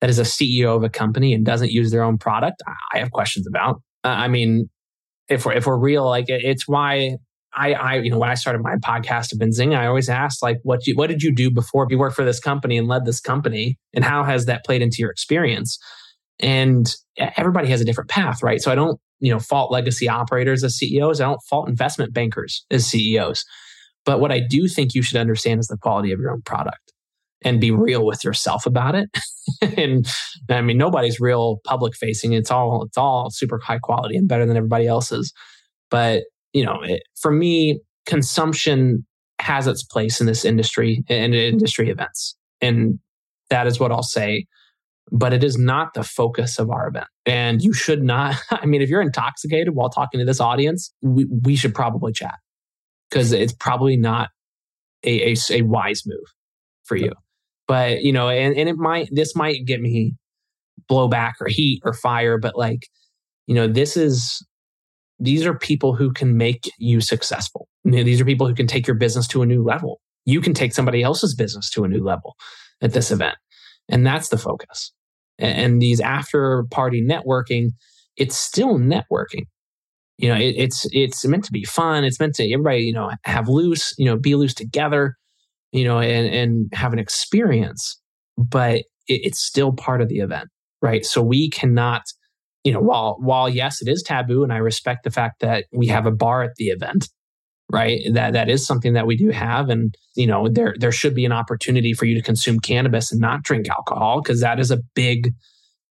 that 0.00 0.08
is 0.10 0.18
a 0.18 0.22
CEO 0.22 0.74
of 0.74 0.82
a 0.82 0.88
company 0.88 1.34
and 1.34 1.44
doesn't 1.44 1.70
use 1.70 1.90
their 1.90 2.02
own 2.02 2.18
product, 2.18 2.62
I- 2.94 2.98
have 2.98 3.10
questions 3.10 3.46
about. 3.46 3.82
Uh, 4.04 4.08
I 4.08 4.28
mean, 4.28 4.70
if 5.28 5.44
we're 5.44 5.52
if 5.52 5.66
we're 5.66 5.78
real, 5.78 6.06
like 6.06 6.26
it's 6.28 6.66
why 6.66 7.16
I 7.54 7.72
I 7.74 7.94
you 7.96 8.10
know 8.10 8.18
when 8.18 8.30
I 8.30 8.34
started 8.34 8.62
my 8.62 8.76
podcast 8.76 9.32
at 9.32 9.38
Benzinga, 9.38 9.76
I 9.76 9.86
always 9.86 10.08
asked 10.08 10.42
like 10.42 10.58
what 10.62 10.86
you 10.86 10.94
what 10.94 11.08
did 11.08 11.22
you 11.22 11.34
do 11.34 11.50
before 11.50 11.86
you 11.90 11.98
worked 11.98 12.16
for 12.16 12.24
this 12.24 12.40
company 12.40 12.76
and 12.76 12.88
led 12.88 13.04
this 13.04 13.20
company, 13.20 13.78
and 13.92 14.04
how 14.04 14.24
has 14.24 14.46
that 14.46 14.64
played 14.64 14.82
into 14.82 14.96
your 14.98 15.10
experience? 15.10 15.78
And 16.40 16.92
everybody 17.18 17.68
has 17.68 17.80
a 17.80 17.84
different 17.84 18.10
path, 18.10 18.42
right? 18.42 18.60
So 18.60 18.72
I 18.72 18.74
don't 18.74 19.00
you 19.20 19.32
know 19.32 19.38
fault 19.38 19.70
legacy 19.70 20.08
operators 20.08 20.64
as 20.64 20.76
CEOs. 20.76 21.20
I 21.20 21.24
don't 21.24 21.40
fault 21.48 21.68
investment 21.68 22.12
bankers 22.12 22.64
as 22.70 22.86
CEOs. 22.86 23.44
But 24.04 24.20
what 24.20 24.32
I 24.32 24.40
do 24.40 24.68
think 24.68 24.94
you 24.94 25.02
should 25.02 25.16
understand 25.16 25.60
is 25.60 25.66
the 25.66 25.78
quality 25.78 26.12
of 26.12 26.20
your 26.20 26.30
own 26.30 26.42
product 26.42 26.92
and 27.42 27.60
be 27.60 27.70
real 27.70 28.04
with 28.04 28.24
yourself 28.24 28.66
about 28.66 28.94
it. 28.94 29.08
and 29.78 30.06
I 30.50 30.60
mean, 30.62 30.78
nobody's 30.78 31.20
real 31.20 31.60
public 31.64 31.94
facing. 31.94 32.32
It's 32.32 32.50
all 32.50 32.84
it's 32.84 32.98
all 32.98 33.30
super 33.30 33.58
high 33.58 33.78
quality 33.78 34.16
and 34.16 34.28
better 34.28 34.46
than 34.46 34.56
everybody 34.56 34.86
else's. 34.86 35.32
But 35.90 36.24
you 36.54 36.64
know, 36.64 36.80
it, 36.82 37.02
for 37.20 37.30
me, 37.30 37.80
consumption 38.06 39.04
has 39.40 39.66
its 39.66 39.82
place 39.82 40.20
in 40.20 40.26
this 40.26 40.44
industry 40.44 41.04
and 41.10 41.34
industry 41.34 41.90
events, 41.90 42.36
and 42.62 42.98
that 43.50 43.66
is 43.66 43.78
what 43.78 43.92
I'll 43.92 44.02
say. 44.02 44.46
But 45.12 45.34
it 45.34 45.44
is 45.44 45.58
not 45.58 45.92
the 45.92 46.02
focus 46.02 46.58
of 46.58 46.70
our 46.70 46.88
event. 46.88 47.08
And 47.26 47.60
you 47.60 47.74
should 47.74 48.02
not, 48.02 48.36
I 48.50 48.64
mean, 48.64 48.80
if 48.80 48.88
you're 48.88 49.02
intoxicated 49.02 49.74
while 49.74 49.90
talking 49.90 50.18
to 50.18 50.24
this 50.24 50.40
audience, 50.40 50.94
we, 51.02 51.26
we 51.26 51.56
should 51.56 51.74
probably 51.74 52.10
chat 52.10 52.36
because 53.10 53.32
it's 53.32 53.52
probably 53.52 53.98
not 53.98 54.30
a, 55.04 55.32
a, 55.32 55.36
a 55.50 55.62
wise 55.62 56.04
move 56.06 56.24
for 56.84 56.96
you. 56.96 57.12
But, 57.68 58.02
you 58.02 58.12
know, 58.12 58.30
and, 58.30 58.56
and 58.56 58.66
it 58.66 58.76
might, 58.76 59.10
this 59.12 59.36
might 59.36 59.66
get 59.66 59.82
me 59.82 60.14
blowback 60.90 61.34
or 61.38 61.48
heat 61.48 61.82
or 61.84 61.92
fire, 61.92 62.38
but 62.38 62.56
like, 62.56 62.88
you 63.46 63.54
know, 63.54 63.68
this 63.68 63.98
is, 63.98 64.42
these 65.18 65.46
are 65.46 65.56
people 65.56 65.94
who 65.94 66.12
can 66.12 66.36
make 66.36 66.70
you 66.78 67.00
successful. 67.00 67.68
These 67.84 68.20
are 68.20 68.24
people 68.24 68.46
who 68.46 68.54
can 68.54 68.66
take 68.66 68.86
your 68.86 68.96
business 68.96 69.26
to 69.28 69.42
a 69.42 69.46
new 69.46 69.62
level. 69.62 70.00
You 70.24 70.40
can 70.40 70.54
take 70.54 70.72
somebody 70.74 71.02
else's 71.02 71.34
business 71.34 71.70
to 71.70 71.84
a 71.84 71.88
new 71.88 72.02
level 72.02 72.34
at 72.80 72.92
this 72.92 73.10
event. 73.10 73.36
And 73.88 74.06
that's 74.06 74.28
the 74.28 74.38
focus. 74.38 74.92
And, 75.38 75.82
these 75.82 76.00
after 76.00 76.64
party 76.70 77.04
networking, 77.04 77.70
it's 78.16 78.36
still 78.36 78.78
networking. 78.78 79.46
You 80.16 80.28
know, 80.28 80.36
it, 80.36 80.54
it's 80.56 80.86
it's 80.92 81.26
meant 81.26 81.44
to 81.44 81.52
be 81.52 81.64
fun. 81.64 82.04
It's 82.04 82.20
meant 82.20 82.36
to 82.36 82.52
everybody, 82.52 82.82
you 82.82 82.92
know, 82.92 83.10
have 83.24 83.48
loose, 83.48 83.92
you 83.98 84.04
know, 84.04 84.16
be 84.16 84.36
loose 84.36 84.54
together 84.54 85.16
you 85.74 85.84
know, 85.84 85.98
and, 85.98 86.32
and 86.32 86.70
have 86.72 86.92
an 86.92 87.00
experience, 87.00 88.00
but 88.38 88.76
it, 88.76 88.86
it's 89.08 89.40
still 89.40 89.72
part 89.72 90.00
of 90.00 90.08
the 90.08 90.20
event, 90.20 90.48
right? 90.80 91.04
So 91.04 91.20
we 91.20 91.50
cannot, 91.50 92.02
you 92.64 92.72
know, 92.72 92.80
while 92.80 93.16
while 93.20 93.48
yes, 93.48 93.80
it 93.82 93.88
is 93.88 94.02
taboo, 94.02 94.42
and 94.42 94.52
I 94.52 94.56
respect 94.56 95.04
the 95.04 95.10
fact 95.10 95.40
that 95.40 95.66
we 95.72 95.86
have 95.88 96.06
a 96.06 96.10
bar 96.10 96.42
at 96.42 96.56
the 96.56 96.66
event, 96.66 97.08
right? 97.70 98.00
That 98.12 98.32
that 98.32 98.48
is 98.48 98.66
something 98.66 98.94
that 98.94 99.06
we 99.06 99.16
do 99.16 99.30
have, 99.30 99.68
and 99.68 99.94
you 100.16 100.26
know, 100.26 100.48
there 100.48 100.74
there 100.78 100.92
should 100.92 101.14
be 101.14 101.26
an 101.26 101.32
opportunity 101.32 101.92
for 101.92 102.06
you 102.06 102.14
to 102.14 102.22
consume 102.22 102.58
cannabis 102.58 103.12
and 103.12 103.20
not 103.20 103.42
drink 103.42 103.68
alcohol 103.68 104.22
because 104.22 104.40
that 104.40 104.58
is 104.58 104.70
a 104.70 104.80
big 104.94 105.30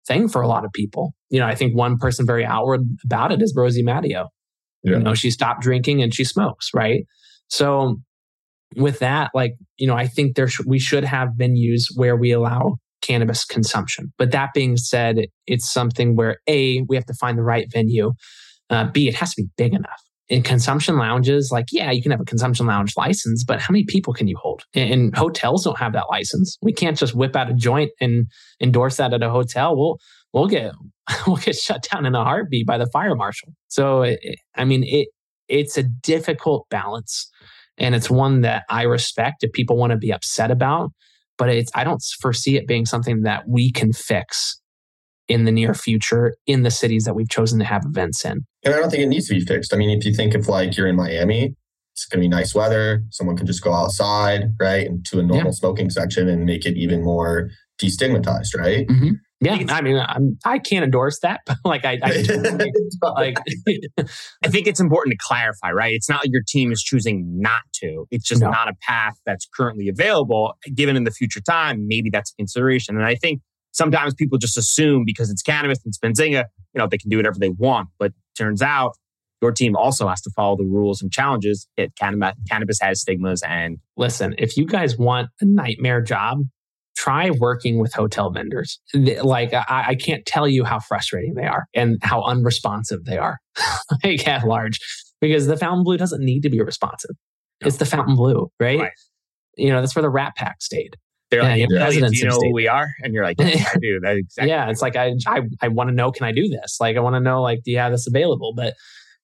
thing 0.07 0.27
for 0.27 0.41
a 0.41 0.47
lot 0.47 0.65
of 0.65 0.73
people. 0.73 1.13
You 1.29 1.39
know, 1.39 1.47
I 1.47 1.55
think 1.55 1.77
one 1.77 1.97
person 1.97 2.25
very 2.25 2.43
outward 2.43 2.81
about 3.05 3.31
it 3.31 3.41
is 3.41 3.53
Rosie 3.55 3.83
Mattio. 3.83 4.27
Yeah. 4.83 4.97
You 4.97 4.99
know, 4.99 5.13
she 5.13 5.31
stopped 5.31 5.61
drinking 5.61 6.01
and 6.01 6.13
she 6.13 6.25
smokes, 6.25 6.71
right? 6.73 7.05
So 7.47 7.97
with 8.75 8.99
that, 8.99 9.31
like, 9.33 9.53
you 9.77 9.87
know, 9.87 9.95
I 9.95 10.07
think 10.07 10.35
there 10.35 10.47
sh- 10.47 10.61
we 10.65 10.79
should 10.79 11.03
have 11.03 11.29
venues 11.39 11.83
where 11.95 12.17
we 12.17 12.31
allow 12.31 12.77
cannabis 13.03 13.45
consumption. 13.45 14.11
But 14.17 14.31
that 14.31 14.49
being 14.53 14.77
said, 14.77 15.25
it's 15.45 15.71
something 15.71 16.15
where 16.15 16.37
A, 16.47 16.81
we 16.87 16.95
have 16.95 17.05
to 17.05 17.13
find 17.13 17.37
the 17.37 17.43
right 17.43 17.67
venue. 17.71 18.13
Uh, 18.69 18.85
B, 18.85 19.07
it 19.07 19.15
has 19.15 19.35
to 19.35 19.43
be 19.43 19.49
big 19.57 19.73
enough. 19.73 20.01
In 20.29 20.41
consumption 20.41 20.97
lounges, 20.97 21.51
like, 21.51 21.65
yeah, 21.71 21.91
you 21.91 22.01
can 22.01 22.11
have 22.11 22.21
a 22.21 22.25
consumption 22.25 22.65
lounge 22.65 22.93
license, 22.97 23.43
but 23.43 23.61
how 23.61 23.71
many 23.71 23.85
people 23.87 24.13
can 24.13 24.27
you 24.27 24.37
hold? 24.41 24.63
And, 24.73 24.91
and 24.91 25.15
hotels 25.15 25.65
don't 25.65 25.77
have 25.77 25.93
that 25.93 26.05
license. 26.09 26.57
We 26.61 26.73
can't 26.73 26.97
just 26.97 27.13
whip 27.13 27.35
out 27.35 27.51
a 27.51 27.53
joint 27.53 27.91
and 27.99 28.25
endorse 28.61 28.97
that 28.97 29.13
at 29.13 29.21
a 29.21 29.29
hotel. 29.29 29.77
We'll, 29.77 29.99
we'll 30.31 30.47
get, 30.47 30.71
we'll 31.27 31.35
get 31.35 31.55
shut 31.55 31.85
down 31.91 32.05
in 32.05 32.15
a 32.15 32.23
heartbeat 32.23 32.65
by 32.65 32.77
the 32.77 32.89
fire 32.91 33.15
marshal. 33.15 33.49
So, 33.67 34.15
I 34.55 34.65
mean, 34.65 34.83
it, 34.85 35.09
it's 35.49 35.77
a 35.77 35.83
difficult 35.83 36.67
balance 36.69 37.29
and 37.77 37.95
it's 37.95 38.09
one 38.09 38.41
that 38.41 38.63
I 38.69 38.83
respect 38.83 39.43
if 39.43 39.51
people 39.51 39.77
want 39.77 39.91
to 39.91 39.97
be 39.97 40.11
upset 40.11 40.51
about, 40.51 40.91
but 41.43 41.53
it's 41.53 41.71
I 41.75 41.83
don't 41.83 42.01
foresee 42.21 42.55
it 42.55 42.67
being 42.67 42.85
something 42.85 43.23
that 43.23 43.49
we 43.49 43.69
can 43.69 43.91
fix 43.91 44.61
in 45.27 45.43
the 45.43 45.51
near 45.51 45.73
future 45.73 46.35
in 46.47 46.63
the 46.63 46.71
cities 46.71 47.03
that 47.03 47.15
we've 47.15 47.29
chosen 47.29 47.59
to 47.59 47.65
have 47.65 47.83
events 47.83 48.23
in. 48.23 48.45
And 48.63 48.73
I 48.73 48.79
don't 48.79 48.89
think 48.89 49.03
it 49.03 49.07
needs 49.07 49.27
to 49.27 49.33
be 49.33 49.41
fixed. 49.41 49.73
I 49.73 49.77
mean, 49.77 49.89
if 49.89 50.05
you 50.05 50.13
think 50.13 50.35
of 50.35 50.47
like 50.47 50.77
you're 50.77 50.87
in 50.87 50.95
Miami, 50.95 51.53
it's 51.91 52.05
going 52.05 52.21
to 52.21 52.23
be 52.23 52.29
nice 52.29 52.55
weather. 52.55 53.03
Someone 53.09 53.35
can 53.35 53.45
just 53.45 53.61
go 53.61 53.73
outside, 53.73 54.53
right, 54.57 54.87
into 54.87 55.19
a 55.19 55.23
normal 55.23 55.47
yeah. 55.47 55.51
smoking 55.51 55.89
section 55.89 56.29
and 56.29 56.45
make 56.45 56.65
it 56.65 56.77
even 56.77 57.03
more 57.03 57.49
destigmatized, 57.81 58.57
right? 58.57 58.87
Mm-hmm. 58.87 59.11
Yeah, 59.43 59.57
I 59.69 59.81
mean, 59.81 59.97
I'm, 59.97 60.37
I 60.45 60.59
can 60.59 60.77
not 60.77 60.85
endorse 60.85 61.19
that, 61.19 61.41
but 61.45 61.57
like 61.65 61.85
I, 61.85 61.99
I 62.01 62.23
like, 63.15 63.37
I 64.43 64.47
think 64.47 64.67
it's 64.67 64.79
important 64.79 65.13
to 65.13 65.17
clarify, 65.19 65.71
right? 65.71 65.93
It's 65.93 66.09
not 66.09 66.23
like 66.23 66.31
your 66.31 66.43
team 66.47 66.71
is 66.71 66.81
choosing 66.81 67.39
not 67.39 67.61
to. 67.81 68.07
It's 68.11 68.27
just 68.27 68.41
no. 68.41 68.49
not 68.49 68.69
a 68.69 68.73
path 68.81 69.15
that's 69.25 69.47
currently 69.55 69.87
available. 69.89 70.53
Given 70.73 70.95
in 70.95 71.03
the 71.03 71.11
future 71.11 71.41
time, 71.41 71.87
maybe 71.87 72.09
that's 72.09 72.31
a 72.31 72.35
consideration. 72.35 72.95
And 72.95 73.05
I 73.05 73.15
think 73.15 73.41
sometimes 73.71 74.13
people 74.13 74.37
just 74.37 74.57
assume 74.57 75.03
because 75.05 75.29
it's 75.29 75.41
cannabis 75.41 75.79
and 75.83 75.93
Benzinga, 76.03 76.45
you 76.73 76.79
know, 76.79 76.87
they 76.87 76.97
can 76.97 77.09
do 77.09 77.17
whatever 77.17 77.37
they 77.39 77.49
want. 77.49 77.89
But 77.99 78.13
turns 78.37 78.61
out 78.61 78.93
your 79.41 79.51
team 79.51 79.75
also 79.75 80.07
has 80.07 80.21
to 80.21 80.31
follow 80.31 80.55
the 80.55 80.63
rules 80.63 81.01
and 81.01 81.11
challenges. 81.11 81.67
It 81.75 81.93
cannabis, 81.99 82.33
cannabis 82.49 82.79
has 82.81 83.01
stigmas. 83.01 83.43
And 83.45 83.79
listen, 83.97 84.35
if 84.37 84.55
you 84.55 84.65
guys 84.65 84.97
want 84.97 85.29
a 85.41 85.45
nightmare 85.45 86.01
job, 86.01 86.43
try 86.95 87.31
working 87.31 87.79
with 87.79 87.93
hotel 87.93 88.31
vendors. 88.31 88.79
Like 88.93 89.53
I, 89.53 89.85
I, 89.89 89.95
can't 89.95 90.25
tell 90.25 90.47
you 90.47 90.63
how 90.63 90.79
frustrating 90.79 91.33
they 91.33 91.45
are 91.45 91.65
and 91.73 91.97
how 92.01 92.23
unresponsive 92.23 93.05
they 93.05 93.17
are, 93.17 93.39
like 94.03 94.27
at 94.27 94.45
large, 94.45 94.79
because 95.19 95.47
the 95.47 95.57
Fontainebleau 95.57 95.97
doesn't 95.97 96.23
need 96.23 96.41
to 96.41 96.49
be 96.49 96.61
responsive. 96.61 97.15
No. 97.61 97.67
It's 97.67 97.77
the 97.77 97.85
Fontainebleau, 97.85 98.51
right? 98.59 98.79
right? 98.79 98.91
You 99.57 99.69
know, 99.69 99.81
that's 99.81 99.95
where 99.95 100.03
the 100.03 100.09
Rat 100.09 100.33
Pack 100.35 100.61
stayed. 100.61 100.95
They're 101.31 101.41
like, 101.41 101.67
yeah, 101.67 101.89
do 101.89 102.15
you 102.15 102.25
know 102.25 102.37
who 102.39 102.53
we 102.53 102.67
are? 102.67 102.87
And 103.01 103.11
you're 103.11 103.23
like, 103.23 103.37
yeah, 103.39 103.65
I 103.73 103.77
do. 103.81 103.99
That 104.01 104.17
exactly. 104.17 104.49
yeah, 104.49 104.69
it's 104.69 104.83
like 104.83 104.95
I 104.95 105.13
I, 105.25 105.41
I 105.63 105.67
want 105.69 105.89
to 105.89 105.95
know, 105.95 106.11
can 106.11 106.27
I 106.27 106.31
do 106.31 106.47
this? 106.47 106.77
Like 106.79 106.95
I 106.95 106.99
want 106.99 107.15
to 107.15 107.19
know, 107.19 107.41
like, 107.41 107.63
do 107.63 107.71
you 107.71 107.79
have 107.79 107.91
this 107.91 108.05
available? 108.05 108.53
But 108.55 108.75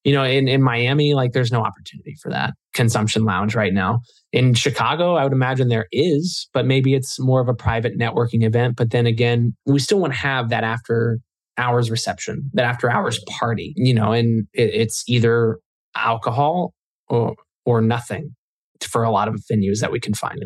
you 0.03 0.13
know, 0.13 0.23
in, 0.23 0.47
in 0.47 0.61
Miami, 0.61 1.13
like 1.13 1.33
there's 1.33 1.51
no 1.51 1.61
opportunity 1.61 2.15
for 2.21 2.29
that 2.29 2.53
consumption 2.73 3.25
lounge 3.25 3.55
right 3.55 3.73
now. 3.73 3.99
In 4.31 4.53
Chicago, 4.53 5.15
I 5.15 5.23
would 5.23 5.33
imagine 5.33 5.67
there 5.67 5.87
is, 5.91 6.47
but 6.53 6.65
maybe 6.65 6.93
it's 6.93 7.19
more 7.19 7.41
of 7.41 7.49
a 7.49 7.53
private 7.53 7.97
networking 7.97 8.43
event. 8.43 8.75
But 8.77 8.91
then 8.91 9.05
again, 9.05 9.55
we 9.65 9.79
still 9.79 9.99
want 9.99 10.13
to 10.13 10.19
have 10.19 10.49
that 10.49 10.63
after 10.63 11.19
hours 11.57 11.91
reception, 11.91 12.49
that 12.53 12.65
after 12.65 12.89
hours 12.89 13.23
party, 13.27 13.73
you 13.75 13.93
know, 13.93 14.13
and 14.13 14.47
it, 14.53 14.73
it's 14.73 15.03
either 15.07 15.59
alcohol 15.95 16.73
or, 17.09 17.35
or 17.65 17.81
nothing 17.81 18.35
for 18.81 19.03
a 19.03 19.11
lot 19.11 19.27
of 19.27 19.35
venues 19.51 19.81
that 19.81 19.91
we 19.91 19.99
can 19.99 20.13
find. 20.13 20.39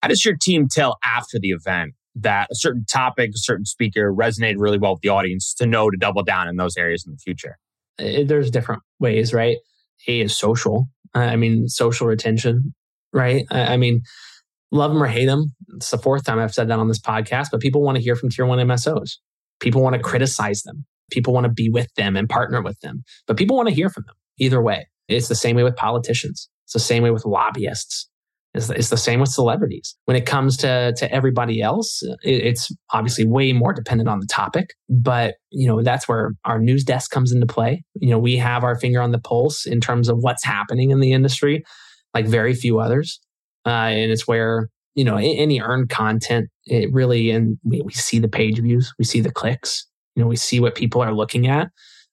How 0.00 0.08
does 0.08 0.24
your 0.24 0.36
team 0.40 0.68
tell 0.70 0.96
after 1.04 1.38
the 1.38 1.50
event 1.50 1.92
that 2.14 2.48
a 2.50 2.54
certain 2.54 2.84
topic, 2.90 3.30
a 3.30 3.38
certain 3.38 3.66
speaker 3.66 4.12
resonated 4.12 4.56
really 4.58 4.78
well 4.78 4.92
with 4.92 5.02
the 5.02 5.10
audience 5.10 5.52
to 5.54 5.66
know 5.66 5.90
to 5.90 5.96
double 5.96 6.22
down 6.22 6.48
in 6.48 6.56
those 6.56 6.76
areas 6.76 7.04
in 7.06 7.12
the 7.12 7.18
future? 7.18 7.58
Eh, 7.98 8.24
there's 8.26 8.50
different 8.50 8.82
ways, 8.98 9.32
right? 9.32 9.56
A 10.08 10.20
is 10.20 10.36
social. 10.36 10.88
I 11.14 11.36
mean, 11.36 11.68
social 11.68 12.06
retention, 12.06 12.74
right? 13.12 13.44
I 13.50 13.76
mean, 13.76 14.02
love 14.70 14.92
them 14.92 15.02
or 15.02 15.06
hate 15.06 15.26
them. 15.26 15.54
It's 15.76 15.90
the 15.90 15.98
fourth 15.98 16.24
time 16.24 16.38
I've 16.38 16.54
said 16.54 16.68
that 16.68 16.78
on 16.78 16.88
this 16.88 16.98
podcast, 16.98 17.48
but 17.52 17.60
people 17.60 17.82
want 17.82 17.96
to 17.96 18.02
hear 18.02 18.16
from 18.16 18.30
tier 18.30 18.46
one 18.46 18.58
MSOs. 18.58 19.18
People 19.60 19.82
want 19.82 19.94
to 19.94 20.02
criticize 20.02 20.62
them. 20.62 20.84
People 21.10 21.34
want 21.34 21.44
to 21.44 21.52
be 21.52 21.68
with 21.68 21.92
them 21.96 22.16
and 22.16 22.28
partner 22.28 22.62
with 22.62 22.80
them, 22.80 23.04
but 23.26 23.36
people 23.36 23.56
want 23.56 23.68
to 23.68 23.74
hear 23.74 23.90
from 23.90 24.04
them 24.06 24.14
either 24.38 24.62
way. 24.62 24.88
It's 25.08 25.28
the 25.28 25.34
same 25.34 25.56
way 25.56 25.62
with 25.62 25.76
politicians. 25.76 26.48
It's 26.64 26.72
the 26.72 26.80
same 26.80 27.02
way 27.02 27.10
with 27.10 27.26
lobbyists. 27.26 28.08
It's, 28.54 28.68
it's 28.68 28.90
the 28.90 28.98
same 28.98 29.20
with 29.20 29.30
celebrities. 29.30 29.96
When 30.04 30.16
it 30.16 30.26
comes 30.26 30.58
to, 30.58 30.92
to 30.98 31.10
everybody 31.10 31.62
else, 31.62 32.02
it, 32.22 32.44
it's 32.44 32.70
obviously 32.92 33.26
way 33.26 33.52
more 33.52 33.72
dependent 33.72 34.10
on 34.10 34.20
the 34.20 34.26
topic. 34.26 34.74
But, 34.90 35.36
you 35.50 35.66
know, 35.66 35.82
that's 35.82 36.06
where 36.06 36.32
our 36.44 36.58
news 36.58 36.84
desk 36.84 37.10
comes 37.10 37.32
into 37.32 37.46
play. 37.46 37.82
You 37.94 38.10
know, 38.10 38.18
we 38.18 38.36
have 38.36 38.62
our 38.62 38.78
finger 38.78 39.00
on 39.00 39.10
the 39.10 39.18
pulse 39.18 39.64
in 39.64 39.80
terms 39.80 40.08
of 40.08 40.18
what's 40.20 40.44
happening 40.44 40.90
in 40.90 41.00
the 41.00 41.12
industry, 41.12 41.64
like 42.12 42.26
very 42.26 42.54
few 42.54 42.78
others. 42.78 43.20
Uh, 43.64 43.88
and 43.88 44.12
it's 44.12 44.28
where, 44.28 44.68
you 44.94 45.04
know, 45.04 45.16
any 45.16 45.60
earned 45.62 45.88
content, 45.88 46.50
it 46.66 46.92
really, 46.92 47.30
and 47.30 47.56
we, 47.64 47.80
we 47.80 47.92
see 47.92 48.18
the 48.18 48.28
page 48.28 48.60
views, 48.60 48.92
we 48.98 49.04
see 49.06 49.22
the 49.22 49.32
clicks, 49.32 49.86
you 50.14 50.22
know, 50.22 50.28
we 50.28 50.36
see 50.36 50.60
what 50.60 50.74
people 50.74 51.00
are 51.00 51.14
looking 51.14 51.46
at. 51.46 51.68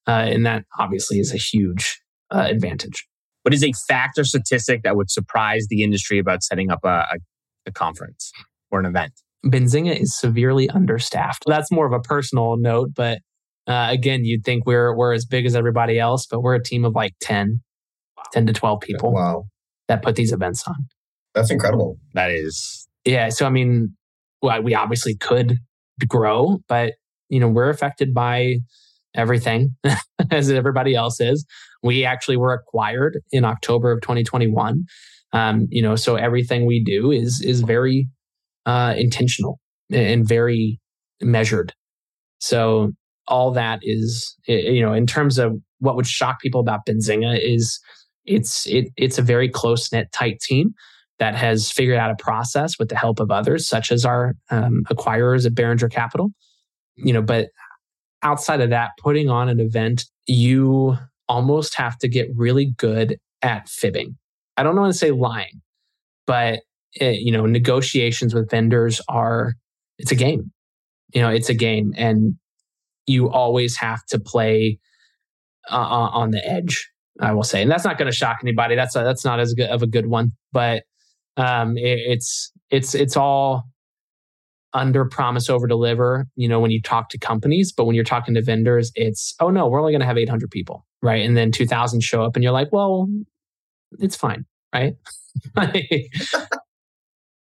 Uh, 0.06 0.24
and 0.26 0.46
that 0.46 0.64
obviously 0.78 1.18
is 1.18 1.34
a 1.34 1.36
huge 1.36 2.00
uh, 2.30 2.46
advantage. 2.48 3.06
What 3.42 3.54
is 3.54 3.64
a 3.64 3.72
fact 3.88 4.18
or 4.18 4.24
statistic 4.24 4.82
that 4.82 4.96
would 4.96 5.10
surprise 5.10 5.66
the 5.70 5.82
industry 5.82 6.18
about 6.18 6.42
setting 6.42 6.70
up 6.70 6.80
a, 6.84 7.06
a, 7.12 7.16
a 7.66 7.72
conference 7.72 8.32
or 8.70 8.80
an 8.80 8.86
event? 8.86 9.12
Benzinga 9.44 9.98
is 9.98 10.18
severely 10.18 10.68
understaffed. 10.68 11.44
That's 11.46 11.72
more 11.72 11.86
of 11.86 11.92
a 11.92 12.00
personal 12.00 12.56
note, 12.56 12.90
but 12.94 13.20
uh, 13.66 13.88
again, 13.90 14.24
you'd 14.24 14.44
think 14.44 14.66
we're 14.66 14.94
we're 14.94 15.12
as 15.12 15.24
big 15.24 15.46
as 15.46 15.54
everybody 15.54 15.98
else, 15.98 16.26
but 16.26 16.42
we're 16.42 16.56
a 16.56 16.62
team 16.62 16.84
of 16.84 16.94
like 16.94 17.14
10, 17.20 17.62
10 18.32 18.46
to 18.46 18.52
12 18.52 18.80
people 18.80 19.12
wow. 19.12 19.44
that 19.88 20.02
put 20.02 20.16
these 20.16 20.32
events 20.32 20.66
on. 20.66 20.74
That's 21.34 21.50
incredible. 21.50 21.96
That 22.14 22.30
is. 22.30 22.88
Yeah. 23.04 23.28
So, 23.28 23.46
I 23.46 23.50
mean, 23.50 23.96
well, 24.42 24.62
we 24.62 24.74
obviously 24.74 25.16
could 25.16 25.58
grow, 26.08 26.58
but, 26.68 26.94
you 27.28 27.38
know, 27.38 27.48
we're 27.48 27.70
affected 27.70 28.12
by 28.12 28.56
everything 29.14 29.76
as 30.30 30.50
everybody 30.50 30.94
else 30.94 31.20
is. 31.20 31.44
We 31.82 32.04
actually 32.04 32.36
were 32.36 32.52
acquired 32.52 33.18
in 33.32 33.44
October 33.44 33.92
of 33.92 34.00
2021. 34.02 34.84
Um, 35.32 35.66
you 35.70 35.82
know, 35.82 35.96
so 35.96 36.16
everything 36.16 36.66
we 36.66 36.82
do 36.82 37.10
is 37.10 37.40
is 37.40 37.60
very 37.60 38.08
uh, 38.66 38.94
intentional 38.96 39.60
and 39.92 40.26
very 40.26 40.80
measured. 41.22 41.72
So 42.38 42.92
all 43.28 43.52
that 43.52 43.80
is, 43.82 44.36
you 44.46 44.82
know, 44.82 44.92
in 44.92 45.06
terms 45.06 45.38
of 45.38 45.54
what 45.78 45.96
would 45.96 46.06
shock 46.06 46.40
people 46.40 46.60
about 46.60 46.84
Benzinga 46.86 47.38
is 47.40 47.80
it's 48.24 48.66
it, 48.66 48.88
it's 48.96 49.18
a 49.18 49.22
very 49.22 49.48
close 49.48 49.92
knit, 49.92 50.10
tight 50.12 50.40
team 50.40 50.74
that 51.18 51.34
has 51.34 51.70
figured 51.70 51.98
out 51.98 52.10
a 52.10 52.16
process 52.16 52.78
with 52.78 52.88
the 52.88 52.96
help 52.96 53.20
of 53.20 53.30
others, 53.30 53.68
such 53.68 53.92
as 53.92 54.04
our 54.04 54.34
um, 54.50 54.82
acquirers 54.90 55.46
at 55.46 55.54
Beringer 55.54 55.88
Capital. 55.88 56.30
You 56.96 57.12
know, 57.12 57.22
but 57.22 57.48
outside 58.22 58.60
of 58.60 58.70
that, 58.70 58.90
putting 58.98 59.28
on 59.28 59.48
an 59.48 59.60
event, 59.60 60.04
you 60.26 60.96
almost 61.28 61.74
have 61.76 61.98
to 61.98 62.08
get 62.08 62.28
really 62.34 62.66
good 62.76 63.18
at 63.42 63.68
fibbing. 63.68 64.16
I 64.56 64.62
don't 64.62 64.76
want 64.76 64.92
to 64.92 64.98
say 64.98 65.10
lying, 65.10 65.62
but 66.26 66.60
it, 66.94 67.04
eh, 67.04 67.10
you 67.18 67.32
know, 67.32 67.46
negotiations 67.46 68.34
with 68.34 68.50
vendors 68.50 69.00
are 69.08 69.54
it's 69.98 70.12
a 70.12 70.16
game. 70.16 70.52
You 71.14 71.22
know, 71.22 71.30
it's 71.30 71.48
a 71.48 71.54
game, 71.54 71.92
and 71.96 72.34
you 73.06 73.30
always 73.30 73.76
have 73.78 74.04
to 74.06 74.18
play 74.20 74.78
uh, 75.70 75.76
on 75.76 76.30
the 76.30 76.46
edge. 76.46 76.90
I 77.20 77.32
will 77.32 77.42
say, 77.42 77.62
and 77.62 77.70
that's 77.70 77.84
not 77.84 77.98
going 77.98 78.10
to 78.10 78.16
shock 78.16 78.38
anybody. 78.42 78.76
That's 78.76 78.96
a, 78.96 79.00
that's 79.00 79.24
not 79.24 79.40
as 79.40 79.52
good 79.54 79.70
of 79.70 79.82
a 79.82 79.86
good 79.86 80.06
one, 80.06 80.32
but 80.52 80.84
um, 81.36 81.76
it, 81.76 81.98
it's 82.06 82.52
it's 82.70 82.94
it's 82.94 83.16
all 83.16 83.69
under 84.72 85.04
promise 85.04 85.50
over 85.50 85.66
deliver. 85.66 86.26
You 86.36 86.48
know, 86.48 86.60
when 86.60 86.70
you 86.70 86.80
talk 86.80 87.08
to 87.10 87.18
companies, 87.18 87.72
but 87.72 87.84
when 87.84 87.94
you're 87.94 88.04
talking 88.04 88.34
to 88.34 88.42
vendors, 88.42 88.92
it's 88.94 89.34
oh 89.40 89.50
no, 89.50 89.68
we're 89.68 89.80
only 89.80 89.92
going 89.92 90.00
to 90.00 90.06
have 90.06 90.18
800 90.18 90.50
people, 90.50 90.86
right? 91.02 91.24
And 91.24 91.36
then 91.36 91.50
2,000 91.52 92.00
show 92.02 92.22
up, 92.22 92.36
and 92.36 92.42
you're 92.42 92.52
like, 92.52 92.72
well, 92.72 93.08
it's 93.98 94.16
fine, 94.16 94.44
right? 94.74 94.94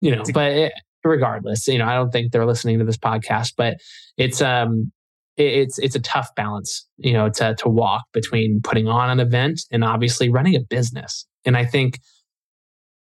you 0.00 0.14
know, 0.14 0.22
but 0.32 0.52
it, 0.52 0.72
regardless, 1.04 1.66
you 1.68 1.78
know, 1.78 1.86
I 1.86 1.94
don't 1.94 2.10
think 2.10 2.32
they're 2.32 2.46
listening 2.46 2.78
to 2.78 2.84
this 2.84 2.96
podcast, 2.96 3.54
but 3.56 3.78
it's 4.16 4.40
um 4.40 4.92
it's 5.36 5.78
it's 5.78 5.94
a 5.94 6.00
tough 6.00 6.28
balance, 6.34 6.86
you 6.98 7.12
know, 7.12 7.28
to 7.30 7.54
to 7.56 7.68
walk 7.68 8.04
between 8.12 8.60
putting 8.62 8.88
on 8.88 9.10
an 9.10 9.20
event 9.20 9.62
and 9.70 9.84
obviously 9.84 10.28
running 10.28 10.54
a 10.54 10.60
business. 10.60 11.26
And 11.44 11.56
I 11.56 11.64
think 11.64 12.00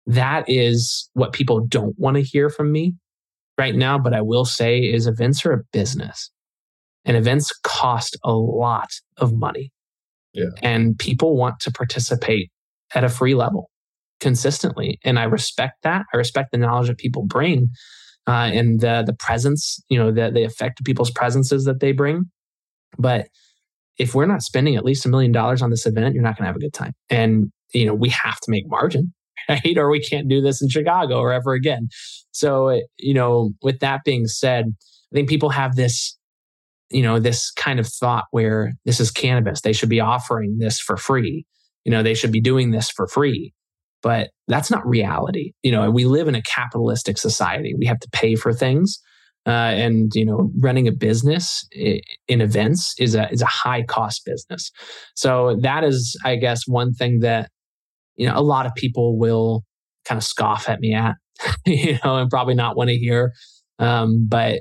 that 0.06 0.44
is 0.48 1.10
what 1.14 1.32
people 1.32 1.66
don't 1.66 1.98
want 1.98 2.16
to 2.16 2.22
hear 2.22 2.48
from 2.48 2.72
me 2.72 2.94
right 3.58 3.74
now, 3.74 3.98
but 3.98 4.14
I 4.14 4.22
will 4.22 4.44
say 4.44 4.80
is 4.80 5.06
events 5.06 5.44
are 5.44 5.52
a 5.52 5.62
business. 5.72 6.30
And 7.04 7.16
events 7.16 7.52
cost 7.62 8.18
a 8.22 8.32
lot 8.32 8.90
of 9.16 9.32
money. 9.32 9.72
Yeah. 10.34 10.50
And 10.62 10.98
people 10.98 11.36
want 11.36 11.58
to 11.60 11.72
participate 11.72 12.50
at 12.94 13.02
a 13.02 13.08
free 13.08 13.34
level 13.34 13.70
consistently. 14.20 14.98
And 15.04 15.18
I 15.18 15.24
respect 15.24 15.74
that. 15.84 16.04
I 16.12 16.16
respect 16.16 16.52
the 16.52 16.58
knowledge 16.58 16.88
that 16.88 16.98
people 16.98 17.24
bring 17.24 17.70
uh, 18.26 18.50
and 18.52 18.80
the, 18.80 19.04
the 19.06 19.14
presence, 19.14 19.82
you 19.88 19.98
know, 19.98 20.12
the, 20.12 20.30
the 20.30 20.44
effect 20.44 20.80
of 20.80 20.84
people's 20.84 21.10
presences 21.10 21.64
that 21.64 21.80
they 21.80 21.92
bring. 21.92 22.24
But 22.98 23.28
if 23.96 24.14
we're 24.14 24.26
not 24.26 24.42
spending 24.42 24.76
at 24.76 24.84
least 24.84 25.06
a 25.06 25.08
million 25.08 25.32
dollars 25.32 25.62
on 25.62 25.70
this 25.70 25.86
event, 25.86 26.14
you're 26.14 26.22
not 26.22 26.36
going 26.36 26.44
to 26.44 26.48
have 26.48 26.56
a 26.56 26.60
good 26.60 26.74
time. 26.74 26.92
And, 27.08 27.50
you 27.72 27.86
know, 27.86 27.94
we 27.94 28.10
have 28.10 28.38
to 28.40 28.50
make 28.50 28.64
margin, 28.66 29.14
right? 29.48 29.76
Or 29.76 29.90
we 29.90 30.00
can't 30.00 30.28
do 30.28 30.40
this 30.40 30.62
in 30.62 30.68
Chicago 30.68 31.18
or 31.18 31.32
ever 31.32 31.52
again. 31.52 31.88
So, 32.30 32.80
you 32.98 33.14
know, 33.14 33.52
with 33.62 33.80
that 33.80 34.00
being 34.04 34.26
said, 34.26 34.66
I 35.12 35.14
think 35.14 35.28
people 35.28 35.50
have 35.50 35.76
this 35.76 36.18
you 36.90 37.02
know 37.02 37.18
this 37.18 37.50
kind 37.52 37.78
of 37.78 37.86
thought 37.86 38.24
where 38.30 38.74
this 38.84 39.00
is 39.00 39.10
cannabis. 39.10 39.60
They 39.60 39.72
should 39.72 39.88
be 39.88 40.00
offering 40.00 40.58
this 40.58 40.80
for 40.80 40.96
free. 40.96 41.44
You 41.84 41.92
know 41.92 42.02
they 42.02 42.14
should 42.14 42.32
be 42.32 42.40
doing 42.40 42.70
this 42.70 42.90
for 42.90 43.06
free. 43.06 43.52
But 44.00 44.30
that's 44.46 44.70
not 44.70 44.86
reality. 44.86 45.52
You 45.62 45.72
know 45.72 45.90
we 45.90 46.04
live 46.04 46.28
in 46.28 46.34
a 46.34 46.42
capitalistic 46.42 47.18
society. 47.18 47.74
We 47.78 47.86
have 47.86 48.00
to 48.00 48.08
pay 48.12 48.34
for 48.36 48.52
things. 48.52 48.98
Uh, 49.46 49.72
and 49.72 50.12
you 50.14 50.24
know 50.24 50.50
running 50.58 50.88
a 50.88 50.92
business 50.92 51.66
in 51.72 52.40
events 52.40 52.94
is 52.98 53.14
a 53.14 53.30
is 53.32 53.42
a 53.42 53.46
high 53.46 53.82
cost 53.82 54.24
business. 54.24 54.70
So 55.14 55.56
that 55.62 55.84
is 55.84 56.16
i 56.24 56.36
guess 56.36 56.66
one 56.66 56.92
thing 56.92 57.20
that 57.20 57.50
you 58.18 58.26
know 58.26 58.36
a 58.36 58.42
lot 58.42 58.66
of 58.66 58.74
people 58.74 59.18
will 59.18 59.64
kind 60.04 60.18
of 60.18 60.24
scoff 60.24 60.68
at 60.68 60.80
me 60.80 60.92
at 60.92 61.14
you 61.66 61.98
know 62.04 62.16
and 62.18 62.30
probably 62.30 62.54
not 62.54 62.76
want 62.76 62.90
to 62.90 62.96
hear 62.96 63.32
um, 63.78 64.26
but 64.28 64.60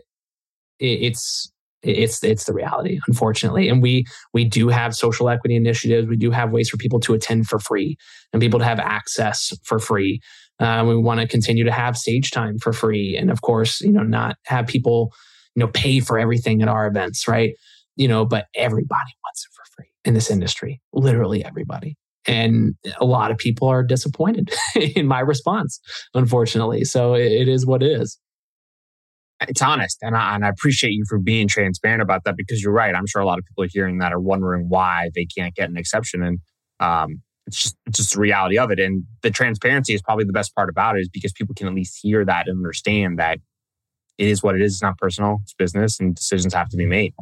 it, 0.80 1.02
it's 1.02 1.52
it's 1.84 2.24
it's 2.24 2.46
the 2.46 2.54
reality 2.54 3.00
unfortunately. 3.08 3.70
And 3.70 3.82
we 3.82 4.06
we 4.34 4.46
do 4.46 4.70
have 4.70 4.96
social 4.96 5.30
equity 5.30 5.56
initiatives. 5.56 6.08
We 6.08 6.18
do 6.18 6.32
have 6.32 6.52
ways 6.52 6.70
for 6.70 6.78
people 6.78 7.00
to 7.02 7.14
attend 7.14 7.48
for 7.48 7.60
free 7.60 7.98
and 8.34 8.42
people 8.42 8.60
to 8.60 8.66
have 8.66 8.80
access 8.80 9.54
for 9.64 9.80
free. 9.80 10.20
Uh, 10.60 10.84
we 10.88 10.98
want 10.98 11.20
to 11.20 11.28
continue 11.28 11.64
to 11.64 11.72
have 11.72 11.96
stage 11.96 12.32
time 12.32 12.58
for 12.58 12.74
free 12.74 13.16
and 13.16 13.30
of 13.30 13.42
course 13.42 13.80
you 13.80 13.92
know 13.92 14.02
not 14.02 14.38
have 14.46 14.66
people 14.66 15.14
you 15.56 15.60
know 15.60 15.68
pay 15.68 16.00
for 16.00 16.18
everything 16.18 16.62
at 16.62 16.68
our 16.68 16.88
events 16.88 17.28
right? 17.28 17.54
You 17.96 18.08
know 18.08 18.26
but 18.26 18.48
everybody 18.56 19.12
wants 19.24 19.46
it 19.46 19.54
for 19.54 19.64
free 19.76 19.92
in 20.04 20.16
this 20.16 20.32
industry 20.32 20.82
literally 20.94 21.46
everybody 21.46 21.96
and 22.28 22.76
a 23.00 23.06
lot 23.06 23.32
of 23.32 23.38
people 23.38 23.68
are 23.68 23.84
disappointed 23.84 24.54
in 24.76 25.08
my 25.08 25.20
response 25.20 25.80
unfortunately. 26.14 26.84
So 26.84 27.16
it, 27.16 27.48
is 27.48 27.66
what 27.66 27.82
it 27.82 27.92
is. 28.02 28.20
It's 29.48 29.62
honest 29.62 29.98
and 30.02 30.16
I, 30.16 30.36
and 30.36 30.46
I 30.46 30.50
appreciate 30.50 30.92
you 30.92 31.06
for 31.08 31.18
being 31.18 31.48
transparent 31.48 32.02
about 32.02 32.24
that 32.26 32.36
because 32.36 32.62
you're 32.62 32.74
right. 32.74 32.94
I'm 32.94 33.08
sure 33.08 33.22
a 33.22 33.26
lot 33.26 33.40
of 33.40 33.46
people 33.46 33.64
are 33.64 33.70
hearing 33.72 34.00
that 34.00 34.12
are 34.12 34.20
wondering 34.20 34.68
why 34.68 35.10
they 35.16 35.26
can't 35.26 35.56
get 35.56 35.70
an 35.70 35.78
exception 35.78 36.22
and 36.24 36.40
um, 36.80 37.22
it's 37.48 37.64
just 37.64 37.78
it's 37.86 37.98
just 37.98 38.14
the 38.14 38.20
reality 38.20 38.58
of 38.58 38.72
it 38.72 38.80
and 38.80 39.04
the 39.22 39.32
transparency 39.32 39.94
is 39.94 40.02
probably 40.02 40.26
the 40.26 40.34
best 40.34 40.54
part 40.54 40.70
about 40.70 40.98
it 40.98 41.02
is 41.02 41.10
because 41.10 41.32
people 41.32 41.56
can 41.56 41.68
at 41.68 41.74
least 41.74 41.98
hear 42.02 42.26
that 42.26 42.48
and 42.48 42.58
understand 42.58 43.20
that 43.20 43.40
it 44.18 44.28
is 44.28 44.42
what 44.42 44.56
it 44.56 44.62
is. 44.62 44.74
It's 44.74 44.82
not 44.82 44.98
personal 44.98 45.40
it's 45.44 45.54
business 45.54 46.00
and 46.00 46.14
decisions 46.16 46.54
have 46.54 46.70
to 46.70 46.78
be 46.78 46.86
made. 46.86 47.14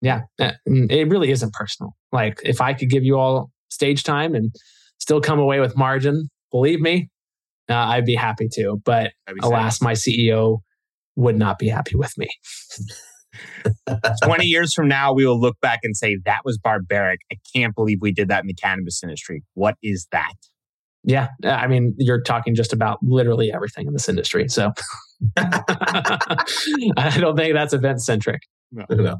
Yeah 0.00 0.22
it 0.36 1.08
really 1.08 1.30
isn't 1.30 1.52
personal. 1.52 1.94
Like 2.10 2.40
if 2.44 2.60
i 2.60 2.72
could 2.74 2.90
give 2.90 3.04
you 3.04 3.18
all 3.18 3.50
stage 3.72 4.04
time 4.04 4.34
and 4.34 4.54
still 4.98 5.20
come 5.20 5.38
away 5.38 5.60
with 5.60 5.76
margin 5.76 6.28
believe 6.50 6.80
me 6.80 7.08
uh, 7.68 7.74
i'd 7.74 8.04
be 8.04 8.14
happy 8.14 8.48
to 8.52 8.80
but 8.84 9.12
alas 9.42 9.80
my 9.80 9.92
ceo 9.92 10.58
would 11.16 11.36
not 11.36 11.58
be 11.58 11.68
happy 11.68 11.96
with 11.96 12.16
me. 12.16 12.28
20 14.24 14.44
years 14.44 14.74
from 14.74 14.88
now, 14.88 15.12
we 15.12 15.26
will 15.26 15.40
look 15.40 15.58
back 15.60 15.80
and 15.82 15.96
say, 15.96 16.18
that 16.24 16.40
was 16.44 16.58
barbaric. 16.58 17.20
I 17.32 17.36
can't 17.54 17.74
believe 17.74 17.98
we 18.00 18.12
did 18.12 18.28
that 18.28 18.42
in 18.42 18.46
the 18.46 18.54
cannabis 18.54 19.02
industry. 19.02 19.42
What 19.54 19.76
is 19.82 20.06
that? 20.12 20.34
Yeah. 21.04 21.28
I 21.44 21.66
mean, 21.66 21.94
you're 21.98 22.22
talking 22.22 22.54
just 22.54 22.72
about 22.72 22.98
literally 23.02 23.50
everything 23.52 23.86
in 23.86 23.92
this 23.92 24.08
industry. 24.08 24.48
So 24.48 24.72
I 25.36 27.16
don't 27.18 27.36
think 27.36 27.54
that's 27.54 27.72
event 27.72 28.02
centric. 28.02 28.42
No. 28.70 28.84
no. 28.90 29.16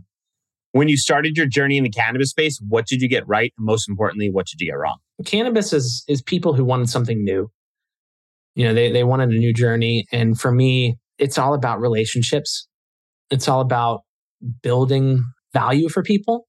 When 0.72 0.88
you 0.88 0.96
started 0.96 1.36
your 1.36 1.46
journey 1.46 1.76
in 1.76 1.84
the 1.84 1.90
cannabis 1.90 2.30
space, 2.30 2.58
what 2.66 2.86
did 2.86 3.00
you 3.00 3.08
get 3.08 3.26
right? 3.28 3.52
And 3.56 3.66
most 3.66 3.88
importantly, 3.88 4.30
what 4.30 4.46
did 4.46 4.60
you 4.60 4.70
get 4.70 4.78
wrong? 4.78 4.98
Cannabis 5.24 5.72
is, 5.72 6.04
is 6.08 6.22
people 6.22 6.54
who 6.54 6.64
wanted 6.64 6.88
something 6.88 7.22
new. 7.22 7.50
You 8.54 8.66
know, 8.66 8.74
they, 8.74 8.90
they 8.90 9.04
wanted 9.04 9.30
a 9.30 9.38
new 9.38 9.52
journey. 9.52 10.06
And 10.12 10.38
for 10.38 10.50
me, 10.50 10.96
it's 11.18 11.38
all 11.38 11.54
about 11.54 11.80
relationships. 11.80 12.66
It's 13.30 13.48
all 13.48 13.60
about 13.60 14.02
building 14.62 15.24
value 15.52 15.88
for 15.88 16.02
people. 16.02 16.46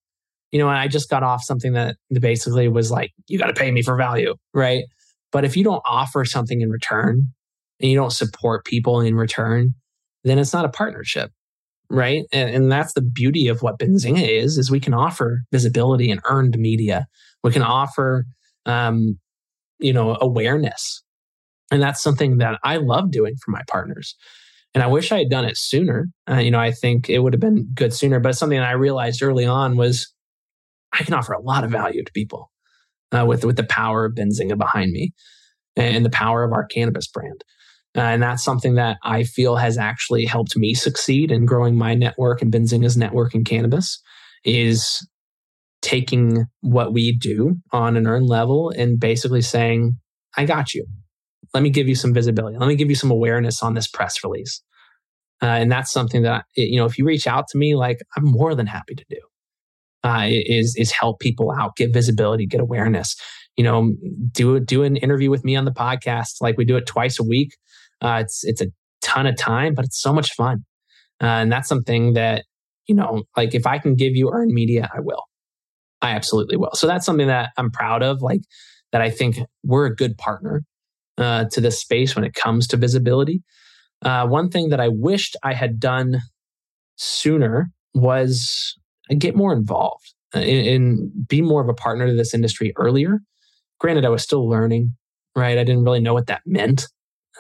You 0.51 0.59
know, 0.59 0.69
I 0.69 0.88
just 0.88 1.09
got 1.09 1.24
off 1.24 1.43
something 1.43 1.74
that 1.74 1.95
basically 2.11 2.67
was 2.67 2.91
like, 2.91 3.11
you 3.28 3.38
got 3.38 3.47
to 3.47 3.53
pay 3.53 3.71
me 3.71 3.82
for 3.82 3.95
value, 3.95 4.36
right? 4.53 4.84
But 5.32 5.45
if 5.45 5.57
you 5.57 5.63
don't 5.63 5.82
offer 5.86 6.26
something 6.26 6.61
in 6.61 6.69
return 6.69 7.34
and 7.80 7.91
you 7.91 7.97
don't 7.97 8.13
support 8.13 8.65
people 8.65 9.01
in 9.01 9.15
return, 9.15 9.74
then 10.24 10.38
it's 10.39 10.53
not 10.53 10.63
a 10.63 10.69
partnership, 10.69 11.32
right? 11.89 12.23
And, 12.31 12.49
and 12.49 12.71
that's 12.71 12.93
the 12.93 13.01
beauty 13.01 13.47
of 13.47 13.61
what 13.61 13.79
Benzinga 13.79 14.27
is, 14.27 14.57
is 14.57 14.71
we 14.71 14.79
can 14.79 14.93
offer 14.93 15.41
visibility 15.51 16.09
and 16.09 16.21
earned 16.25 16.57
media. 16.57 17.07
We 17.43 17.51
can 17.51 17.61
offer, 17.61 18.25
um, 18.65 19.19
you 19.79 19.93
know, 19.93 20.17
awareness. 20.21 21.03
And 21.71 21.81
that's 21.81 22.01
something 22.01 22.38
that 22.38 22.59
I 22.63 22.77
love 22.77 23.11
doing 23.11 23.36
for 23.43 23.51
my 23.51 23.61
partners. 23.67 24.15
And 24.73 24.84
I 24.84 24.88
wish 24.88 25.11
I 25.11 25.19
had 25.19 25.29
done 25.29 25.45
it 25.45 25.57
sooner. 25.57 26.07
Uh, 26.29 26.38
you 26.38 26.51
know, 26.51 26.59
I 26.59 26.71
think 26.71 27.09
it 27.09 27.19
would 27.19 27.34
have 27.34 27.39
been 27.39 27.69
good 27.73 27.93
sooner. 27.93 28.19
But 28.19 28.36
something 28.36 28.59
I 28.59 28.71
realized 28.71 29.21
early 29.21 29.45
on 29.45 29.77
was 29.77 30.11
I 30.91 31.03
can 31.03 31.13
offer 31.13 31.34
a 31.34 31.41
lot 31.41 31.63
of 31.63 31.71
value 31.71 32.03
to 32.03 32.11
people 32.11 32.51
uh, 33.11 33.25
with 33.25 33.45
with 33.45 33.55
the 33.55 33.63
power 33.63 34.05
of 34.05 34.13
Benzinga 34.13 34.57
behind 34.57 34.91
me 34.91 35.13
and 35.75 36.05
the 36.05 36.09
power 36.09 36.43
of 36.43 36.53
our 36.53 36.65
cannabis 36.65 37.07
brand. 37.07 37.43
Uh, 37.95 38.01
and 38.01 38.23
that's 38.23 38.43
something 38.43 38.75
that 38.75 38.97
I 39.03 39.23
feel 39.23 39.55
has 39.55 39.77
actually 39.77 40.25
helped 40.25 40.57
me 40.57 40.73
succeed 40.73 41.31
in 41.31 41.45
growing 41.45 41.75
my 41.77 41.93
network 41.93 42.41
and 42.41 42.51
Benzinga's 42.51 42.97
network 42.97 43.35
in 43.35 43.43
cannabis 43.43 44.01
is 44.43 45.07
taking 45.81 46.45
what 46.61 46.93
we 46.93 47.15
do 47.15 47.57
on 47.71 47.95
an 47.95 48.07
earned 48.07 48.27
level 48.27 48.71
and 48.75 48.99
basically 48.99 49.41
saying, 49.41 49.97
I 50.35 50.45
got 50.45 50.73
you 50.73 50.85
let 51.53 51.61
me 51.61 51.69
give 51.69 51.87
you 51.87 51.95
some 51.95 52.13
visibility. 52.13 52.57
Let 52.57 52.67
me 52.67 52.75
give 52.75 52.89
you 52.89 52.95
some 52.95 53.11
awareness 53.11 53.61
on 53.61 53.73
this 53.73 53.87
press 53.87 54.23
release. 54.23 54.61
Uh, 55.41 55.47
and 55.47 55.71
that's 55.71 55.91
something 55.91 56.23
that, 56.23 56.45
you 56.55 56.77
know, 56.77 56.85
if 56.85 56.97
you 56.97 57.05
reach 57.05 57.27
out 57.27 57.47
to 57.49 57.57
me, 57.57 57.75
like 57.75 57.99
I'm 58.15 58.25
more 58.25 58.55
than 58.55 58.65
happy 58.65 58.95
to 58.95 59.05
do. 59.09 59.19
Uh, 60.05 60.27
is 60.29 60.75
is 60.77 60.91
help 60.91 61.19
people 61.21 61.49
out, 61.49 61.77
get 61.77 61.93
visibility, 61.93 62.45
get 62.45 62.59
awareness. 62.59 63.15
you 63.55 63.63
know, 63.63 63.93
do 64.31 64.59
do 64.59 64.83
an 64.83 64.97
interview 64.97 65.29
with 65.29 65.45
me 65.45 65.55
on 65.55 65.63
the 65.63 65.71
podcast. 65.71 66.41
Like 66.41 66.57
we 66.57 66.65
do 66.65 66.75
it 66.75 66.85
twice 66.85 67.19
a 67.19 67.23
week. 67.23 67.55
Uh, 68.03 68.19
it's 68.21 68.43
it's 68.43 68.61
a 68.61 68.67
ton 69.01 69.25
of 69.25 69.37
time, 69.37 69.73
but 69.73 69.85
it's 69.85 70.01
so 70.01 70.13
much 70.13 70.33
fun, 70.33 70.65
uh, 71.21 71.25
and 71.25 71.51
that's 71.51 71.69
something 71.69 72.13
that 72.13 72.45
you 72.87 72.95
know, 72.95 73.23
like 73.37 73.55
if 73.55 73.65
I 73.65 73.79
can 73.79 73.95
give 73.95 74.15
you 74.15 74.31
earned 74.31 74.51
media, 74.53 74.89
I 74.93 74.99
will. 74.99 75.23
I 76.01 76.11
absolutely 76.11 76.57
will. 76.57 76.73
So 76.73 76.85
that's 76.85 77.05
something 77.05 77.27
that 77.27 77.51
I'm 77.57 77.71
proud 77.71 78.03
of. 78.03 78.21
Like 78.21 78.41
that, 78.91 79.01
I 79.01 79.09
think 79.09 79.37
we're 79.63 79.85
a 79.85 79.95
good 79.95 80.17
partner 80.17 80.63
uh, 81.17 81.45
to 81.51 81.61
this 81.61 81.79
space 81.79 82.15
when 82.15 82.25
it 82.25 82.33
comes 82.33 82.67
to 82.67 82.77
visibility. 82.77 83.41
Uh, 84.01 84.27
one 84.27 84.49
thing 84.49 84.69
that 84.69 84.81
I 84.81 84.89
wished 84.89 85.37
I 85.43 85.53
had 85.53 85.79
done 85.79 86.19
sooner 86.97 87.71
was 87.93 88.75
get 89.17 89.35
more 89.35 89.53
involved 89.53 90.13
and, 90.33 91.09
be 91.27 91.41
more 91.41 91.61
of 91.61 91.69
a 91.69 91.73
partner 91.73 92.07
to 92.07 92.13
this 92.13 92.33
industry 92.33 92.73
earlier. 92.75 93.19
Granted, 93.79 94.05
I 94.05 94.09
was 94.09 94.23
still 94.23 94.47
learning, 94.47 94.95
right? 95.35 95.57
I 95.57 95.63
didn't 95.63 95.83
really 95.83 96.01
know 96.01 96.13
what 96.13 96.27
that 96.27 96.41
meant 96.45 96.87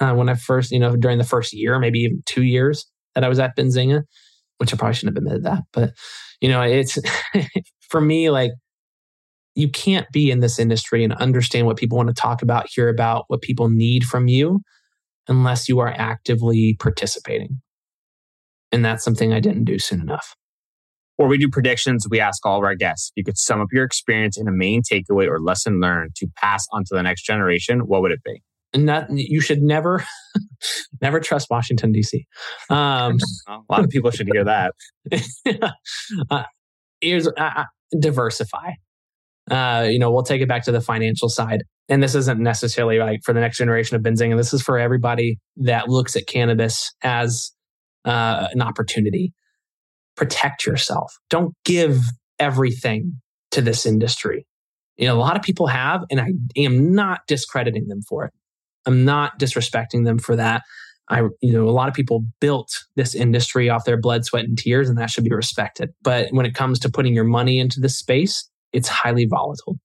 uh, 0.03 0.13
when 0.13 0.29
I 0.29 0.35
first, 0.35 0.71
you 0.71 0.79
know, 0.79 0.95
during 0.95 1.17
the 1.17 1.23
first 1.23 1.53
year, 1.53 1.79
maybe 1.79 1.99
even 1.99 2.21
two 2.25 2.43
years 2.43 2.85
that 3.15 3.23
I 3.23 3.29
was 3.29 3.39
at 3.39 3.55
Benzinga, 3.55 4.03
which 4.57 4.73
I 4.73 4.77
probably 4.77 4.95
shouldn't 4.95 5.15
have 5.15 5.23
admitted 5.23 5.43
that. 5.45 5.63
But, 5.71 5.93
you 6.41 6.49
know, 6.49 6.61
it's 6.61 6.97
for 7.89 8.01
me, 8.01 8.29
like, 8.29 8.51
you 9.55 9.69
can't 9.69 10.07
be 10.11 10.31
in 10.31 10.39
this 10.39 10.57
industry 10.57 11.03
and 11.03 11.13
understand 11.13 11.67
what 11.67 11.77
people 11.77 11.97
want 11.97 12.09
to 12.09 12.19
talk 12.19 12.41
about, 12.41 12.67
hear 12.69 12.89
about 12.89 13.25
what 13.27 13.41
people 13.41 13.69
need 13.69 14.03
from 14.03 14.27
you 14.27 14.61
unless 15.27 15.69
you 15.69 15.79
are 15.79 15.93
actively 15.95 16.75
participating. 16.79 17.61
And 18.71 18.83
that's 18.83 19.03
something 19.03 19.31
I 19.31 19.39
didn't 19.39 19.65
do 19.65 19.77
soon 19.77 20.01
enough. 20.01 20.35
Or 21.19 21.27
we 21.27 21.37
do 21.37 21.47
predictions. 21.47 22.07
We 22.09 22.19
ask 22.19 22.43
all 22.43 22.57
of 22.57 22.63
our 22.63 22.73
guests 22.73 23.11
if 23.11 23.21
you 23.21 23.23
could 23.23 23.37
sum 23.37 23.61
up 23.61 23.67
your 23.71 23.83
experience 23.83 24.37
in 24.37 24.47
a 24.47 24.51
main 24.51 24.81
takeaway 24.81 25.27
or 25.27 25.39
lesson 25.39 25.79
learned 25.79 26.15
to 26.15 26.27
pass 26.35 26.65
on 26.73 26.83
to 26.85 26.95
the 26.95 27.03
next 27.03 27.21
generation, 27.21 27.81
what 27.81 28.01
would 28.01 28.11
it 28.11 28.23
be? 28.25 28.41
Not, 28.75 29.07
you 29.11 29.39
should 29.41 29.61
never, 29.61 30.03
never 31.01 31.19
trust 31.19 31.47
Washington 31.49 31.91
D.C. 31.91 32.25
Um, 32.69 33.17
a 33.47 33.59
lot 33.69 33.83
of 33.83 33.89
people 33.89 34.11
should 34.11 34.29
hear 34.31 34.43
that. 34.43 34.73
uh, 36.31 36.43
here's 37.01 37.27
uh, 37.27 37.31
uh, 37.37 37.63
diversify. 37.99 38.71
Uh, 39.51 39.87
you 39.89 39.99
know, 39.99 40.09
we'll 40.09 40.23
take 40.23 40.41
it 40.41 40.47
back 40.47 40.63
to 40.63 40.71
the 40.71 40.81
financial 40.81 41.29
side, 41.29 41.63
and 41.89 42.01
this 42.01 42.15
isn't 42.15 42.39
necessarily 42.39 42.97
like 42.97 43.19
for 43.23 43.33
the 43.33 43.41
next 43.41 43.57
generation 43.57 43.95
of 43.95 44.01
Benzinga. 44.01 44.37
This 44.37 44.53
is 44.53 44.61
for 44.61 44.79
everybody 44.79 45.37
that 45.57 45.89
looks 45.89 46.15
at 46.15 46.25
cannabis 46.27 46.93
as 47.03 47.51
uh, 48.05 48.47
an 48.53 48.61
opportunity 48.61 49.33
protect 50.15 50.65
yourself. 50.65 51.13
Don't 51.29 51.53
give 51.65 51.99
everything 52.39 53.21
to 53.51 53.61
this 53.61 53.85
industry. 53.85 54.45
You 54.97 55.07
know, 55.07 55.15
a 55.15 55.19
lot 55.19 55.35
of 55.35 55.41
people 55.41 55.67
have, 55.67 56.03
and 56.11 56.21
I 56.21 56.27
am 56.57 56.93
not 56.93 57.21
discrediting 57.27 57.87
them 57.87 58.01
for 58.07 58.25
it. 58.25 58.33
I'm 58.85 59.05
not 59.05 59.39
disrespecting 59.39 60.05
them 60.05 60.19
for 60.19 60.35
that. 60.35 60.63
I, 61.09 61.23
you 61.41 61.51
know, 61.51 61.67
a 61.67 61.71
lot 61.71 61.89
of 61.89 61.93
people 61.93 62.23
built 62.39 62.69
this 62.95 63.13
industry 63.13 63.69
off 63.69 63.85
their 63.85 63.99
blood, 63.99 64.25
sweat, 64.25 64.45
and 64.45 64.57
tears, 64.57 64.89
and 64.89 64.97
that 64.97 65.09
should 65.09 65.25
be 65.25 65.33
respected. 65.33 65.89
But 66.01 66.29
when 66.31 66.45
it 66.45 66.55
comes 66.55 66.79
to 66.79 66.89
putting 66.89 67.13
your 67.13 67.25
money 67.25 67.59
into 67.59 67.79
this 67.79 67.97
space, 67.97 68.49
it's 68.71 68.87
highly 68.87 69.25
volatile. 69.25 69.77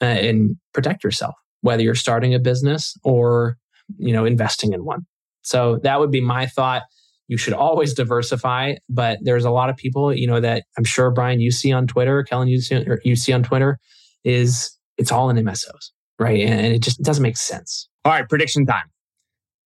Uh, 0.00 0.06
and 0.06 0.56
protect 0.74 1.04
yourself, 1.04 1.34
whether 1.60 1.82
you're 1.82 1.94
starting 1.94 2.34
a 2.34 2.38
business 2.40 2.96
or, 3.04 3.56
you 3.98 4.12
know, 4.12 4.24
investing 4.24 4.72
in 4.72 4.84
one. 4.84 5.06
So 5.42 5.78
that 5.84 6.00
would 6.00 6.10
be 6.10 6.20
my 6.20 6.46
thought 6.46 6.82
you 7.28 7.38
should 7.38 7.54
always 7.54 7.94
diversify. 7.94 8.74
But 8.88 9.18
there's 9.22 9.44
a 9.44 9.50
lot 9.50 9.70
of 9.70 9.76
people, 9.76 10.12
you 10.12 10.26
know, 10.26 10.40
that 10.40 10.64
I'm 10.76 10.84
sure 10.84 11.10
Brian 11.10 11.40
you 11.40 11.50
see 11.50 11.72
on 11.72 11.86
Twitter, 11.86 12.24
Kellen 12.24 12.48
you 12.48 12.60
see, 12.60 12.84
you 13.04 13.16
see 13.16 13.32
on 13.32 13.42
Twitter, 13.42 13.78
is 14.24 14.76
it's 14.98 15.12
all 15.12 15.30
in 15.30 15.36
MSOs, 15.36 15.90
right? 16.22 16.40
And 16.40 16.74
it 16.74 16.82
just 16.82 17.02
doesn't 17.02 17.22
make 17.22 17.36
sense. 17.36 17.88
All 18.04 18.12
right, 18.12 18.28
prediction 18.28 18.66
time. 18.66 18.86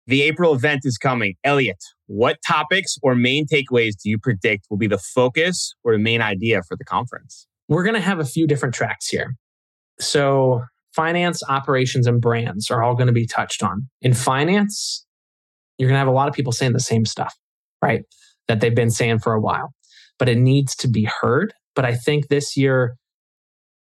The 0.06 0.22
April 0.22 0.54
event 0.54 0.80
is 0.84 0.98
coming. 0.98 1.34
Elliot, 1.44 1.78
what 2.06 2.38
topics 2.46 2.96
or 3.02 3.14
main 3.14 3.46
takeaways 3.46 3.92
do 4.02 4.10
you 4.10 4.18
predict 4.18 4.66
will 4.68 4.78
be 4.78 4.88
the 4.88 4.98
focus 4.98 5.74
or 5.84 5.92
the 5.92 6.02
main 6.02 6.20
idea 6.20 6.62
for 6.66 6.76
the 6.76 6.84
conference? 6.84 7.46
We're 7.68 7.84
going 7.84 7.94
to 7.94 8.00
have 8.00 8.18
a 8.18 8.24
few 8.24 8.46
different 8.46 8.74
tracks 8.74 9.08
here. 9.08 9.34
So, 10.00 10.64
finance, 10.94 11.42
operations, 11.48 12.06
and 12.06 12.20
brands 12.20 12.70
are 12.70 12.82
all 12.82 12.94
going 12.94 13.06
to 13.06 13.12
be 13.12 13.26
touched 13.26 13.62
on. 13.62 13.88
In 14.00 14.12
finance, 14.12 15.06
you're 15.78 15.88
going 15.88 15.94
to 15.94 16.00
have 16.00 16.08
a 16.08 16.12
lot 16.12 16.28
of 16.28 16.34
people 16.34 16.52
saying 16.52 16.72
the 16.72 16.80
same 16.80 17.04
stuff 17.04 17.34
right? 17.82 18.04
That 18.48 18.60
they've 18.60 18.74
been 18.74 18.90
saying 18.90 19.18
for 19.18 19.34
a 19.34 19.40
while, 19.40 19.74
but 20.18 20.28
it 20.28 20.38
needs 20.38 20.74
to 20.76 20.88
be 20.88 21.08
heard. 21.20 21.52
But 21.74 21.84
I 21.84 21.94
think 21.94 22.28
this 22.28 22.56
year, 22.56 22.96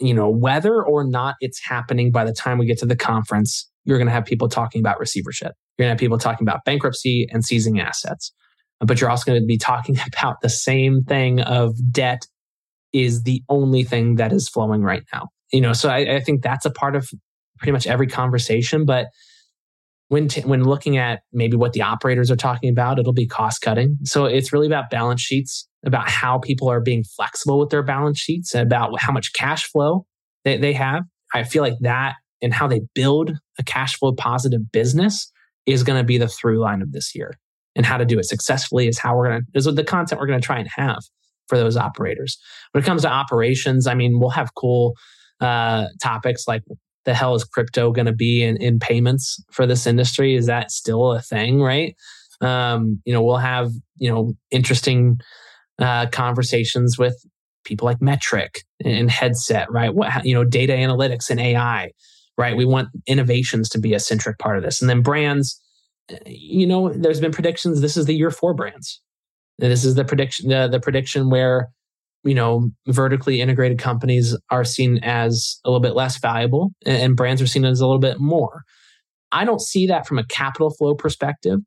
you 0.03 0.13
know, 0.13 0.29
whether 0.29 0.83
or 0.83 1.03
not 1.03 1.35
it's 1.39 1.61
happening 1.63 2.11
by 2.11 2.25
the 2.25 2.33
time 2.33 2.57
we 2.57 2.65
get 2.65 2.77
to 2.79 2.85
the 2.85 2.95
conference, 2.95 3.69
you're 3.85 3.97
going 3.97 4.07
to 4.07 4.13
have 4.13 4.25
people 4.25 4.49
talking 4.49 4.79
about 4.79 4.99
receivership. 4.99 5.53
You're 5.77 5.85
going 5.85 5.89
to 5.89 5.93
have 5.93 5.99
people 5.99 6.17
talking 6.17 6.47
about 6.47 6.65
bankruptcy 6.65 7.27
and 7.31 7.43
seizing 7.43 7.79
assets. 7.79 8.33
But 8.79 8.99
you're 8.99 9.09
also 9.09 9.25
going 9.25 9.41
to 9.41 9.45
be 9.45 9.57
talking 9.57 9.97
about 10.07 10.41
the 10.41 10.49
same 10.49 11.03
thing 11.03 11.41
of 11.41 11.75
debt 11.91 12.27
is 12.91 13.23
the 13.23 13.41
only 13.49 13.83
thing 13.83 14.15
that 14.15 14.31
is 14.31 14.47
flowing 14.47 14.81
right 14.81 15.03
now. 15.11 15.29
You 15.51 15.61
know, 15.61 15.73
so 15.73 15.89
I, 15.89 16.15
I 16.15 16.19
think 16.19 16.41
that's 16.41 16.65
a 16.65 16.71
part 16.71 16.95
of 16.95 17.09
pretty 17.57 17.71
much 17.71 17.87
every 17.87 18.07
conversation. 18.07 18.85
But 18.85 19.07
when 20.09 20.27
t- 20.27 20.41
when 20.41 20.63
looking 20.63 20.97
at 20.97 21.21
maybe 21.31 21.57
what 21.57 21.73
the 21.73 21.81
operators 21.81 22.29
are 22.29 22.35
talking 22.35 22.69
about, 22.69 22.99
it'll 22.99 23.13
be 23.13 23.27
cost 23.27 23.61
cutting. 23.61 23.97
So 24.03 24.25
it's 24.25 24.53
really 24.53 24.67
about 24.67 24.89
balance 24.89 25.21
sheets, 25.21 25.67
about 25.85 26.09
how 26.09 26.39
people 26.39 26.69
are 26.69 26.81
being 26.81 27.03
flexible 27.03 27.59
with 27.59 27.69
their 27.69 27.83
balance 27.83 28.19
sheets, 28.19 28.53
and 28.53 28.65
about 28.65 28.99
how 28.99 29.11
much 29.11 29.33
cash 29.33 29.65
flow 29.65 30.05
they, 30.45 30.57
they 30.57 30.73
have. 30.73 31.03
I 31.33 31.43
feel 31.43 31.63
like 31.63 31.77
that 31.81 32.15
and 32.41 32.53
how 32.53 32.67
they 32.67 32.81
build 32.93 33.31
a 33.59 33.63
cash 33.63 33.97
flow 33.97 34.13
positive 34.13 34.71
business 34.71 35.31
is 35.65 35.83
going 35.83 35.99
to 35.99 36.05
be 36.05 36.17
the 36.17 36.27
through 36.27 36.59
line 36.59 36.81
of 36.81 36.91
this 36.91 37.15
year. 37.15 37.37
And 37.75 37.85
how 37.85 37.97
to 37.97 38.05
do 38.05 38.19
it 38.19 38.25
successfully 38.25 38.87
is 38.87 38.99
how 38.99 39.15
we're 39.15 39.29
going 39.29 39.41
to 39.41 39.47
is 39.55 39.65
with 39.65 39.75
the 39.75 39.83
content 39.83 40.21
we're 40.21 40.27
going 40.27 40.39
to 40.39 40.45
try 40.45 40.59
and 40.59 40.69
have 40.75 41.01
for 41.47 41.57
those 41.57 41.75
operators. 41.75 42.37
When 42.71 42.83
it 42.83 42.85
comes 42.85 43.01
to 43.01 43.09
operations, 43.09 43.87
I 43.87 43.95
mean, 43.95 44.19
we'll 44.19 44.29
have 44.29 44.53
cool 44.55 44.93
uh, 45.39 45.87
topics 46.01 46.47
like 46.47 46.63
the 47.05 47.13
hell 47.13 47.35
is 47.35 47.43
crypto 47.43 47.91
going 47.91 48.05
to 48.05 48.13
be 48.13 48.43
in, 48.43 48.57
in 48.57 48.79
payments 48.79 49.43
for 49.51 49.65
this 49.65 49.87
industry? 49.87 50.35
Is 50.35 50.45
that 50.45 50.71
still 50.71 51.13
a 51.13 51.21
thing, 51.21 51.61
right? 51.61 51.95
Um, 52.41 53.01
you 53.05 53.13
know, 53.13 53.23
we'll 53.23 53.37
have, 53.37 53.71
you 53.97 54.09
know, 54.09 54.33
interesting 54.51 55.19
uh, 55.79 56.07
conversations 56.07 56.97
with 56.97 57.15
people 57.65 57.85
like 57.85 57.99
Metrc 57.99 58.57
and 58.83 59.09
Headset, 59.09 59.71
right? 59.71 59.93
What, 59.93 60.25
you 60.25 60.33
know, 60.33 60.43
data 60.43 60.73
analytics 60.73 61.29
and 61.29 61.39
AI, 61.39 61.91
right? 62.37 62.57
We 62.57 62.65
want 62.65 62.89
innovations 63.07 63.69
to 63.69 63.79
be 63.79 63.93
a 63.93 63.99
centric 63.99 64.37
part 64.39 64.57
of 64.57 64.63
this. 64.63 64.81
And 64.81 64.89
then 64.89 65.01
brands, 65.01 65.59
eh, 66.09 66.17
you 66.25 66.67
know, 66.67 66.91
there's 66.93 67.21
been 67.21 67.31
predictions. 67.31 67.81
This 67.81 67.97
is 67.97 68.05
the 68.05 68.15
year 68.15 68.31
for 68.31 68.53
brands. 68.53 69.01
This 69.59 69.85
is 69.85 69.95
the 69.95 70.03
prediction, 70.03 70.49
the, 70.49 70.67
the 70.67 70.79
prediction 70.79 71.29
where 71.29 71.69
you 72.23 72.33
know, 72.33 72.69
vertically 72.87 73.41
integrated 73.41 73.79
companies 73.79 74.35
are 74.49 74.63
seen 74.63 74.99
as 75.03 75.59
a 75.65 75.69
little 75.69 75.81
bit 75.81 75.95
less 75.95 76.17
valuable 76.19 76.71
and 76.85 77.15
brands 77.15 77.41
are 77.41 77.47
seen 77.47 77.65
as 77.65 77.81
a 77.81 77.85
little 77.85 77.99
bit 77.99 78.19
more. 78.19 78.63
I 79.31 79.45
don't 79.45 79.61
see 79.61 79.87
that 79.87 80.07
from 80.07 80.19
a 80.19 80.25
capital 80.25 80.69
flow 80.69 80.95
perspective, 80.95 81.59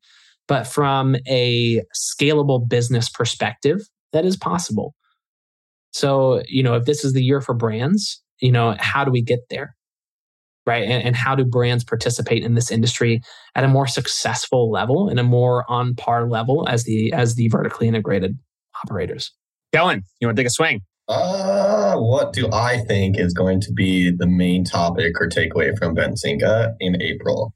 but 0.47 0.65
from 0.65 1.15
a 1.27 1.83
scalable 1.95 2.67
business 2.67 3.09
perspective, 3.09 3.81
that 4.17 4.25
is 4.25 4.35
possible. 4.35 4.95
So, 5.93 6.41
you 6.47 6.63
know, 6.63 6.73
if 6.73 6.85
this 6.85 7.05
is 7.05 7.13
the 7.13 7.23
year 7.23 7.39
for 7.39 7.53
brands, 7.53 8.21
you 8.39 8.51
know, 8.51 8.75
how 8.79 9.05
do 9.05 9.11
we 9.11 9.21
get 9.21 9.41
there? 9.51 9.75
Right. 10.65 10.83
And, 10.83 11.03
and 11.03 11.15
how 11.15 11.35
do 11.35 11.45
brands 11.45 11.83
participate 11.83 12.43
in 12.43 12.55
this 12.55 12.71
industry 12.71 13.21
at 13.55 13.63
a 13.63 13.67
more 13.67 13.85
successful 13.87 14.71
level 14.71 15.07
and 15.07 15.19
a 15.19 15.23
more 15.23 15.69
on 15.69 15.95
par 15.95 16.27
level 16.27 16.67
as 16.67 16.83
the 16.83 17.13
as 17.13 17.35
the 17.35 17.47
vertically 17.47 17.87
integrated 17.87 18.37
operators? 18.83 19.31
Kellen, 19.71 20.01
you 20.19 20.27
want 20.27 20.35
to 20.35 20.41
take 20.41 20.47
a 20.47 20.51
swing? 20.51 20.81
Uh, 21.07 21.95
what 21.95 22.33
do 22.33 22.49
I 22.51 22.79
think 22.79 23.17
is 23.17 23.33
going 23.33 23.61
to 23.61 23.71
be 23.71 24.11
the 24.11 24.27
main 24.27 24.65
topic 24.65 25.19
or 25.21 25.29
takeaway 25.29 25.77
from 25.77 25.95
Benzinga 25.95 26.75
in 26.79 27.01
April? 27.01 27.53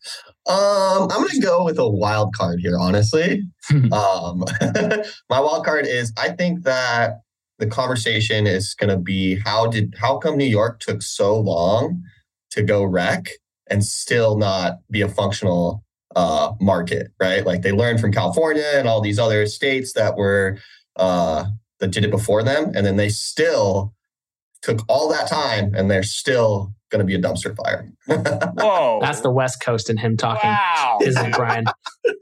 Um, 0.48 1.04
I'm 1.12 1.20
going 1.20 1.30
to 1.30 1.42
go 1.42 1.66
with 1.66 1.78
a 1.78 1.88
wild 1.88 2.34
card 2.34 2.60
here, 2.62 2.78
honestly. 2.80 3.44
um, 3.72 4.46
my 5.30 5.40
wild 5.40 5.66
card 5.66 5.86
is 5.86 6.14
I 6.18 6.30
think 6.30 6.64
that 6.64 7.20
the 7.60 7.68
conversation 7.68 8.48
is 8.48 8.74
going 8.74 8.90
to 8.90 8.98
be 8.98 9.40
how 9.46 9.68
did 9.68 9.94
how 10.00 10.18
come 10.18 10.38
New 10.38 10.46
York 10.46 10.80
took 10.80 11.02
so 11.02 11.38
long 11.38 12.02
to 12.52 12.64
go 12.64 12.84
rec 12.84 13.28
and 13.70 13.84
still 13.84 14.38
not 14.38 14.80
be 14.90 15.02
a 15.02 15.08
functional 15.08 15.84
uh, 16.16 16.54
market, 16.60 17.08
right? 17.20 17.46
Like 17.46 17.62
they 17.62 17.72
learned 17.72 18.00
from 18.00 18.12
California 18.12 18.70
and 18.76 18.88
all 18.88 19.02
these 19.02 19.20
other 19.20 19.46
states 19.46 19.94
that 19.94 20.18
were 20.18 20.58
uh, 20.96 21.46
that 21.82 21.92
did 21.92 22.06
it 22.06 22.12
before 22.12 22.44
them, 22.44 22.72
and 22.74 22.86
then 22.86 22.96
they 22.96 23.10
still 23.10 23.94
took 24.62 24.80
all 24.88 25.10
that 25.10 25.28
time, 25.28 25.74
and 25.76 25.92
they're 25.92 26.04
still 26.04 26.74
going 26.90 27.00
to 27.00 27.06
be 27.06 27.16
a 27.16 27.20
dumpster 27.20 27.56
fire. 27.56 27.90
Whoa, 28.08 29.00
that's 29.02 29.22
the 29.22 29.32
West 29.32 29.62
Coast 29.62 29.90
and 29.90 30.00
him 30.00 30.16
talking. 30.16 30.50
Wow, 30.50 31.00
isn't 31.02 31.36
Brian? 31.36 31.66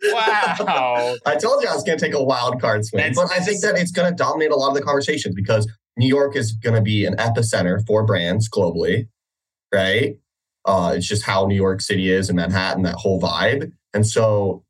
wow, 0.06 1.16
I 1.26 1.36
told 1.36 1.62
you 1.62 1.70
I 1.70 1.76
was 1.76 1.84
going 1.84 1.98
to 1.98 2.04
take 2.06 2.16
a 2.16 2.24
wild 2.24 2.60
card 2.60 2.86
swing, 2.86 3.04
that's, 3.04 3.18
but 3.18 3.32
I 3.32 3.40
think 3.40 3.62
that 3.62 3.78
it's 3.78 3.92
going 3.92 4.10
to 4.10 4.16
dominate 4.16 4.52
a 4.52 4.56
lot 4.56 4.70
of 4.70 4.76
the 4.76 4.82
conversations 4.82 5.36
because 5.36 5.70
New 5.98 6.08
York 6.08 6.36
is 6.36 6.54
going 6.54 6.76
to 6.76 6.82
be 6.82 7.06
an 7.06 7.16
epicenter 7.18 7.86
for 7.86 8.06
brands 8.06 8.50
globally, 8.50 9.08
right? 9.74 10.16
Uh, 10.66 10.94
it's 10.96 11.08
just 11.08 11.24
how 11.24 11.46
New 11.46 11.56
York 11.56 11.82
City 11.82 12.10
is 12.10 12.30
and 12.30 12.38
Manhattan, 12.38 12.84
that 12.84 12.96
whole 12.96 13.20
vibe. 13.20 13.72
And 13.94 14.06
so 14.08 14.64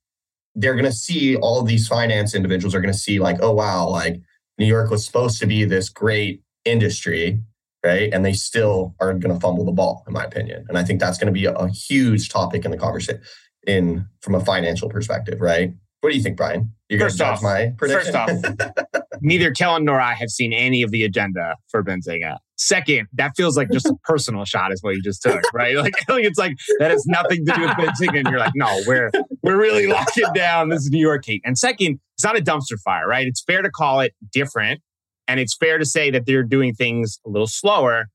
they're 0.55 0.73
going 0.73 0.85
to 0.85 0.91
see 0.91 1.35
all 1.35 1.59
of 1.59 1.67
these 1.67 1.87
finance 1.87 2.33
individuals 2.33 2.73
are 2.73 2.81
going 2.81 2.93
to 2.93 2.99
see 2.99 3.19
like, 3.19 3.37
oh 3.41 3.51
wow, 3.51 3.87
like 3.87 4.21
New 4.59 4.65
York 4.65 4.91
was 4.91 5.05
supposed 5.05 5.39
to 5.39 5.47
be 5.47 5.63
this 5.63 5.89
great 5.89 6.41
industry, 6.65 7.41
right? 7.83 8.13
And 8.13 8.25
they 8.25 8.33
still 8.33 8.93
are 8.99 9.13
going 9.13 9.33
to 9.33 9.39
fumble 9.39 9.65
the 9.65 9.71
ball, 9.71 10.03
in 10.05 10.13
my 10.13 10.25
opinion. 10.25 10.65
And 10.67 10.77
I 10.77 10.83
think 10.83 10.99
that's 10.99 11.17
going 11.17 11.33
to 11.33 11.33
be 11.33 11.45
a, 11.45 11.53
a 11.53 11.69
huge 11.69 12.29
topic 12.29 12.65
in 12.65 12.71
the 12.71 12.77
conversation 12.77 13.21
in 13.65 14.05
from 14.21 14.35
a 14.35 14.43
financial 14.43 14.89
perspective, 14.89 15.41
right? 15.41 15.73
What 16.01 16.11
do 16.11 16.17
you 16.17 16.23
think, 16.23 16.37
Brian? 16.37 16.73
You're 16.89 16.99
first 16.99 17.21
off, 17.21 17.41
my 17.41 17.73
prediction. 17.77 18.13
First 18.13 18.45
off, 18.45 19.03
neither 19.21 19.51
Kellen 19.51 19.85
nor 19.85 19.99
I 19.99 20.13
have 20.13 20.29
seen 20.29 20.53
any 20.53 20.81
of 20.81 20.91
the 20.91 21.03
agenda 21.03 21.55
for 21.69 21.83
Benzinga. 21.83 22.37
Second, 22.61 23.07
that 23.13 23.31
feels 23.37 23.55
like 23.55 23.71
just 23.71 23.85
a 23.85 23.95
personal 24.03 24.43
shot, 24.43 24.73
is 24.73 24.83
what 24.83 24.93
you 24.93 25.01
just 25.01 25.21
took, 25.21 25.41
right? 25.53 25.77
Like, 25.77 25.93
it's 26.09 26.37
like 26.37 26.57
that 26.79 26.91
has 26.91 27.05
nothing 27.07 27.45
to 27.45 27.53
do 27.53 27.61
with 27.61 27.71
Benzinga, 27.71 28.19
and 28.19 28.27
you're 28.27 28.37
like, 28.37 28.51
no, 28.53 28.81
we're 28.85 29.09
we're 29.41 29.57
really 29.57 29.87
locking 29.87 30.25
down. 30.35 30.67
This 30.67 30.81
is 30.81 30.89
New 30.91 30.99
York 30.99 31.23
hate. 31.25 31.41
And 31.45 31.57
second, 31.57 32.01
it's 32.15 32.23
not 32.25 32.37
a 32.37 32.41
dumpster 32.41 32.77
fire, 32.83 33.07
right? 33.07 33.25
It's 33.25 33.41
fair 33.41 33.61
to 33.61 33.69
call 33.69 34.01
it 34.01 34.13
different, 34.33 34.81
and 35.25 35.39
it's 35.39 35.55
fair 35.55 35.77
to 35.77 35.85
say 35.85 36.11
that 36.11 36.25
they're 36.25 36.43
doing 36.43 36.73
things 36.73 37.17
a 37.25 37.29
little 37.29 37.47
slower. 37.47 38.07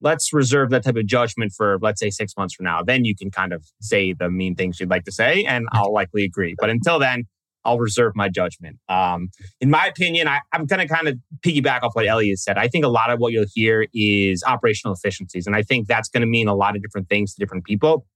Let's 0.00 0.32
reserve 0.32 0.70
that 0.70 0.82
type 0.82 0.96
of 0.96 1.06
judgment 1.06 1.52
for, 1.56 1.78
let's 1.80 2.00
say, 2.00 2.10
six 2.10 2.32
months 2.36 2.56
from 2.56 2.64
now. 2.64 2.82
Then 2.82 3.04
you 3.04 3.14
can 3.14 3.30
kind 3.30 3.52
of 3.52 3.64
say 3.80 4.14
the 4.14 4.28
mean 4.28 4.56
things 4.56 4.80
you'd 4.80 4.90
like 4.90 5.04
to 5.04 5.12
say, 5.12 5.44
and 5.44 5.68
I'll 5.70 5.92
likely 5.92 6.24
agree. 6.24 6.56
But 6.58 6.70
until 6.70 6.98
then, 6.98 7.22
I'll 7.64 7.78
reserve 7.78 8.12
my 8.14 8.28
judgment. 8.28 8.78
Um, 8.88 9.28
in 9.60 9.70
my 9.70 9.86
opinion, 9.86 10.28
I, 10.28 10.40
am 10.52 10.66
going 10.66 10.86
to 10.86 10.92
kind 10.92 11.08
of 11.08 11.16
piggyback 11.44 11.82
off 11.82 11.94
what 11.94 12.06
Elliot 12.06 12.38
said. 12.38 12.58
I 12.58 12.68
think 12.68 12.84
a 12.84 12.88
lot 12.88 13.10
of 13.10 13.18
what 13.18 13.32
you'll 13.32 13.46
hear 13.52 13.86
is 13.94 14.42
operational 14.46 14.94
efficiencies. 14.94 15.46
And 15.46 15.54
I 15.54 15.62
think 15.62 15.86
that's 15.86 16.08
going 16.08 16.22
to 16.22 16.26
mean 16.26 16.48
a 16.48 16.54
lot 16.54 16.76
of 16.76 16.82
different 16.82 17.08
things 17.08 17.34
to 17.34 17.40
different 17.40 17.64
people. 17.64 18.06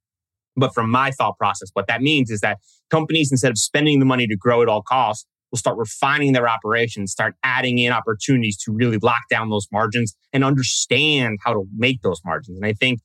But 0.57 0.75
from 0.75 0.91
my 0.91 1.11
thought 1.11 1.37
process, 1.39 1.69
what 1.75 1.87
that 1.87 2.01
means 2.01 2.31
is 2.31 2.41
that 2.41 2.59
companies, 2.91 3.31
instead 3.31 3.51
of 3.51 3.59
spending 3.59 3.99
the 3.99 4.07
money 4.07 4.27
to 4.27 4.37
grow 4.37 4.63
at 4.63 4.69
all 4.69 4.83
costs, 4.83 5.27
will 5.51 5.59
start 5.59 5.77
refining 5.77 6.33
their 6.33 6.49
operations, 6.49 7.13
start 7.13 7.35
adding 7.45 7.79
in 7.79 7.93
opportunities 7.93 8.57
to 8.57 8.73
really 8.73 8.99
lock 8.99 9.23
down 9.31 9.51
those 9.51 9.69
margins 9.71 10.17
and 10.33 10.45
understand 10.45 11.39
how 11.45 11.53
to 11.53 11.65
make 11.77 12.03
those 12.03 12.21
margins. 12.25 12.57
And 12.57 12.67
I 12.67 12.73
think 12.73 13.01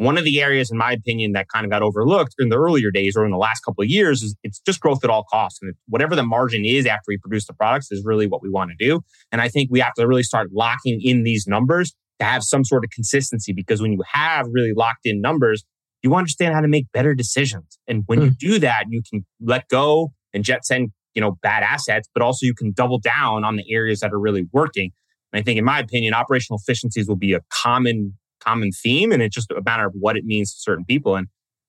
one 0.00 0.16
of 0.16 0.24
the 0.24 0.40
areas, 0.40 0.70
in 0.70 0.78
my 0.78 0.92
opinion, 0.92 1.32
that 1.32 1.48
kind 1.52 1.66
of 1.66 1.70
got 1.70 1.82
overlooked 1.82 2.34
in 2.38 2.48
the 2.48 2.56
earlier 2.56 2.90
days 2.90 3.16
or 3.16 3.26
in 3.26 3.30
the 3.30 3.36
last 3.36 3.60
couple 3.60 3.82
of 3.82 3.88
years 3.90 4.22
is 4.22 4.34
it's 4.42 4.58
just 4.60 4.80
growth 4.80 5.04
at 5.04 5.10
all 5.10 5.24
costs. 5.30 5.58
And 5.60 5.74
whatever 5.88 6.16
the 6.16 6.22
margin 6.22 6.64
is 6.64 6.86
after 6.86 7.04
we 7.08 7.18
produce 7.18 7.46
the 7.46 7.52
products 7.52 7.88
is 7.90 8.02
really 8.02 8.26
what 8.26 8.40
we 8.42 8.48
want 8.48 8.70
to 8.70 8.76
do. 8.82 9.02
And 9.30 9.42
I 9.42 9.48
think 9.48 9.68
we 9.70 9.78
have 9.80 9.92
to 9.98 10.08
really 10.08 10.22
start 10.22 10.48
locking 10.54 11.00
in 11.02 11.22
these 11.22 11.46
numbers 11.46 11.92
to 12.18 12.24
have 12.24 12.42
some 12.42 12.64
sort 12.64 12.82
of 12.82 12.88
consistency 12.90 13.52
because 13.52 13.82
when 13.82 13.92
you 13.92 14.02
have 14.10 14.46
really 14.50 14.72
locked 14.74 15.04
in 15.04 15.20
numbers, 15.20 15.64
you 16.02 16.14
understand 16.14 16.54
how 16.54 16.62
to 16.62 16.68
make 16.68 16.90
better 16.92 17.14
decisions. 17.14 17.78
And 17.86 18.04
when 18.06 18.20
mm. 18.20 18.22
you 18.22 18.28
hmm. 18.28 18.34
do 18.38 18.58
that, 18.60 18.84
you 18.88 19.02
can 19.08 19.26
let 19.38 19.68
go 19.68 20.14
and 20.32 20.44
jet 20.44 20.64
send, 20.64 20.92
you 21.12 21.20
know, 21.20 21.32
bad 21.42 21.62
assets, 21.62 22.08
but 22.14 22.22
also 22.22 22.46
you 22.46 22.54
can 22.54 22.72
double 22.72 23.00
down 23.00 23.44
on 23.44 23.56
the 23.56 23.70
areas 23.70 24.00
that 24.00 24.14
are 24.14 24.18
really 24.18 24.46
working. 24.50 24.92
And 25.30 25.40
I 25.40 25.42
think, 25.42 25.58
in 25.58 25.64
my 25.66 25.78
opinion, 25.78 26.14
operational 26.14 26.58
efficiencies 26.58 27.06
will 27.06 27.16
be 27.16 27.34
a 27.34 27.40
common 27.52 28.14
common 28.40 28.72
theme 28.72 29.12
and 29.12 29.22
it's 29.22 29.34
just 29.34 29.50
a 29.50 29.62
matter 29.64 29.86
of 29.86 29.94
what 29.98 30.16
it 30.16 30.24
means 30.24 30.54
to 30.54 30.60
certain 30.60 30.84
people. 30.84 31.16
And 31.16 31.28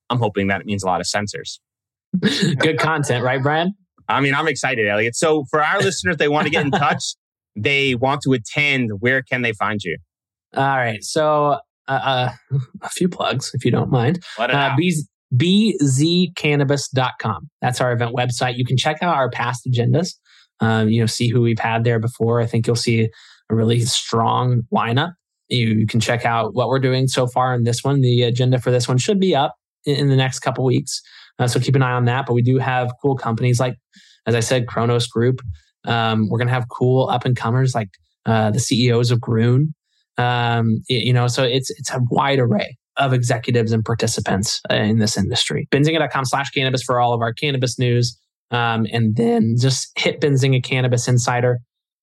I'm 0.10 0.20
hoping 0.20 0.48
that 0.48 0.62
it 0.62 0.68
means 0.68 0.84
a 0.84 0.88
lot 0.88 1.02
of 1.02 1.08
sensors. 1.08 1.60
Good 2.60 2.80
content, 2.80 3.24
right, 3.24 3.42
Brian? 3.42 3.74
I 4.08 4.20
mean, 4.20 4.34
I'm 4.34 4.48
excited, 4.48 4.88
Elliot. 4.88 5.16
So 5.16 5.46
for 5.50 5.64
our 5.64 5.80
listeners, 5.84 6.18
they 6.18 6.28
want 6.28 6.46
to 6.46 6.52
get 6.52 6.66
in 6.66 6.72
touch, 6.72 7.16
they 7.56 7.96
want 7.96 8.22
to 8.24 8.34
attend, 8.34 8.92
where 9.00 9.22
can 9.22 9.42
they 9.42 9.54
find 9.54 9.82
you? 9.84 9.98
All 10.56 10.78
right. 10.78 11.04
So 11.04 11.60
uh, 11.88 11.92
uh, 11.92 12.32
a 12.82 12.90
few 12.90 13.08
plugs, 13.10 13.52
if 13.54 13.64
you 13.66 13.72
don't 13.72 13.92
mind. 13.92 14.24
Uh, 14.38 14.76
bzcannabis.com. 15.34 17.50
That's 17.62 17.80
our 17.80 17.94
event 17.94 18.14
website. 18.16 18.58
You 18.58 18.66
can 18.66 18.76
check 18.78 19.02
out 19.02 19.16
our 19.16 19.30
past 19.30 19.66
agendas. 19.66 20.16
Um, 20.60 20.90
you 20.90 21.00
know, 21.00 21.06
see 21.06 21.30
who 21.30 21.40
we've 21.42 21.60
had 21.60 21.86
there 21.86 22.00
before. 22.00 22.42
I 22.42 22.46
think 22.46 22.68
you'll 22.68 22.76
see 22.76 23.08
a 23.50 23.56
really 23.56 23.80
strong 23.82 24.64
lineup. 24.74 25.14
You, 25.52 25.86
can 25.86 26.00
check 26.00 26.26
out 26.26 26.54
what 26.54 26.68
we're 26.68 26.80
doing 26.80 27.08
so 27.08 27.28
far 27.28 27.54
in 27.54 27.64
this 27.64 27.84
one. 27.84 28.02
The 28.02 28.24
agenda 28.24 28.60
for 28.60 28.72
this 28.72 28.88
one 28.88 28.98
should 28.98 29.20
be 29.20 29.36
up 29.36 29.56
in, 29.86 29.96
in 29.96 30.10
the 30.10 30.16
next 30.16 30.40
couple 30.40 30.64
weeks. 30.64 31.02
Uh, 31.40 31.48
so 31.48 31.60
keep 31.60 31.76
an 31.76 31.84
eye 31.84 31.92
on 31.92 32.06
that. 32.06 32.26
But 32.26 32.34
we 32.34 32.42
do 32.42 32.58
have 32.58 32.92
cool 33.02 33.16
companies 33.16 33.60
like, 33.60 33.76
as 34.26 34.36
I 34.36 34.40
said, 34.40 34.68
Cronos 34.68 35.08
Group. 35.08 35.42
Um, 35.86 36.30
we're 36.30 36.38
going 36.38 36.48
to 36.48 36.54
have 36.54 36.70
cool 36.70 37.10
up 37.10 37.26
and 37.26 37.36
comers 37.36 37.74
like 37.74 37.90
uh, 38.26 38.52
the 38.52 38.60
CEOs 38.60 39.12
of 39.12 39.20
Groon. 39.20 39.74
Um, 40.18 40.82
you 40.88 41.14
know, 41.14 41.28
so 41.28 41.44
it's 41.44 41.72
it's 41.72 41.90
a 41.90 42.00
wide 42.12 42.38
array 42.38 42.78
of 42.98 43.14
executives 43.14 43.72
and 43.72 43.84
participants 43.84 44.62
uh, 44.70 44.76
in 44.76 45.00
this 45.00 45.18
industry. 45.18 45.68
Benzinga.com 45.72 46.26
slash 46.26 46.50
cannabis 46.52 46.84
for 46.84 47.00
all 47.00 47.14
of 47.14 47.22
our 47.22 47.34
cannabis 47.34 47.80
news. 47.80 48.18
Um, 48.52 48.86
and 48.92 49.16
then 49.16 49.56
just 49.60 49.98
hit 49.98 50.20
Benzinga 50.20 50.64
Cannabis 50.64 51.08
Insider. 51.08 51.60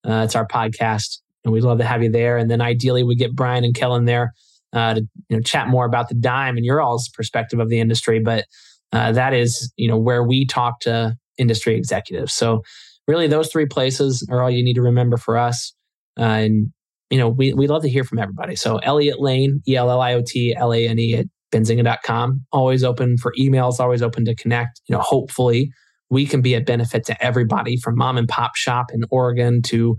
Uh, 0.09 0.23
it's 0.25 0.35
our 0.35 0.47
podcast 0.47 1.19
and 1.45 1.53
we'd 1.53 1.65
love 1.65 1.79
to 1.79 1.85
have 1.85 2.03
you 2.03 2.11
there. 2.11 2.37
And 2.37 2.51
then 2.51 2.61
ideally, 2.61 3.03
we 3.03 3.15
get 3.15 3.35
Brian 3.35 3.65
and 3.65 3.75
Kellen 3.75 4.05
there 4.05 4.33
uh, 4.73 4.95
to 4.95 5.01
you 5.29 5.37
know 5.37 5.43
chat 5.43 5.69
more 5.69 5.87
about 5.87 6.09
the 6.09 6.15
dime 6.15 6.57
and 6.57 6.65
your 6.65 6.81
all's 6.81 7.09
perspective 7.09 7.61
of 7.61 7.69
the 7.69 7.81
industry. 7.81 8.21
But 8.21 8.45
uh, 8.93 9.13
that 9.13 9.35
is 9.35 9.73
you 9.77 9.89
know 9.89 9.99
where 9.99 10.23
we 10.23 10.47
talk 10.47 10.81
to 10.81 11.17
industry 11.39 11.77
executives. 11.77 12.35
So 12.35 12.63
really, 13.07 13.27
those 13.27 13.51
three 13.51 13.67
places 13.67 14.27
are 14.31 14.43
all 14.43 14.51
you 14.51 14.65
need 14.65 14.75
to 14.75 14.83
remember 14.83 15.17
for 15.17 15.37
us. 15.37 15.75
Uh, 16.19 16.23
and 16.23 16.73
you 17.11 17.19
know 17.19 17.29
we 17.29 17.53
we 17.55 17.67
love 17.67 17.83
to 17.83 17.89
hear 17.89 18.05
from 18.05 18.19
everybody. 18.19 18.57
So 18.57 18.79
Elliot 18.79 19.21
Lane, 19.21 19.61
E 19.67 19.77
L 19.77 19.91
L 19.91 20.01
I 20.01 20.15
O 20.15 20.23
T 20.27 20.55
L 20.57 20.73
A 20.73 20.89
N 20.89 20.99
E 20.99 21.15
at 21.17 21.27
benzinga.com. 21.53 22.45
Always 22.53 22.85
open 22.85 23.17
for 23.17 23.33
emails. 23.39 23.81
Always 23.81 24.03
open 24.03 24.25
to 24.27 24.35
connect. 24.35 24.81
You 24.89 24.97
know, 24.97 25.03
hopefully 25.03 25.71
we 26.11 26.27
can 26.27 26.41
be 26.41 26.55
a 26.55 26.61
benefit 26.61 27.05
to 27.07 27.25
everybody 27.25 27.77
from 27.77 27.97
mom 27.97 28.17
and 28.17 28.29
pop 28.29 28.57
shop 28.57 28.87
in 28.93 29.03
Oregon 29.11 29.63
to 29.63 29.97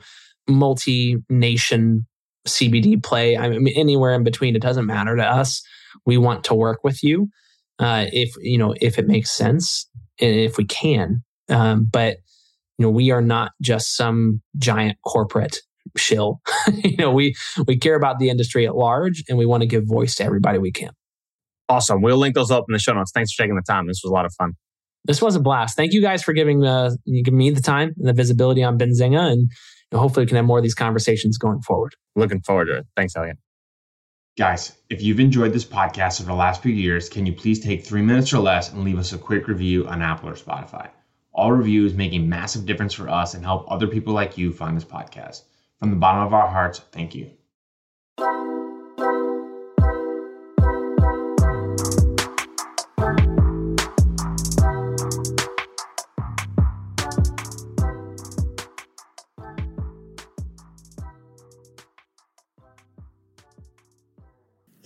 multi 0.49 1.17
nation 1.29 2.05
CBD 2.47 3.01
play. 3.01 3.37
I 3.37 3.49
mean, 3.49 3.73
anywhere 3.75 4.13
in 4.13 4.23
between, 4.23 4.55
it 4.55 4.61
doesn't 4.61 4.85
matter 4.85 5.15
to 5.15 5.23
us. 5.23 5.61
We 6.05 6.17
want 6.17 6.43
to 6.45 6.55
work 6.55 6.83
with 6.83 7.03
you 7.03 7.29
uh, 7.79 8.05
if 8.11 8.33
you 8.41 8.57
know 8.57 8.73
if 8.81 8.99
it 8.99 9.07
makes 9.07 9.31
sense 9.31 9.87
and 10.19 10.35
if 10.35 10.57
we 10.57 10.65
can. 10.65 11.23
Um, 11.49 11.87
but 11.91 12.17
you 12.77 12.85
know, 12.85 12.89
we 12.89 13.11
are 13.11 13.21
not 13.21 13.51
just 13.61 13.95
some 13.95 14.41
giant 14.57 14.97
corporate 15.05 15.59
shill. 15.97 16.41
you 16.83 16.97
know, 16.97 17.11
we 17.11 17.35
we 17.67 17.77
care 17.77 17.95
about 17.95 18.19
the 18.19 18.29
industry 18.29 18.65
at 18.67 18.75
large, 18.75 19.23
and 19.27 19.37
we 19.37 19.45
want 19.45 19.61
to 19.61 19.67
give 19.67 19.85
voice 19.85 20.15
to 20.15 20.23
everybody 20.23 20.57
we 20.59 20.71
can. 20.71 20.91
Awesome. 21.67 22.01
We'll 22.01 22.17
link 22.17 22.35
those 22.35 22.51
up 22.51 22.65
in 22.67 22.73
the 22.73 22.79
show 22.79 22.93
notes. 22.93 23.11
Thanks 23.11 23.31
for 23.33 23.43
taking 23.43 23.55
the 23.55 23.61
time. 23.61 23.87
This 23.87 24.01
was 24.03 24.09
a 24.09 24.13
lot 24.13 24.25
of 24.25 24.33
fun. 24.33 24.53
This 25.05 25.21
was 25.21 25.35
a 25.35 25.39
blast. 25.39 25.75
Thank 25.75 25.93
you 25.93 26.01
guys 26.01 26.23
for 26.23 26.33
giving 26.33 26.65
uh, 26.65 26.91
giving 27.23 27.37
me 27.37 27.49
the 27.49 27.61
time 27.61 27.93
and 27.97 28.07
the 28.07 28.13
visibility 28.13 28.63
on 28.63 28.77
Benzinga 28.77 29.31
and 29.31 29.51
hopefully 29.97 30.23
we 30.25 30.27
can 30.27 30.37
have 30.37 30.45
more 30.45 30.59
of 30.59 30.63
these 30.63 30.75
conversations 30.75 31.37
going 31.37 31.61
forward. 31.61 31.95
Looking 32.15 32.41
forward 32.41 32.65
to 32.65 32.77
it. 32.77 32.87
Thanks, 32.95 33.15
Elliot. 33.15 33.37
Guys, 34.37 34.73
if 34.89 35.01
you've 35.01 35.19
enjoyed 35.19 35.51
this 35.51 35.65
podcast 35.65 36.21
over 36.21 36.29
the 36.29 36.35
last 36.35 36.61
few 36.61 36.71
years, 36.71 37.09
can 37.09 37.25
you 37.25 37.33
please 37.33 37.59
take 37.59 37.85
three 37.85 38.01
minutes 38.01 38.31
or 38.33 38.39
less 38.39 38.71
and 38.71 38.83
leave 38.83 38.97
us 38.99 39.11
a 39.11 39.17
quick 39.17 39.47
review 39.47 39.85
on 39.87 40.01
Apple 40.01 40.29
or 40.29 40.33
Spotify? 40.33 40.89
All 41.33 41.51
reviews 41.51 41.93
make 41.93 42.13
a 42.13 42.19
massive 42.19 42.65
difference 42.65 42.93
for 42.93 43.09
us 43.09 43.33
and 43.33 43.43
help 43.43 43.69
other 43.69 43.87
people 43.87 44.13
like 44.13 44.37
you 44.37 44.53
find 44.53 44.77
this 44.77 44.85
podcast. 44.85 45.43
From 45.79 45.89
the 45.89 45.97
bottom 45.97 46.25
of 46.25 46.33
our 46.33 46.47
hearts, 46.47 46.79
thank 46.91 47.15
you. 47.15 47.31